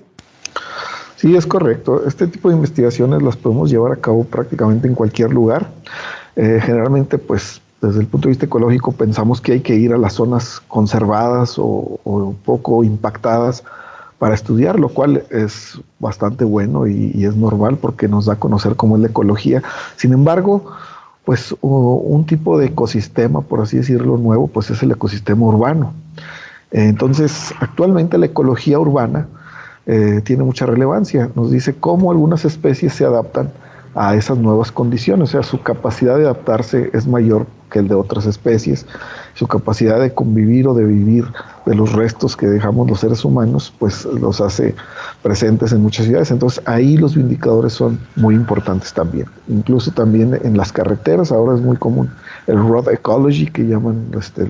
Sí, 1.17 1.35
es 1.35 1.45
correcto. 1.45 2.05
Este 2.07 2.27
tipo 2.27 2.49
de 2.49 2.55
investigaciones 2.55 3.21
las 3.21 3.37
podemos 3.37 3.69
llevar 3.69 3.91
a 3.91 3.95
cabo 3.97 4.23
prácticamente 4.23 4.87
en 4.87 4.95
cualquier 4.95 5.31
lugar. 5.31 5.67
Eh, 6.35 6.59
generalmente, 6.61 7.17
pues, 7.17 7.61
desde 7.81 7.99
el 7.99 8.07
punto 8.07 8.27
de 8.27 8.31
vista 8.31 8.45
ecológico, 8.45 8.91
pensamos 8.93 9.39
que 9.39 9.53
hay 9.53 9.59
que 9.59 9.75
ir 9.75 9.93
a 9.93 9.97
las 9.97 10.13
zonas 10.13 10.61
conservadas 10.67 11.59
o, 11.59 11.99
o 12.03 12.35
poco 12.43 12.83
impactadas 12.83 13.63
para 14.23 14.35
estudiar, 14.35 14.79
lo 14.79 14.87
cual 14.87 15.25
es 15.31 15.81
bastante 15.99 16.45
bueno 16.45 16.87
y, 16.87 17.25
es 17.25 17.35
normal 17.35 17.75
porque 17.75 18.07
nos 18.07 18.27
da 18.27 18.35
a 18.35 18.39
conocer 18.39 18.77
cómo 18.77 18.95
es 18.95 19.01
la 19.01 19.09
ecología. 19.09 19.61
Sin 19.97 20.13
embargo, 20.13 20.63
pues 21.25 21.53
un 21.59 22.25
tipo 22.25 22.57
de 22.57 22.67
ecosistema, 22.67 23.41
por 23.41 23.59
así 23.59 23.75
decirlo, 23.75 24.15
nuevo, 24.15 24.47
pues 24.47 24.69
es 24.69 24.81
el 24.81 24.91
ecosistema 24.91 25.45
urbano. 25.45 25.91
Entonces, 26.71 27.53
actualmente 27.59 28.17
la 28.17 28.27
ecología 28.27 28.79
urbana 28.79 29.27
eh, 29.87 30.21
tiene 30.23 30.43
mucha 30.43 30.65
relevancia. 30.67 31.29
Nos 31.35 31.51
dice 31.51 31.75
cómo 31.75 32.09
algunas 32.09 32.45
especies 32.45 32.93
se 32.93 33.03
adaptan 33.03 33.51
a 33.95 34.15
esas 34.15 34.37
nuevas 34.37 34.71
condiciones, 34.71 35.29
o 35.29 35.31
sea, 35.31 35.43
su 35.43 35.61
capacidad 35.61 36.17
de 36.17 36.23
adaptarse 36.23 36.89
es 36.93 37.07
mayor 37.07 37.45
que 37.73 37.79
el 37.79 37.87
de 37.87 37.95
otras 37.95 38.25
especies, 38.27 38.85
su 39.33 39.47
capacidad 39.47 39.99
de 39.99 40.13
convivir 40.13 40.67
o 40.67 40.75
de 40.75 40.85
vivir 40.85 41.25
de 41.65 41.73
los 41.73 41.91
restos 41.93 42.37
que 42.37 42.45
dejamos 42.45 42.87
los 42.87 42.99
seres 42.99 43.25
humanos, 43.25 43.73
pues 43.79 44.05
los 44.05 44.39
hace 44.41 44.75
presentes 45.23 45.71
en 45.71 45.81
muchas 45.81 46.05
ciudades. 46.05 46.29
Entonces 46.29 46.61
ahí 46.67 46.97
los 46.97 47.15
indicadores 47.15 47.73
son 47.73 47.99
muy 48.15 48.35
importantes 48.35 48.93
también. 48.93 49.25
Incluso 49.47 49.89
también 49.91 50.39
en 50.43 50.55
las 50.55 50.71
carreteras, 50.71 51.31
ahora 51.31 51.55
es 51.55 51.61
muy 51.61 51.77
común 51.77 52.11
el 52.45 52.57
road 52.57 52.89
ecology 52.89 53.47
que 53.47 53.63
llaman 53.63 54.05
este, 54.19 54.47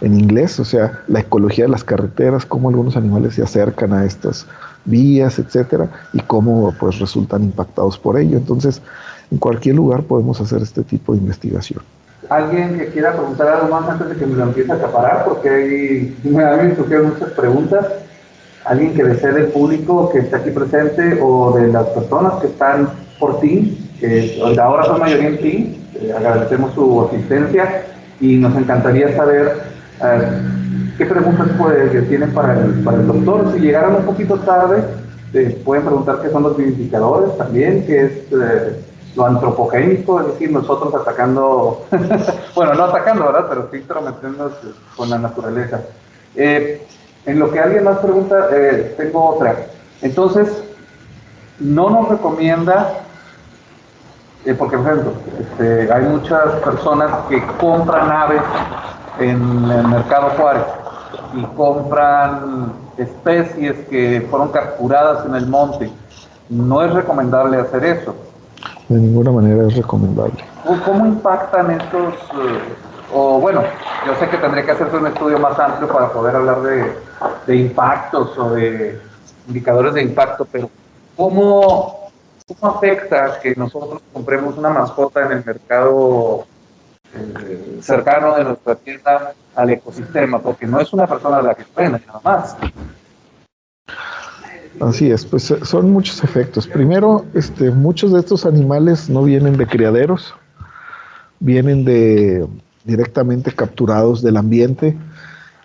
en 0.00 0.18
inglés, 0.18 0.60
o 0.60 0.64
sea, 0.64 1.00
la 1.08 1.20
ecología 1.20 1.64
de 1.64 1.70
las 1.70 1.82
carreteras, 1.82 2.46
cómo 2.46 2.68
algunos 2.68 2.96
animales 2.96 3.34
se 3.34 3.42
acercan 3.42 3.92
a 3.92 4.04
estas 4.04 4.46
vías, 4.84 5.38
etcétera, 5.38 5.88
y 6.12 6.20
cómo 6.20 6.72
pues 6.78 6.98
resultan 6.98 7.44
impactados 7.44 7.98
por 7.98 8.18
ello. 8.18 8.36
Entonces, 8.36 8.82
en 9.30 9.38
cualquier 9.38 9.76
lugar 9.76 10.02
podemos 10.02 10.40
hacer 10.40 10.62
este 10.62 10.82
tipo 10.82 11.12
de 11.12 11.18
investigación. 11.18 11.82
¿Alguien 12.28 12.78
que 12.78 12.86
quiera 12.86 13.12
preguntar 13.12 13.48
algo 13.48 13.68
más 13.68 13.88
antes 13.88 14.08
de 14.10 14.16
que 14.16 14.26
me 14.26 14.36
lo 14.36 14.44
empiece 14.44 14.70
a 14.72 14.76
acaparar? 14.76 15.24
Porque 15.24 15.48
hay, 15.48 16.18
me 16.24 16.76
surgieron 16.76 17.10
muchas 17.10 17.30
preguntas. 17.30 17.86
¿Alguien 18.64 18.94
que 18.94 19.02
desee 19.02 19.32
del 19.32 19.46
público 19.46 20.08
que 20.10 20.20
está 20.20 20.36
aquí 20.36 20.50
presente 20.50 21.18
o 21.20 21.52
de 21.58 21.68
las 21.68 21.86
personas 21.88 22.34
que 22.34 22.46
están 22.46 22.90
por 23.18 23.40
ti, 23.40 23.90
que 23.98 24.40
ahora 24.60 24.84
son 24.84 25.00
mayoría 25.00 25.28
en 25.28 25.38
ti? 25.38 25.78
Eh, 25.96 26.12
agradecemos 26.16 26.72
su 26.74 27.02
asistencia 27.02 27.84
y 28.20 28.36
nos 28.36 28.56
encantaría 28.56 29.14
saber 29.16 29.62
eh, 30.02 30.61
qué 30.98 31.06
preguntas 31.06 31.48
puede, 31.58 32.02
tienen 32.02 32.32
para 32.32 32.54
el, 32.54 32.84
doctor. 32.84 33.52
Si 33.52 33.60
llegaron 33.60 33.96
un 33.96 34.04
poquito 34.04 34.38
tarde, 34.40 34.84
eh, 35.32 35.60
pueden 35.64 35.84
preguntar 35.84 36.20
qué 36.22 36.30
son 36.30 36.42
los 36.42 36.56
vivificadores 36.56 37.36
también, 37.38 37.86
qué 37.86 38.04
es 38.04 38.12
lo 39.14 39.26
antropogénico, 39.26 40.20
es 40.20 40.26
decir, 40.28 40.50
nosotros 40.50 40.94
atacando, 40.94 41.86
bueno, 42.54 42.74
no 42.74 42.84
atacando, 42.84 43.26
¿verdad? 43.26 43.46
Pero 43.48 43.68
sí 43.70 43.78
intrometiéndonos 43.78 44.52
con 44.96 45.10
la 45.10 45.18
naturaleza. 45.18 45.82
Eh, 46.34 46.86
en 47.26 47.38
lo 47.38 47.50
que 47.50 47.60
alguien 47.60 47.84
más 47.84 47.98
pregunta, 47.98 48.48
eh, 48.52 48.94
tengo 48.96 49.24
otra. 49.24 49.66
Entonces, 50.00 50.48
no 51.58 51.90
nos 51.90 52.08
recomienda, 52.08 52.94
eh, 54.44 54.54
porque 54.54 54.76
por 54.76 54.86
ejemplo, 54.86 55.12
este, 55.38 55.92
hay 55.92 56.02
muchas 56.04 56.54
personas 56.64 57.10
que 57.28 57.42
compran 57.60 58.10
aves 58.10 58.42
en 59.20 59.40
el 59.70 59.88
mercado 59.88 60.30
Juárez 60.30 60.64
y 61.34 61.42
compran 61.56 62.72
especies 62.96 63.76
que 63.88 64.26
fueron 64.30 64.48
capturadas 64.48 65.26
en 65.26 65.34
el 65.34 65.46
monte. 65.46 65.90
No 66.48 66.82
es 66.82 66.92
recomendable 66.92 67.58
hacer 67.58 67.84
eso 67.84 68.14
de 68.92 69.00
ninguna 69.00 69.32
manera 69.32 69.66
es 69.66 69.76
recomendable. 69.76 70.44
¿Cómo 70.84 71.06
impactan 71.06 71.70
estos, 71.70 72.14
eh, 72.14 72.74
o 73.14 73.40
bueno, 73.40 73.62
yo 74.06 74.14
sé 74.16 74.28
que 74.28 74.36
tendría 74.36 74.64
que 74.64 74.72
hacerse 74.72 74.96
un 74.96 75.06
estudio 75.06 75.38
más 75.38 75.58
amplio 75.58 75.88
para 75.88 76.12
poder 76.12 76.36
hablar 76.36 76.62
de, 77.46 77.56
impactos 77.56 78.36
o 78.38 78.50
de 78.50 79.00
indicadores 79.48 79.94
de 79.94 80.02
impacto, 80.02 80.46
pero 80.50 80.70
¿cómo, 81.16 82.10
¿cómo 82.46 82.74
afecta 82.74 83.40
que 83.40 83.54
nosotros 83.56 84.00
compremos 84.12 84.56
una 84.56 84.70
mascota 84.70 85.26
en 85.26 85.32
el 85.32 85.44
mercado 85.44 86.44
eh, 87.14 87.78
cercano 87.80 88.34
de 88.36 88.44
nuestra 88.44 88.74
tienda 88.76 89.34
al 89.54 89.70
ecosistema? 89.70 90.40
Porque 90.40 90.66
no 90.66 90.80
es 90.80 90.92
una 90.92 91.06
persona 91.06 91.42
la 91.42 91.54
que 91.54 91.64
suena, 91.74 92.00
nada 92.06 92.20
más. 92.24 92.56
Así 94.80 95.10
es, 95.10 95.24
pues 95.24 95.50
eh, 95.50 95.64
son 95.64 95.90
muchos 95.90 96.24
efectos. 96.24 96.66
Primero, 96.66 97.24
este, 97.34 97.70
muchos 97.70 98.12
de 98.12 98.20
estos 98.20 98.46
animales 98.46 99.08
no 99.08 99.22
vienen 99.22 99.56
de 99.56 99.66
criaderos, 99.66 100.34
vienen 101.40 101.84
de 101.84 102.46
directamente 102.84 103.52
capturados 103.52 104.22
del 104.22 104.36
ambiente 104.36 104.96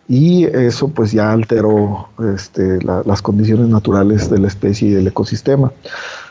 y 0.07 0.45
eso 0.45 0.87
pues 0.89 1.11
ya 1.11 1.31
alteró 1.31 2.09
este, 2.35 2.79
las 2.83 3.21
condiciones 3.21 3.67
naturales 3.67 4.29
de 4.29 4.39
la 4.39 4.47
especie 4.47 4.89
y 4.89 4.91
del 4.93 5.07
ecosistema. 5.07 5.71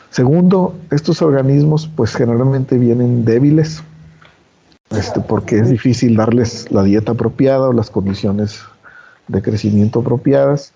Segundo, 0.09 0.73
estos 0.89 1.21
organismos 1.21 1.89
pues 1.95 2.15
generalmente 2.15 2.77
vienen 2.77 3.25
débiles, 3.25 3.83
este, 4.91 5.19
porque 5.19 5.59
es 5.59 5.69
difícil 5.69 6.15
darles 6.15 6.71
la 6.71 6.83
dieta 6.83 7.11
apropiada 7.11 7.69
o 7.69 7.73
las 7.73 7.89
condiciones 7.89 8.61
de 9.27 9.41
crecimiento 9.41 9.99
apropiadas. 9.99 10.73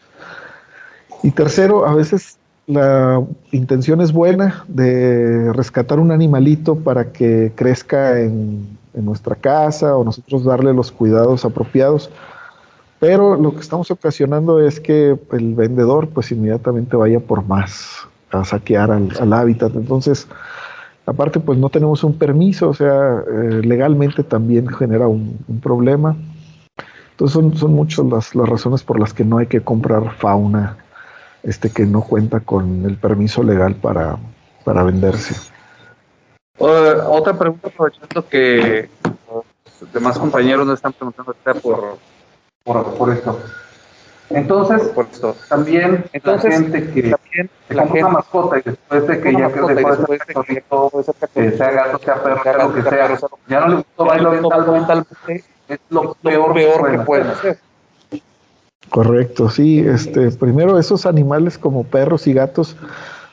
Y 1.24 1.32
tercero, 1.32 1.86
a 1.88 1.96
veces 1.96 2.38
la 2.68 3.24
intención 3.52 4.02
es 4.02 4.12
buena 4.12 4.64
de 4.68 5.52
rescatar 5.54 6.00
un 6.00 6.12
animalito 6.12 6.76
para 6.76 7.12
que 7.12 7.52
crezca 7.56 8.20
en, 8.20 8.80
nuestra 8.94 9.36
casa 9.36 9.96
o 9.96 10.04
nosotros 10.04 10.44
darle 10.44 10.74
los 10.74 10.92
cuidados 10.92 11.46
apropiados. 11.46 12.10
Pero 13.00 13.38
lo 13.38 13.54
que 13.54 13.62
estamos 13.62 13.90
ocasionando 13.90 14.60
es 14.60 14.82
que 14.82 15.18
el 15.32 15.56
vendedor 15.56 16.10
pues 16.10 16.30
inmediatamente 16.34 16.98
vaya 16.98 17.22
por 17.22 17.46
más 17.46 18.02
a 18.32 18.44
saquear 18.44 18.92
al, 18.92 19.34
hábitat. 19.34 19.74
Entonces, 19.76 20.28
aparte 21.06 21.40
pues 21.40 21.58
no 21.58 21.70
tenemos 21.70 22.04
un 22.04 22.18
permiso, 22.18 22.70
o 22.70 22.74
sea, 22.74 23.24
eh, 23.28 23.62
legalmente 23.64 24.24
también 24.24 24.68
genera 24.68 25.08
un, 25.08 25.38
problema. 25.62 26.16
Entonces 27.12 27.34
son, 27.34 27.56
son 27.56 27.74
muchas 27.74 28.06
las, 28.06 28.36
las 28.36 28.50
razones 28.50 28.84
por 28.84 29.00
las 29.00 29.14
que 29.14 29.24
no 29.24 29.38
hay 29.38 29.48
que 29.48 29.62
comprar 29.62 30.16
fauna 30.16 30.78
este 31.44 31.72
que 31.72 31.86
no 31.86 32.02
cuenta 32.02 32.40
con 32.40 32.86
el 32.86 32.98
permiso 32.98 33.44
legal 33.44 33.76
para, 33.76 34.18
para 34.64 34.84
venderse. 34.84 35.36
otra 36.58 37.38
pregunta, 37.38 37.68
aprovechando 37.68 38.28
que 38.28 38.90
los 39.80 39.94
demás 39.94 40.20
compañeros 40.20 40.68
no 40.68 40.74
están 40.74 40.94
preguntando 40.94 41.36
por, 41.62 41.98
por, 42.64 42.94
por 42.96 43.10
esto. 43.12 43.40
Entonces, 44.34 44.92
también 45.50 46.06
entonces, 46.14 46.52
la 46.52 46.60
gente 46.60 46.92
que 46.92 47.02
también 47.04 47.50
la 47.70 47.84
gente, 47.84 48.04
una 48.04 48.10
mascota 48.10 48.60
y 48.60 48.62
después 48.64 49.08
de 49.08 49.22
que 49.22 49.34
ya 49.34 49.52
que 49.52 49.62
después 49.62 50.00
de 50.00 51.28
que 51.34 51.58
sea 51.58 51.72
gato, 51.72 52.00
sea 52.00 52.24
perro, 52.24 52.44
sea 52.44 52.58
lo 52.58 52.74
que 52.74 52.82
sea, 52.84 53.18
ya 53.48 53.60
no 53.62 53.68
le 53.68 53.76
gustó 53.78 54.06
bailar 54.06 54.42
mentalmente, 54.72 55.44
es 55.68 55.80
lo 55.90 56.14
peor, 56.16 56.54
peor 56.54 56.92
que 56.92 57.00
pueden 57.00 57.28
hacer. 57.28 57.60
Correcto, 58.90 59.50
sí. 59.50 59.80
Este, 59.80 60.32
primero, 60.32 60.78
esos 60.78 61.06
animales 61.06 61.58
como 61.58 61.84
perros 61.86 62.28
y 62.28 62.34
gatos 62.34 62.76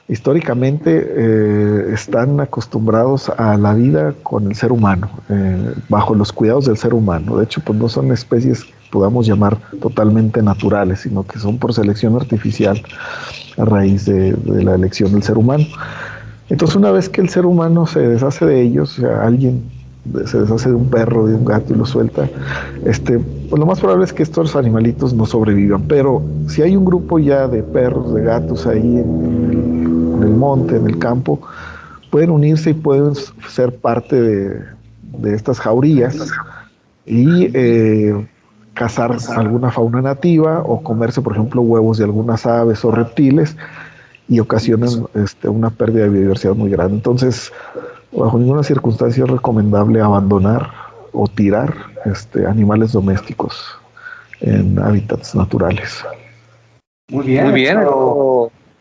históricamente 0.06 1.04
eh, 1.16 1.90
están 1.92 2.40
acostumbrados 2.40 3.28
a 3.28 3.56
la 3.56 3.74
vida 3.74 4.14
con 4.22 4.46
el 4.46 4.54
ser 4.54 4.72
humano, 4.72 5.10
eh, 5.28 5.74
bajo 5.88 6.14
los 6.14 6.32
cuidados 6.32 6.66
del 6.66 6.78
ser 6.78 6.94
humano. 6.94 7.36
De 7.36 7.44
hecho, 7.44 7.60
pues 7.60 7.78
no 7.78 7.88
son 7.88 8.12
especies 8.12 8.64
que 8.64 8.77
podamos 8.90 9.26
llamar 9.26 9.58
totalmente 9.80 10.42
naturales, 10.42 11.00
sino 11.00 11.24
que 11.24 11.38
son 11.38 11.58
por 11.58 11.72
selección 11.74 12.16
artificial 12.16 12.80
a 13.56 13.64
raíz 13.64 14.06
de, 14.06 14.36
la 14.44 14.74
elección 14.74 15.12
del 15.12 15.22
ser 15.22 15.38
humano. 15.38 15.64
Entonces, 16.48 16.76
una 16.76 16.90
vez 16.90 17.08
que 17.08 17.20
el 17.20 17.28
ser 17.28 17.46
humano 17.46 17.86
se 17.86 18.00
deshace 18.00 18.46
de 18.46 18.62
ellos, 18.62 18.98
o 18.98 19.02
sea, 19.02 19.22
alguien 19.22 19.62
se 20.24 20.40
deshace 20.40 20.70
de 20.70 20.74
un 20.74 20.88
perro, 20.88 21.26
de 21.26 21.34
un 21.34 21.44
gato 21.44 21.74
y 21.74 21.76
lo 21.76 21.84
suelta, 21.84 22.28
este, 22.86 23.18
pues 23.18 23.60
lo 23.60 23.66
más 23.66 23.80
probable 23.80 24.04
es 24.06 24.12
que 24.12 24.22
estos 24.22 24.56
animalitos 24.56 25.12
no 25.12 25.26
sobrevivan. 25.26 25.82
Pero 25.82 26.22
si 26.46 26.62
hay 26.62 26.76
un 26.76 26.84
grupo 26.84 27.18
ya 27.18 27.46
de 27.46 27.62
perros, 27.62 28.14
de 28.14 28.22
gatos 28.22 28.66
ahí 28.66 28.80
en, 28.80 30.14
en 30.16 30.22
el 30.22 30.34
monte, 30.34 30.76
en 30.76 30.86
el 30.86 30.98
campo, 30.98 31.40
pueden 32.10 32.30
unirse 32.30 32.70
y 32.70 32.74
pueden 32.74 33.14
ser 33.48 33.76
parte 33.76 34.20
de, 34.20 35.34
estas 35.34 35.58
jaurías 35.58 36.16
y 37.04 37.50
eh, 37.52 38.26
cazar 38.78 39.16
alguna 39.36 39.72
fauna 39.72 40.00
nativa 40.00 40.62
o 40.64 40.80
comerse, 40.82 41.20
por 41.20 41.32
ejemplo, 41.32 41.62
huevos 41.62 41.98
de 41.98 42.04
algunas 42.04 42.46
aves 42.46 42.84
o 42.84 42.92
reptiles 42.92 43.56
y 44.28 44.38
ocasionan 44.38 45.06
este, 45.14 45.48
una 45.48 45.70
pérdida 45.70 46.04
de 46.04 46.10
biodiversidad 46.10 46.54
muy 46.54 46.70
grande. 46.70 46.94
Entonces, 46.94 47.52
bajo 48.12 48.38
ninguna 48.38 48.62
circunstancia 48.62 49.24
es 49.24 49.30
recomendable 49.30 50.00
abandonar 50.00 50.70
o 51.12 51.26
tirar 51.26 51.74
este, 52.04 52.46
animales 52.46 52.92
domésticos 52.92 53.66
en 54.40 54.78
hábitats 54.78 55.34
naturales. 55.34 56.04
Muy 57.10 57.26
bien, 57.26 57.50
muy 57.50 57.54
bien 57.54 57.78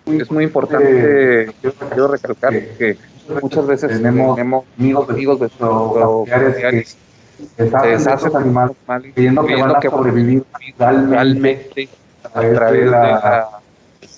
es 0.05 0.31
muy 0.31 0.43
importante, 0.43 1.51
quiero 1.61 2.07
recalcar 2.07 2.53
que 2.77 2.97
muchas 3.41 3.67
veces 3.67 3.89
tenemos, 3.91 4.39
amigos, 4.39 5.09
amigos 5.09 5.39
de 5.39 5.49
familiares 5.49 6.97
que 7.37 7.69
se 7.69 7.87
deshacen 7.87 8.35
animales 8.35 8.75
creyendo 9.13 9.45
que 9.45 9.55
van 9.55 9.75
a 9.75 9.81
sobrevivir 9.81 10.43
realmente 10.77 11.89
a 12.23 12.41
través 12.41 12.85
de 12.85 12.85
la, 12.85 13.49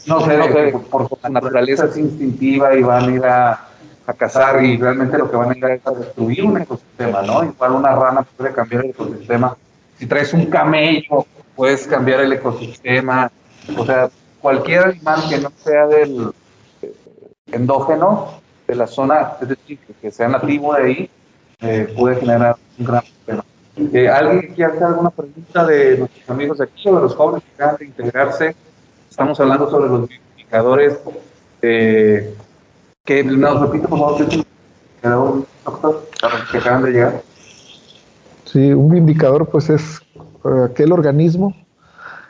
no 0.07 0.21
sé, 0.21 0.37
no 0.37 0.45
sé 0.45 0.75
por 0.89 1.07
su 1.07 1.17
naturaleza 1.29 1.85
es 1.85 1.97
instintiva 1.97 2.73
y 2.75 2.81
van 2.81 3.03
a 3.03 3.11
ir 3.11 3.25
a, 3.25 3.67
a 4.05 4.13
cazar 4.13 4.63
y 4.63 4.77
realmente 4.77 5.17
lo 5.17 5.29
que 5.29 5.37
van 5.37 5.51
a 5.51 5.57
ir 5.57 5.65
es 5.65 5.85
a 5.85 5.91
destruir 5.91 6.43
un 6.43 6.57
ecosistema, 6.61 7.21
¿no? 7.21 7.43
Igual 7.43 7.71
una 7.73 7.95
rana 7.95 8.23
puede 8.37 8.51
cambiar 8.53 8.85
el 8.85 8.91
ecosistema. 8.91 9.55
Si 9.97 10.07
traes 10.07 10.33
un 10.33 10.45
camello, 10.47 11.25
puedes 11.55 11.85
cambiar 11.85 12.21
el 12.21 12.33
ecosistema. 12.33 13.29
O 13.77 13.85
sea, 13.85 14.09
cualquier 14.41 14.85
animal 14.85 15.21
que 15.29 15.37
no 15.37 15.51
sea 15.63 15.85
del 15.87 16.31
endógeno 17.51 18.41
de 18.67 18.75
la 18.75 18.87
zona, 18.87 19.33
es 19.41 19.49
decir, 19.49 19.79
que 20.01 20.11
sea 20.11 20.27
nativo 20.27 20.73
de 20.73 20.83
ahí, 20.83 21.09
eh, 21.61 21.93
puede 21.95 22.15
generar 22.15 22.55
un 22.79 22.85
gran 22.85 23.03
problema. 23.25 23.45
Eh, 23.93 24.09
¿Alguien 24.09 24.53
quiere 24.53 24.71
hacer 24.71 24.83
alguna 24.83 25.09
pregunta 25.09 25.65
de 25.65 25.97
nuestros 25.99 26.29
amigos 26.29 26.57
de 26.57 26.63
aquí 26.65 26.89
o 26.89 26.95
de 26.95 27.01
los 27.01 27.15
jóvenes 27.15 27.43
que 27.43 27.53
acaban 27.55 27.77
de 27.77 27.85
integrarse? 27.85 28.55
Estamos 29.09 29.39
hablando 29.39 29.69
sobre 29.69 29.89
los 29.89 30.09
indicadores 30.37 30.99
que 31.61 33.23
nos 33.23 33.61
repite 33.61 33.87
por 33.87 33.99
favor, 33.99 35.45
doctor, 35.65 36.09
que 36.51 36.57
acaban 36.57 36.83
de 36.83 36.91
llegar. 36.91 37.21
Sí, 38.45 38.71
un 38.73 38.95
indicador 38.97 39.47
pues 39.49 39.69
es 39.69 40.01
aquel 40.65 40.91
organismo 40.91 41.55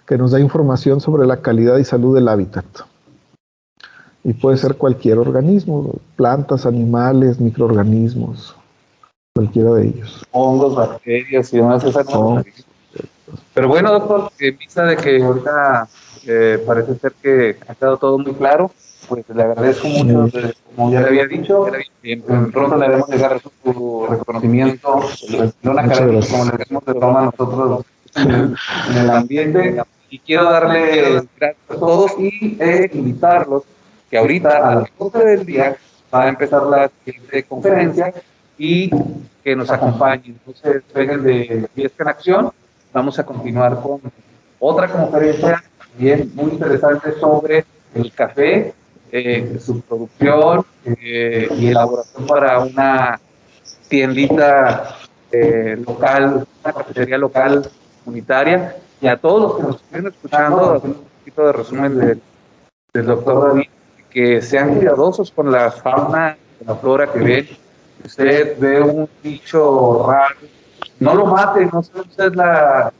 que 0.05 0.17
nos 0.17 0.31
da 0.31 0.39
información 0.39 0.99
sobre 0.99 1.25
la 1.27 1.37
calidad 1.37 1.77
y 1.77 1.85
salud 1.85 2.15
del 2.15 2.27
hábitat. 2.27 2.65
Y 4.23 4.33
puede 4.33 4.57
ser 4.57 4.75
cualquier 4.75 5.17
organismo, 5.17 5.95
plantas, 6.15 6.65
animales, 6.65 7.39
microorganismos, 7.39 8.55
cualquiera 9.39 9.71
de 9.75 9.87
ellos. 9.87 10.25
Hongos, 10.31 10.75
bacterias 10.75 11.53
y 11.53 11.57
demás. 11.57 11.83
Pero 13.53 13.67
bueno, 13.67 13.91
doctor, 13.91 14.31
en 14.39 14.57
vista 14.57 14.85
de 14.85 14.97
que 14.97 15.23
ahorita 15.23 15.87
eh, 16.27 16.63
parece 16.65 16.95
ser 16.95 17.13
que 17.21 17.57
ha 17.67 17.75
quedado 17.75 17.97
todo 17.97 18.17
muy 18.17 18.33
claro, 18.33 18.71
pues 19.07 19.23
le 19.33 19.41
agradezco 19.41 19.87
mucho, 19.87 20.29
como 20.75 20.91
ya 20.91 21.01
le 21.01 21.07
había 21.07 21.27
dicho, 21.27 21.67
pronto 22.51 22.77
le 22.77 22.85
haremos 22.85 23.09
llegar 23.09 23.41
su 23.41 24.07
reconocimiento, 24.09 24.99
una 25.63 25.81
académica 25.81 26.27
como 26.29 26.45
le 26.45 26.57
decimos 26.57 26.85
de 26.85 26.93
broma 26.93 27.21
nosotros 27.25 27.85
en 28.15 28.97
el 28.97 29.09
ambiente 29.09 29.81
y 30.09 30.19
quiero 30.19 30.45
darle 30.45 31.23
gracias 31.39 31.69
a 31.69 31.75
todos 31.75 32.11
y 32.19 32.57
eh, 32.59 32.89
invitarlos 32.93 33.63
que 34.09 34.17
ahorita 34.17 34.71
a 34.71 34.75
las 34.75 34.89
12 34.97 35.19
del 35.19 35.45
día 35.45 35.77
va 36.13 36.23
a 36.23 36.29
empezar 36.29 36.63
la 36.63 36.89
siguiente 37.05 37.43
conferencia 37.43 38.13
y 38.59 38.91
que 39.43 39.55
nos 39.55 39.71
acompañen. 39.71 40.37
Entonces, 40.45 40.83
vengan 40.93 41.23
de 41.23 41.67
Fiesta 41.73 42.03
en 42.03 42.09
Acción. 42.09 42.51
Vamos 42.93 43.17
a 43.17 43.25
continuar 43.25 43.81
con 43.81 44.01
otra 44.59 44.87
conferencia 44.87 45.63
también 45.79 46.31
muy 46.35 46.51
interesante 46.51 47.13
sobre 47.19 47.65
el 47.95 48.11
café, 48.13 48.73
eh, 49.11 49.57
su 49.59 49.81
producción 49.81 50.65
eh, 50.85 51.47
y 51.57 51.67
elaboración 51.67 52.27
para 52.27 52.59
una 52.59 53.19
tiendita 53.87 54.95
local, 55.85 56.47
una 56.63 56.73
cafetería 56.73 57.17
local 57.17 57.69
comunitaria 58.03 58.75
y 59.01 59.07
a 59.07 59.17
todos 59.17 59.41
los 59.41 59.55
que 59.55 59.63
nos 59.63 59.75
estén 59.75 60.07
escuchando, 60.07 60.81
un 60.83 60.93
poquito 61.19 61.45
de 61.45 61.53
resumen 61.53 61.99
del, 61.99 62.21
del 62.93 63.05
doctor 63.05 63.49
David, 63.49 63.69
que 64.09 64.41
sean 64.41 64.75
cuidadosos 64.75 65.31
con 65.31 65.51
la 65.51 65.71
fauna, 65.71 66.37
la 66.65 66.75
flora 66.75 67.11
que 67.11 67.19
ven. 67.19 67.47
Usted 68.03 68.57
ve 68.59 68.81
un 68.81 69.09
bicho 69.21 70.05
raro, 70.09 70.35
no 70.99 71.15
lo 71.15 71.25
mate, 71.25 71.65
no 71.71 71.83
sé 71.83 71.99
usted 71.99 72.33
la, 72.33 72.91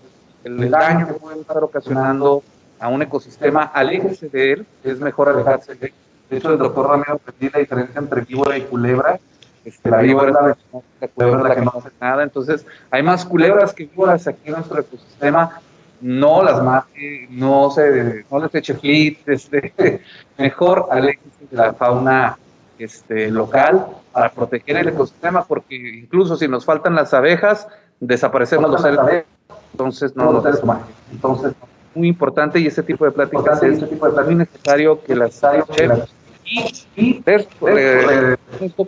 el 0.44 0.70
daño 0.70 1.08
que 1.08 1.14
puede 1.14 1.42
estar 1.42 1.64
ocasionando 1.64 2.44
a 2.80 2.88
un 2.88 3.02
ecosistema, 3.02 3.64
aléjese 3.64 4.30
de 4.30 4.54
él, 4.54 4.68
es 4.84 5.00
mejor 5.00 5.30
alejarse 5.30 5.76
de 5.76 5.88
él. 5.88 5.94
De 6.30 6.38
hecho, 6.38 6.52
el 6.52 6.60
doctor 6.60 6.88
Ramiro 6.88 7.14
aprendí 7.14 7.50
la 7.52 7.60
diferencia 7.60 8.00
entre 8.00 8.22
víbora 8.22 8.58
y 8.58 8.62
culebra. 8.62 9.20
Este, 9.66 9.90
la 9.90 9.98
víbora 9.98 10.30
es 10.30 10.34
la, 10.34 10.82
la 11.02 11.08
culebra 11.08 11.50
la 11.50 11.56
que 11.56 11.62
no 11.62 11.74
hace 11.76 11.90
nada. 12.00 12.24
Entonces, 12.24 12.66
hay 12.92 13.02
más 13.04 13.26
culebras 13.26 13.74
que 13.74 13.86
víboras 13.86 14.28
aquí 14.28 14.42
en 14.46 14.54
nuestro 14.54 14.80
ecosistema 14.80 15.62
no 16.02 16.44
las 16.44 16.64
mate, 16.64 17.28
no, 17.30 17.70
se, 17.72 18.26
no 18.30 18.40
les 18.40 18.56
eche 18.56 18.74
flit, 18.76 19.28
este, 19.28 19.74
mejor 20.38 20.88
aléjense 20.92 21.46
de 21.50 21.58
la 21.58 21.74
fauna 21.74 22.38
este, 22.80 23.30
local 23.30 23.86
para 24.12 24.32
proteger 24.32 24.78
el 24.78 24.90
ecosistema, 24.90 25.46
porque 25.46 25.76
incluso 25.76 26.36
si 26.36 26.48
nos 26.48 26.66
faltan 26.66 26.96
las 26.96 27.14
abejas, 27.14 27.68
desaparecemos 28.00 28.72
los 28.72 28.82
seres. 28.82 29.26
Entonces, 29.72 30.16
no 30.16 30.32
lo 30.32 30.44
Entonces, 31.12 31.54
muy 31.94 32.08
importante 32.08 32.60
y 32.60 32.68
ese 32.68 32.84
tipo 32.84 33.06
de 33.06 33.12
pláticas 33.12 33.62
es 33.64 33.82
muy 33.82 34.36
necesario 34.36 35.02
que 35.04 35.16
las 35.16 35.44
escuchemos 35.44 36.14
y, 36.96 37.22
ver 37.22 37.48
eh, 37.68 38.36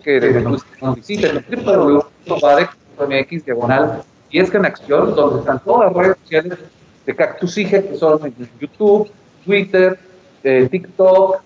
que 0.04 0.42
nos 0.42 0.66
visiten 0.96 1.46
www.badec.mx 1.50 3.46
diagonal 3.46 4.04
y 4.30 4.40
es 4.40 4.50
que 4.50 4.58
en 4.58 4.66
acción, 4.66 5.14
donde 5.16 5.40
están 5.42 5.60
todas 5.60 5.94
las 5.94 6.04
redes 6.04 6.18
sociales 6.24 6.58
de 7.06 7.16
Cactus 7.16 7.56
que 7.56 7.96
son 7.98 8.34
YouTube, 8.60 9.12
Twitter, 9.46 10.00
eh, 10.44 10.68
TikTok, 10.72 11.42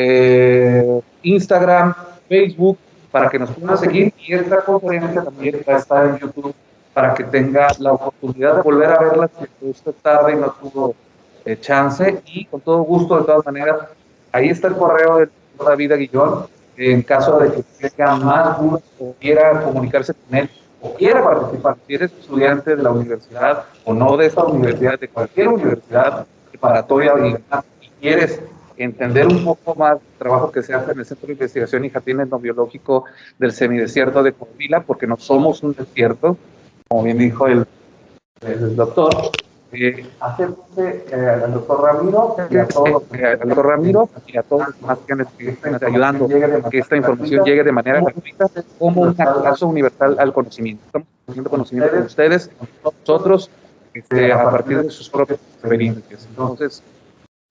eh, 0.00 1.00
Instagram, 1.22 1.92
Facebook, 2.28 2.78
para 3.10 3.28
que 3.28 3.38
nos 3.38 3.50
puedan 3.50 3.76
seguir. 3.76 4.14
Y 4.18 4.32
esta 4.32 4.60
conferencia 4.60 5.24
también 5.24 5.60
va 5.68 5.74
a 5.74 5.78
estar 5.78 6.06
en 6.06 6.18
YouTube 6.18 6.54
para 6.94 7.14
que 7.14 7.24
tenga 7.24 7.68
la 7.80 7.92
oportunidad 7.92 8.56
de 8.56 8.62
volver 8.62 8.90
a 8.90 9.00
verla 9.00 9.30
si 9.38 9.68
usted 9.68 9.92
tarde 10.00 10.36
no 10.36 10.52
tuvo 10.52 10.94
eh, 11.44 11.58
chance. 11.60 12.22
Y 12.26 12.44
con 12.44 12.60
todo 12.60 12.82
gusto, 12.82 13.18
de 13.18 13.24
todas 13.24 13.44
maneras, 13.44 13.76
ahí 14.30 14.50
está 14.50 14.68
el 14.68 14.76
correo 14.76 15.18
de 15.18 15.28
David 15.58 15.92
Aguillón. 15.92 16.46
En 16.76 17.02
caso 17.02 17.40
de 17.40 17.50
que 17.50 17.88
tenga 17.88 18.14
más 18.14 18.60
dudas 18.60 18.82
o 19.00 19.12
quiera 19.18 19.62
comunicarse 19.62 20.14
con 20.14 20.38
él, 20.38 20.48
o 20.80 20.94
quiera 20.94 21.24
participar, 21.24 21.76
si 21.88 21.94
eres 21.94 22.12
estudiante 22.12 22.76
de 22.76 22.82
la 22.84 22.92
universidad 22.92 23.64
o 23.84 23.92
no 23.92 24.16
de 24.16 24.26
esta 24.26 24.44
universidad, 24.44 24.96
de 24.96 25.08
cualquier 25.08 25.48
universidad 25.48 26.24
preparatoria 26.52 27.14
y 27.80 27.88
quieres 28.00 28.40
entender 28.78 29.26
un 29.26 29.44
poco 29.44 29.74
más 29.74 29.94
el 29.94 30.18
trabajo 30.18 30.50
que 30.52 30.62
se 30.62 30.74
hace 30.74 30.92
en 30.92 30.98
el 30.98 31.04
Centro 31.04 31.26
de 31.26 31.32
Investigación 31.34 31.84
y 31.84 31.90
Jardín 31.90 32.20
Etnobiológico 32.20 33.04
del 33.38 33.52
semidesierto 33.52 34.22
de 34.22 34.32
Covila, 34.32 34.80
porque 34.80 35.06
no 35.06 35.16
somos 35.16 35.62
un 35.62 35.74
desierto, 35.74 36.36
como 36.88 37.02
bien 37.02 37.18
dijo 37.18 37.46
el, 37.46 37.66
el 38.42 38.76
doctor, 38.76 39.10
eh, 39.70 40.06
al 40.22 41.52
doctor 41.52 41.82
Ramiro 41.82 42.36
y 42.48 42.56
a 42.56 42.66
todos 42.66 43.02
eh, 43.12 43.36
doctor 43.44 43.66
Ramiro 43.66 44.08
y 44.26 44.38
a 44.38 44.42
todos 44.42 44.68
los 44.68 44.80
demás 44.80 44.98
que 45.36 45.48
están 45.50 45.78
ayudando 45.84 46.24
a 46.24 46.70
que 46.70 46.78
esta 46.78 46.96
información 46.96 47.44
llegue 47.44 47.64
de 47.64 47.72
manera 47.72 48.00
gratuita 48.00 48.46
como 48.78 49.02
un 49.02 49.14
acceso 49.18 49.66
universal 49.66 50.16
al 50.18 50.32
conocimiento. 50.32 50.82
Estamos 50.86 51.08
haciendo 51.28 51.50
conocimiento 51.50 51.94
con 51.94 52.02
ustedes, 52.04 52.50
nosotros, 52.82 53.50
este, 53.92 54.32
a 54.32 54.50
partir 54.50 54.82
de 54.82 54.90
sus 54.90 55.10
propias 55.10 55.40
experiencias. 55.54 56.26
Entonces, 56.30 56.82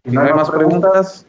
si 0.07 0.15
no 0.15 0.21
hay 0.21 0.33
más 0.33 0.49
preguntas, 0.49 1.25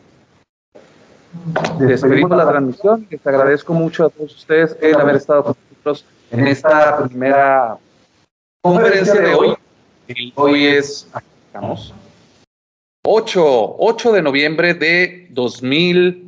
despedimos 1.81 2.31
la 2.31 2.49
transmisión. 2.49 3.09
Les 3.11 3.27
agradezco 3.27 3.75
mucho 3.75 4.07
a 4.07 4.11
todos 4.11 4.37
ustedes 4.37 4.77
el 4.81 4.95
haber 4.95 5.17
estado 5.17 5.43
con 5.43 5.57
nosotros 5.69 6.05
en 6.31 6.47
esta 6.47 7.05
primera 7.05 7.77
conferencia 8.63 9.21
de 9.21 9.35
hoy. 9.35 9.57
Hoy 10.37 10.67
es, 10.67 11.09
estamos, 11.47 11.93
8, 13.05 13.77
8 13.79 14.13
de 14.13 14.23
noviembre 14.23 14.75
de 14.75 15.27
2000, 15.31 16.25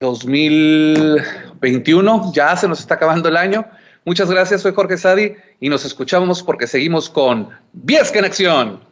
2021. 0.00 2.32
Ya 2.34 2.56
se 2.56 2.66
nos 2.66 2.80
está 2.80 2.96
acabando 2.96 3.28
el 3.28 3.36
año. 3.36 3.64
Muchas 4.04 4.28
gracias, 4.28 4.62
soy 4.62 4.74
Jorge 4.74 4.98
Sadi 4.98 5.36
y 5.60 5.68
nos 5.68 5.84
escuchamos 5.84 6.42
porque 6.42 6.66
seguimos 6.66 7.08
con 7.08 7.50
Viesca 7.72 8.18
en 8.18 8.24
Acción. 8.24 8.89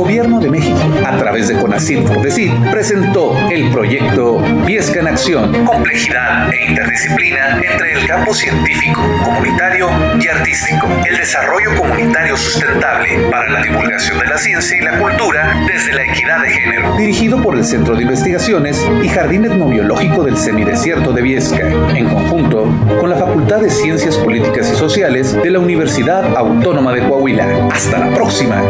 Gobierno 0.00 0.40
de 0.40 0.48
México, 0.48 0.80
a 1.06 1.14
través 1.18 1.48
de 1.48 1.56
CONACYT 1.56 2.06
Fordecid, 2.06 2.50
presentó 2.70 3.36
el 3.50 3.70
proyecto 3.70 4.38
Viesca 4.64 5.00
en 5.00 5.08
Acción, 5.08 5.66
complejidad 5.66 6.50
e 6.54 6.70
interdisciplina 6.70 7.60
entre 7.62 7.92
el 7.92 8.06
campo 8.06 8.32
científico, 8.32 9.02
comunitario 9.22 9.90
y 10.18 10.26
artístico, 10.26 10.88
el 11.06 11.18
desarrollo 11.18 11.76
comunitario 11.76 12.34
sustentable 12.38 13.28
para 13.30 13.50
la 13.50 13.62
divulgación 13.62 14.18
de 14.20 14.26
la 14.26 14.38
ciencia 14.38 14.78
y 14.78 14.80
la 14.80 14.98
cultura 14.98 15.66
desde 15.66 15.92
la 15.92 16.04
equidad 16.04 16.40
de 16.40 16.48
género, 16.48 16.96
dirigido 16.96 17.42
por 17.42 17.56
el 17.56 17.64
Centro 17.66 17.94
de 17.94 18.02
Investigaciones 18.02 18.82
y 19.02 19.08
Jardín 19.08 19.44
Etnobiológico 19.44 20.24
del 20.24 20.38
Semidesierto 20.38 21.12
de 21.12 21.20
Viesca, 21.20 21.68
en 21.94 22.08
conjunto 22.08 22.72
con 22.98 23.10
la 23.10 23.16
Facultad 23.16 23.60
de 23.60 23.68
Ciencias 23.68 24.16
Políticas 24.16 24.72
y 24.72 24.76
Sociales 24.76 25.36
de 25.42 25.50
la 25.50 25.58
Universidad 25.58 26.34
Autónoma 26.38 26.94
de 26.94 27.06
Coahuila. 27.06 27.68
Hasta 27.70 27.98
la 27.98 28.14
próxima. 28.14 28.62